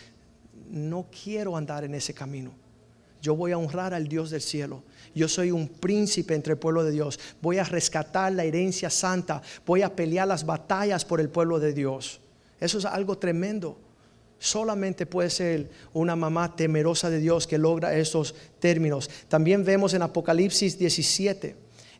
no 0.71 1.05
quiero 1.11 1.59
andar 1.59 1.85
en 1.85 1.95
ese 1.95 2.15
camino. 2.15 2.64
Yo 3.25 3.35
voy 3.35 3.53
a 3.53 3.59
honrar 3.59 3.95
al 3.95 4.07
Dios 4.07 4.29
del 4.29 4.43
cielo. 4.43 4.83
Yo 5.15 5.29
soy 5.29 5.51
un 5.51 5.67
príncipe 5.67 6.35
entre 6.35 6.53
el 6.53 6.59
pueblo 6.59 6.85
de 6.85 6.91
Dios. 6.91 7.19
Voy 7.41 7.57
a 7.57 7.65
rescatar 7.65 8.31
la 8.31 8.45
herencia 8.45 8.91
santa. 8.91 9.41
Voy 9.65 9.81
a 9.81 9.97
pelear 9.97 10.29
las 10.29 10.45
batallas 10.45 11.07
por 11.07 11.23
el 11.23 11.31
pueblo 11.31 11.59
de 11.59 11.73
Dios. 11.73 12.21
Eso 12.61 12.77
es 12.77 12.85
algo 12.85 13.17
tremendo. 13.17 13.79
Solamente 14.39 15.07
puede 15.07 15.31
ser 15.31 15.71
una 15.95 16.15
mamá 16.15 16.55
temerosa 16.55 17.09
de 17.09 17.19
Dios 17.19 17.47
que 17.47 17.57
logra 17.57 17.97
estos 17.97 18.35
términos. 18.59 19.09
También 19.27 19.65
vemos 19.65 19.95
en 19.95 20.03
Apocalipsis 20.03 20.79
17. 20.79 21.57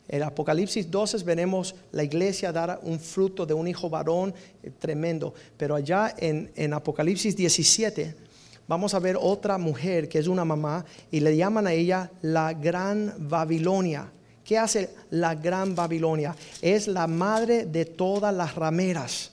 En 0.07 0.21
Apocalipsis 0.21 0.91
12 0.91 1.23
veremos 1.23 1.73
la 1.91 2.03
iglesia 2.03 2.51
dar 2.51 2.79
un 2.83 2.99
fruto 2.99 3.47
de 3.47 3.55
un 3.55 3.67
hijo 3.67 3.89
varón 3.89 4.31
eh, 4.61 4.69
tremendo. 4.77 5.33
Pero 5.57 5.73
allá 5.73 6.13
en, 6.19 6.51
en 6.55 6.75
Apocalipsis 6.75 7.35
17 7.35 8.25
vamos 8.67 8.93
a 8.93 8.99
ver 8.99 9.17
otra 9.19 9.57
mujer 9.57 10.09
que 10.09 10.19
es 10.19 10.27
una 10.27 10.45
mamá 10.45 10.85
y 11.11 11.19
le 11.19 11.35
llaman 11.35 11.67
a 11.67 11.73
ella 11.73 12.11
la 12.21 12.53
gran 12.53 13.13
Babilonia. 13.17 14.11
¿Qué 14.43 14.57
hace 14.57 14.91
la 15.09 15.33
gran 15.33 15.75
Babilonia? 15.75 16.35
Es 16.61 16.87
la 16.87 17.07
madre 17.07 17.65
de 17.65 17.85
todas 17.85 18.33
las 18.33 18.55
rameras. 18.55 19.31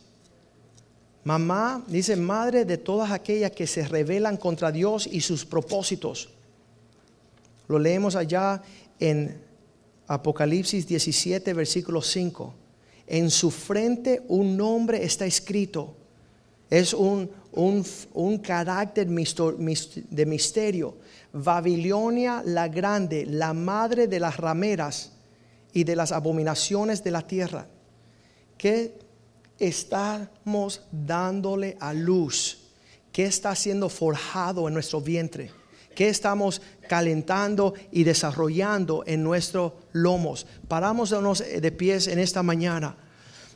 Mamá, 1.24 1.84
dice, 1.86 2.16
madre 2.16 2.64
de 2.64 2.78
todas 2.78 3.12
aquellas 3.12 3.52
que 3.52 3.66
se 3.66 3.86
rebelan 3.86 4.36
contra 4.36 4.72
Dios 4.72 5.06
y 5.06 5.20
sus 5.20 5.44
propósitos. 5.44 6.30
Lo 7.68 7.78
leemos 7.78 8.16
allá 8.16 8.60
en 8.98 9.40
Apocalipsis 10.08 10.86
17, 10.86 11.52
versículo 11.52 12.02
5. 12.02 12.54
En 13.06 13.30
su 13.30 13.50
frente 13.50 14.22
un 14.28 14.56
nombre 14.56 15.04
está 15.04 15.26
escrito. 15.26 15.94
Es 16.72 16.94
un, 16.94 17.30
un, 17.52 18.38
carácter 18.38 19.06
de 19.06 20.24
misterio. 20.26 20.96
Babilonia 21.30 22.42
la 22.46 22.68
grande, 22.68 23.26
la 23.26 23.52
madre 23.52 24.06
de 24.06 24.18
las 24.18 24.38
rameras 24.38 25.12
y 25.74 25.84
de 25.84 25.94
las 25.94 26.12
abominaciones 26.12 27.04
de 27.04 27.10
la 27.10 27.20
tierra. 27.20 27.66
¿Qué 28.56 28.98
estamos 29.58 30.80
dándole 30.90 31.76
a 31.78 31.92
luz? 31.92 32.70
¿Qué 33.12 33.26
está 33.26 33.54
siendo 33.54 33.90
forjado 33.90 34.66
en 34.66 34.72
nuestro 34.72 35.02
vientre? 35.02 35.50
¿Qué 35.94 36.08
estamos 36.08 36.62
calentando 36.88 37.74
y 37.90 38.04
desarrollando 38.04 39.04
en 39.06 39.22
nuestros 39.22 39.74
lomos? 39.92 40.46
Paramos 40.68 41.10
de 41.10 41.72
pies 41.72 42.06
en 42.06 42.18
esta 42.18 42.42
mañana. 42.42 42.96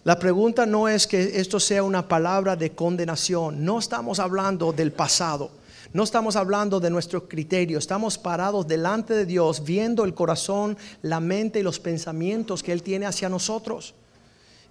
La 0.07 0.21
pregunta 0.21 0.67
no 0.67 0.89
es 0.89 1.05
que 1.05 1.41
esto 1.41 1.59
sea 1.59 1.83
una 1.83 2.07
palabra 2.07 2.55
de 2.55 2.71
condenación. 2.71 3.65
No 3.65 3.81
estamos 3.81 4.21
hablando 4.21 4.73
del 4.73 4.93
pasado. 4.93 5.51
No 5.93 6.05
estamos 6.05 6.37
hablando 6.37 6.79
de 6.79 6.91
nuestro 6.91 7.27
criterio, 7.27 7.77
estamos 7.77 8.17
parados 8.17 8.69
delante 8.69 9.15
de 9.15 9.27
Dios 9.27 9.65
viendo 9.65 10.05
el 10.05 10.15
corazón, 10.15 10.79
la 11.03 11.19
mente 11.19 11.59
y 11.59 11.65
los 11.65 11.81
pensamientos 11.81 12.63
que 12.63 12.71
Él 12.71 12.85
tiene 12.85 13.07
hacia 13.07 13.29
nosotros. 13.29 13.97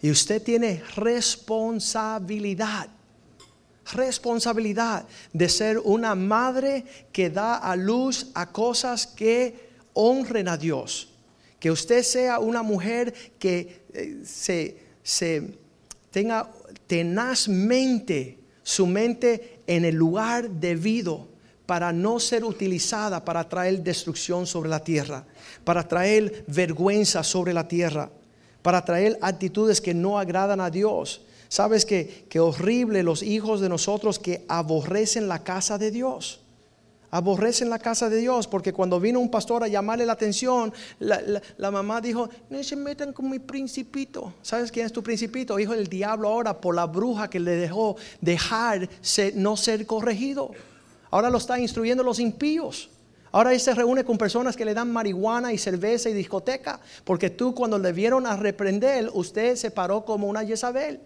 Y 0.01 0.09
usted 0.09 0.41
tiene 0.41 0.81
responsabilidad, 0.95 2.87
responsabilidad 3.91 5.05
de 5.33 5.49
ser 5.49 5.79
una 5.79 6.15
madre 6.15 6.85
que 7.11 7.29
da 7.29 7.57
a 7.57 7.75
luz 7.75 8.27
a 8.35 8.53
cosas 8.53 9.05
que 9.05 9.69
honren 9.91 10.47
a 10.47 10.55
Dios. 10.55 11.09
Que 11.59 11.71
usted 11.71 12.03
sea 12.03 12.39
una 12.39 12.63
mujer 12.63 13.13
que 13.37 13.83
eh, 13.93 14.21
se, 14.23 14.84
se 15.05 15.53
tenga 16.11 16.51
tenazmente 16.87 18.39
su 18.63 18.87
mente 18.87 19.59
en 19.67 19.85
el 19.85 19.95
lugar 19.95 20.49
debido 20.49 21.29
para 21.65 21.93
no 21.93 22.19
ser 22.19 22.43
utilizada 22.43 23.23
para 23.23 23.47
traer 23.47 23.81
destrucción 23.81 24.45
sobre 24.45 24.69
la 24.69 24.83
tierra, 24.83 25.25
para 25.63 25.87
traer 25.87 26.43
vergüenza 26.47 27.23
sobre 27.23 27.53
la 27.53 27.67
tierra 27.67 28.11
para 28.65 28.83
traer 28.83 29.19
actitudes 29.21 29.79
que 29.79 29.93
no 29.93 30.17
agradan 30.17 30.59
a 30.59 30.71
Dios. 30.71 31.21
Sabes 31.49 31.85
que, 31.85 32.25
que 32.27 32.39
horrible 32.39 33.03
los 33.03 33.21
hijos 33.21 33.61
de 33.61 33.69
nosotros 33.69 34.17
que 34.17 34.43
aborrecen 34.47 35.27
la 35.27 35.43
casa 35.43 35.77
de 35.77 35.91
Dios 35.91 36.39
aborrecen 37.15 37.69
la 37.69 37.79
casa 37.79 38.09
de 38.09 38.17
Dios, 38.17 38.45
porque 38.45 38.73
cuando 38.73 38.99
vino 38.99 39.21
un 39.21 39.31
pastor 39.31 39.63
a 39.63 39.69
llamarle 39.69 40.05
la 40.05 40.11
atención, 40.11 40.73
la, 40.99 41.71
mamá 41.71 42.01
dijo, 42.01 42.27
no 42.49 42.61
se 42.61 42.75
metan 42.75 43.13
con 43.13 43.29
mi 43.29 43.39
principito. 43.39 44.33
¿Sabes 44.41 44.69
quién 44.69 44.85
es 44.85 44.91
tu 44.91 45.01
principito? 45.01 45.57
Hijo 45.57 45.71
del 45.71 45.87
diablo 45.87 46.27
ahora 46.27 46.59
por 46.59 46.75
la 46.75 46.85
bruja 46.85 47.29
que 47.29 47.39
le 47.39 47.51
dejó 47.51 47.95
dejar 48.19 48.89
no 49.35 49.55
ser 49.55 49.85
corregido. 49.85 50.51
Ahora 51.09 51.29
lo 51.29 51.37
está 51.37 51.57
instruyendo 51.57 52.03
los 52.03 52.19
impíos. 52.19 52.89
Ahora 53.31 53.53
él 53.53 53.61
se 53.61 53.73
reúne 53.73 54.03
con 54.03 54.17
personas 54.17 54.57
que 54.57 54.65
le 54.65 54.73
dan 54.73 54.91
marihuana 54.91 55.53
y 55.53 55.57
cerveza 55.57 56.09
y 56.09 56.13
discoteca, 56.13 56.81
porque 57.05 57.29
tú 57.29 57.55
cuando 57.55 57.79
le 57.79 57.93
vieron 57.93 58.27
a 58.27 58.35
reprender, 58.35 59.09
usted 59.13 59.55
se 59.55 59.71
paró 59.71 60.03
como 60.03 60.27
una 60.27 60.45
Jezabel, 60.45 60.99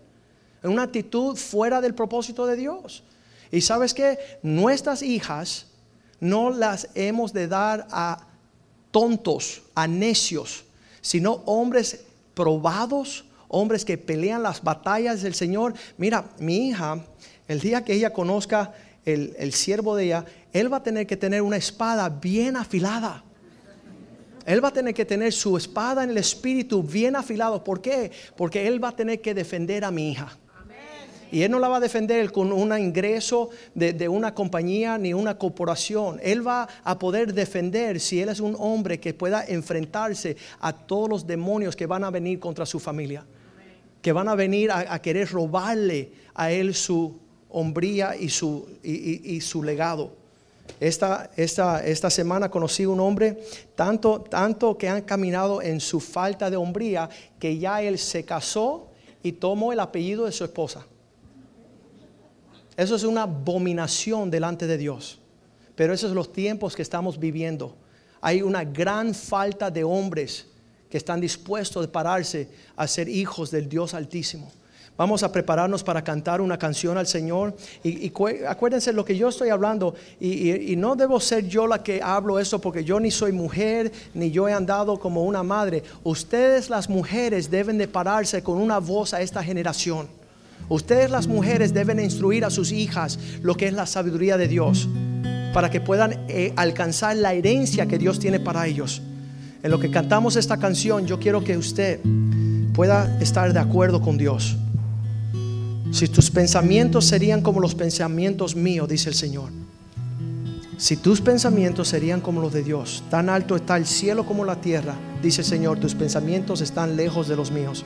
en 0.64 0.72
una 0.72 0.84
actitud 0.84 1.36
fuera 1.36 1.82
del 1.82 1.94
propósito 1.94 2.48
de 2.48 2.56
Dios. 2.56 3.04
Y 3.52 3.62
sabes 3.62 3.94
que 3.94 4.18
nuestras 4.42 5.04
hijas 5.04 5.69
no 6.20 6.50
las 6.50 6.90
hemos 6.96 7.34
de 7.34 7.48
dar 7.48 7.88
a 7.92 8.26
tontos, 8.92 9.62
a 9.76 9.88
necios, 9.88 10.64
sino 11.02 11.44
hombres 11.46 12.06
probados, 12.34 13.26
hombres 13.48 13.86
que 13.86 13.98
pelean 13.98 14.44
las 14.44 14.64
batallas 14.64 15.22
del 15.22 15.34
Señor. 15.34 15.74
Mira, 15.98 16.26
mi 16.40 16.70
hija, 16.70 17.04
el 17.48 17.60
día 17.60 17.84
que 17.84 17.94
ella 17.94 18.14
conozca 18.14 18.74
el, 19.06 19.36
el 19.38 19.54
siervo 19.54 19.96
de 19.96 20.06
ella, 20.06 20.26
él 20.54 20.72
va 20.72 20.78
a 20.78 20.84
tener 20.84 21.08
que 21.08 21.18
tener 21.18 21.42
una 21.42 21.58
espada 21.58 22.10
bien 22.10 22.58
afilada. 22.58 23.24
Él 24.46 24.64
va 24.64 24.70
a 24.70 24.74
tener 24.74 24.94
que 24.94 25.06
tener 25.06 25.32
su 25.32 25.58
espada 25.58 26.04
en 26.04 26.10
el 26.10 26.18
espíritu 26.18 26.82
bien 26.82 27.16
afilado. 27.16 27.64
¿Por 27.64 27.82
qué? 27.82 28.12
Porque 28.36 28.68
él 28.68 28.84
va 28.84 28.90
a 28.90 28.96
tener 28.96 29.22
que 29.22 29.34
defender 29.34 29.84
a 29.84 29.92
mi 29.92 30.12
hija. 30.12 30.38
Y 31.32 31.44
él 31.44 31.52
no 31.52 31.60
la 31.60 31.68
va 31.68 31.78
a 31.78 31.80
defender 31.80 32.32
con 32.32 32.52
un 32.52 32.78
ingreso 32.78 33.50
de, 33.76 34.10
una 34.10 34.34
compañía 34.34 34.98
ni 34.98 35.14
una 35.14 35.38
corporación. 35.38 36.20
Él 36.24 36.46
va 36.46 36.68
a 36.84 36.98
poder 36.98 37.34
defender 37.34 38.00
si 38.00 38.22
él 38.22 38.30
es 38.30 38.40
un 38.40 38.56
hombre 38.58 39.00
que 39.00 39.14
pueda 39.14 39.46
enfrentarse 39.46 40.38
a 40.60 40.74
todos 40.74 41.10
los 41.10 41.28
demonios 41.28 41.76
que 41.76 41.86
van 41.86 42.04
a 42.04 42.10
venir 42.10 42.40
contra 42.40 42.66
su 42.66 42.80
familia. 42.80 43.26
Que 44.02 44.12
van 44.12 44.28
a 44.28 44.36
venir 44.36 44.72
a, 44.72 45.00
querer 45.02 45.30
robarle 45.30 46.12
a 46.34 46.52
él 46.52 46.74
su 46.74 47.18
hombría 47.50 48.16
y 48.16 48.30
su, 48.30 48.68
y 48.84 49.42
su 49.42 49.62
legado. 49.62 50.20
Esta, 50.80 51.30
esta, 51.36 51.84
esta, 51.86 52.10
semana 52.10 52.50
conocí 52.50 52.86
un 52.86 53.00
hombre 53.00 53.38
tanto, 53.76 54.22
tanto 54.22 54.78
que 54.78 54.88
han 54.88 55.02
caminado 55.02 55.62
en 55.62 55.82
su 55.82 56.00
falta 56.00 56.50
de 56.50 56.56
hombría 56.56 57.10
que 57.38 57.58
ya 57.58 57.82
él 57.82 57.98
se 57.98 58.24
casó 58.24 58.88
y 59.22 59.34
tomó 59.34 59.74
el 59.74 59.80
apellido 59.82 60.26
de 60.26 60.32
su 60.32 60.46
esposa. 60.46 60.86
Eso 62.80 62.96
es 62.96 63.04
una 63.04 63.24
abominación 63.24 64.32
delante 64.32 64.66
de 64.66 64.78
Dios. 64.78 65.20
Pero 65.76 65.94
esos 65.94 66.12
son 66.12 66.16
los 66.16 66.32
tiempos 66.32 66.78
que 66.78 66.82
estamos 66.82 67.20
viviendo. 67.20 67.76
Hay 68.22 68.42
una 68.42 68.64
gran 68.64 69.14
falta 69.14 69.70
de 69.70 69.84
hombres 69.84 70.46
que 70.90 70.96
están 70.96 71.20
dispuestos 71.20 71.86
a 71.86 71.92
pararse 71.92 72.48
a 72.78 72.88
ser 72.88 73.10
hijos 73.10 73.52
del 73.52 73.68
Dios 73.68 73.94
Altísimo. 73.94 74.50
Vamos 74.96 75.24
a 75.24 75.32
prepararnos 75.32 75.84
para 75.84 76.02
cantar 76.02 76.40
una 76.40 76.58
canción 76.58 76.98
al 76.98 77.06
Señor. 77.06 77.54
Y, 77.84 78.14
acuérdense 78.48 78.94
lo 78.94 79.04
que 79.04 79.18
yo 79.18 79.28
estoy 79.28 79.50
hablando. 79.50 79.94
Y, 80.18 80.74
no 80.78 80.96
debo 80.96 81.20
ser 81.20 81.50
yo 81.50 81.68
la 81.68 81.84
que 81.84 82.02
hablo 82.02 82.40
eso 82.40 82.62
porque 82.62 82.86
yo 82.86 82.98
ni 83.02 83.12
soy 83.12 83.34
mujer, 83.34 83.92
ni 84.14 84.32
yo 84.32 84.48
he 84.48 84.54
andado 84.54 84.98
como 84.98 85.26
una 85.26 85.44
madre. 85.44 85.84
Ustedes 86.06 86.70
las 86.70 86.88
mujeres 86.88 87.52
deben 87.52 87.78
de 87.78 87.90
pararse 87.90 88.42
con 88.42 88.58
una 88.58 88.80
voz 88.80 89.14
a 89.14 89.20
esta 89.20 89.44
generación. 89.44 90.19
Ustedes 90.70 91.10
las 91.10 91.28
mujeres 91.28 91.74
deben 91.74 92.00
instruir 92.00 92.46
a 92.46 92.52
sus 92.52 92.72
hijas 92.72 93.18
lo 93.42 93.56
que 93.56 93.68
es 93.68 93.74
la 93.74 93.88
sabiduría 93.88 94.38
de 94.38 94.48
Dios 94.48 94.88
para 95.52 95.72
que 95.72 95.82
puedan 95.82 96.14
eh, 96.28 96.54
alcanzar 96.56 97.18
la 97.18 97.34
herencia 97.34 97.88
que 97.88 97.98
Dios 97.98 98.20
tiene 98.20 98.40
para 98.40 98.68
ellos. 98.68 99.02
En 99.64 99.72
lo 99.72 99.80
que 99.80 99.90
cantamos 99.90 100.36
esta 100.36 100.58
canción, 100.58 101.08
yo 101.08 101.20
quiero 101.20 101.44
que 101.44 101.58
usted 101.58 102.00
pueda 102.74 103.20
estar 103.20 103.52
de 103.52 103.60
acuerdo 103.60 104.00
con 104.00 104.20
Dios. 104.20 104.58
Si 105.92 106.08
tus 106.08 106.30
pensamientos 106.30 107.06
serían 107.06 107.42
como 107.42 107.60
los 107.60 107.74
pensamientos 107.74 108.56
míos, 108.56 108.88
dice 108.88 109.10
el 109.10 109.16
Señor. 109.16 109.50
Si 110.78 110.98
tus 110.98 111.20
pensamientos 111.20 111.88
serían 111.88 112.22
como 112.22 112.42
los 112.42 112.54
de 112.54 112.64
Dios, 112.64 113.04
tan 113.10 113.28
alto 113.28 113.56
está 113.56 113.76
el 113.76 113.88
cielo 113.88 114.26
como 114.26 114.46
la 114.46 114.62
tierra, 114.62 114.94
dice 115.22 115.42
el 115.42 115.48
Señor, 115.48 115.80
tus 115.80 115.96
pensamientos 115.96 116.62
están 116.62 116.96
lejos 116.96 117.28
de 117.28 117.36
los 117.36 117.50
míos 117.52 117.84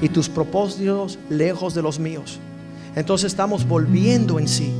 y 0.00 0.08
tus 0.08 0.28
propósitos 0.28 1.18
lejos 1.28 1.74
de 1.74 1.82
los 1.82 1.98
míos. 1.98 2.38
Entonces 2.96 3.32
estamos 3.32 3.66
volviendo 3.66 4.38
en 4.38 4.48
sí. 4.48 4.72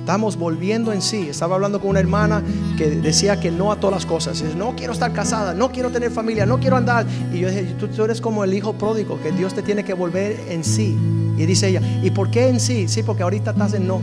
Estamos 0.00 0.36
volviendo 0.36 0.92
en 0.92 1.02
sí. 1.02 1.28
Estaba 1.28 1.56
hablando 1.56 1.80
con 1.80 1.90
una 1.90 2.00
hermana 2.00 2.42
que 2.78 2.90
decía 2.90 3.40
que 3.40 3.50
no 3.50 3.72
a 3.72 3.80
todas 3.80 3.96
las 3.96 4.06
cosas. 4.06 4.40
No 4.56 4.76
quiero 4.76 4.92
estar 4.92 5.12
casada, 5.12 5.52
no 5.52 5.72
quiero 5.72 5.90
tener 5.90 6.10
familia, 6.12 6.46
no 6.46 6.60
quiero 6.60 6.76
andar. 6.76 7.04
Y 7.32 7.40
yo 7.40 7.50
dije, 7.50 7.74
tú, 7.78 8.04
eres 8.04 8.20
como 8.20 8.44
el 8.44 8.54
hijo 8.54 8.72
pródigo, 8.74 9.20
que 9.20 9.32
Dios 9.32 9.54
te 9.54 9.62
tiene 9.62 9.84
que 9.84 9.94
volver 9.94 10.38
en 10.48 10.62
sí. 10.62 10.96
Y 11.36 11.44
dice 11.44 11.68
ella, 11.68 11.82
¿y 12.02 12.10
por 12.10 12.30
qué 12.30 12.48
en 12.48 12.60
sí? 12.60 12.86
Sí, 12.86 13.02
porque 13.02 13.24
ahorita 13.24 13.50
estás 13.50 13.74
en 13.74 13.88
no. 13.88 14.00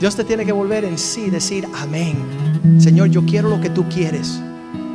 Dios 0.00 0.16
te 0.16 0.24
tiene 0.24 0.44
que 0.44 0.52
volver 0.52 0.84
en 0.84 0.96
sí, 0.98 1.30
decir 1.30 1.66
amén. 1.74 2.16
Señor, 2.78 3.08
yo 3.08 3.24
quiero 3.24 3.48
lo 3.48 3.60
que 3.60 3.70
tú 3.70 3.84
quieres. 3.88 4.40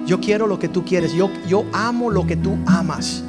Yo 0.05 0.19
quiero 0.19 0.47
lo 0.47 0.59
que 0.59 0.67
tú 0.67 0.83
quieres. 0.83 1.13
Yo, 1.13 1.29
yo 1.47 1.65
amo 1.73 2.09
lo 2.09 2.25
que 2.25 2.35
tú 2.35 2.57
amas. 2.65 3.23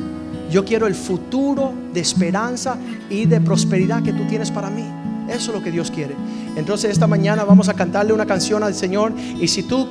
Yo 0.50 0.64
quiero 0.64 0.86
el 0.86 0.94
futuro 0.94 1.72
de 1.92 2.00
esperanza 2.00 2.76
y 3.08 3.26
de 3.26 3.40
prosperidad 3.40 4.02
que 4.02 4.12
tú 4.12 4.24
tienes 4.28 4.50
para 4.50 4.68
mí. 4.68 4.84
Eso 5.28 5.50
es 5.50 5.56
lo 5.58 5.62
que 5.62 5.70
Dios 5.70 5.90
quiere. 5.90 6.14
Entonces 6.56 6.90
esta 6.90 7.06
mañana 7.06 7.44
vamos 7.44 7.68
a 7.68 7.74
cantarle 7.74 8.12
una 8.12 8.26
canción 8.26 8.62
al 8.62 8.74
Señor 8.74 9.12
y 9.40 9.48
si 9.48 9.62
tú 9.62 9.88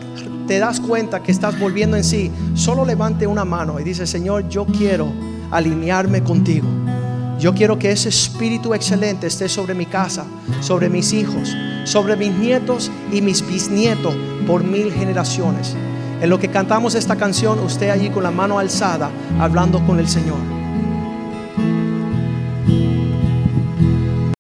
te 0.48 0.60
das 0.60 0.80
cuenta 0.80 1.24
que 1.24 1.32
estás 1.32 1.60
volviendo 1.60 1.98
en 1.98 2.04
sí, 2.04 2.32
solo 2.54 2.86
levante 2.86 3.26
una 3.26 3.46
mano 3.46 3.80
y 3.80 3.84
dice, 3.84 4.06
Señor, 4.06 4.50
yo 4.50 4.66
quiero 4.66 5.08
alinearme 5.50 6.24
contigo. 6.24 6.68
Yo 7.40 7.56
quiero 7.56 7.80
que 7.80 7.92
ese 7.92 8.10
espíritu 8.10 8.76
excelente 8.76 9.26
esté 9.26 9.50
sobre 9.50 9.74
mi 9.74 9.88
casa, 9.88 10.26
sobre 10.60 10.90
mis 10.90 11.12
hijos, 11.12 11.56
sobre 11.86 12.16
mis 12.16 12.32
nietos 12.34 12.92
y 13.12 13.22
mis 13.22 13.46
bisnietos 13.48 14.14
por 14.46 14.64
mil 14.64 14.92
generaciones. 14.92 15.76
En 16.22 16.30
lo 16.30 16.40
que 16.40 16.50
cantamos 16.50 16.94
esta 16.94 17.16
canción, 17.16 17.60
usted 17.60 17.90
allí 17.90 18.12
con 18.12 18.22
la 18.22 18.30
mano 18.30 18.60
alzada, 18.60 19.10
hablando 19.40 19.84
con 19.88 19.98
el 19.98 20.08
Señor. 20.08 20.61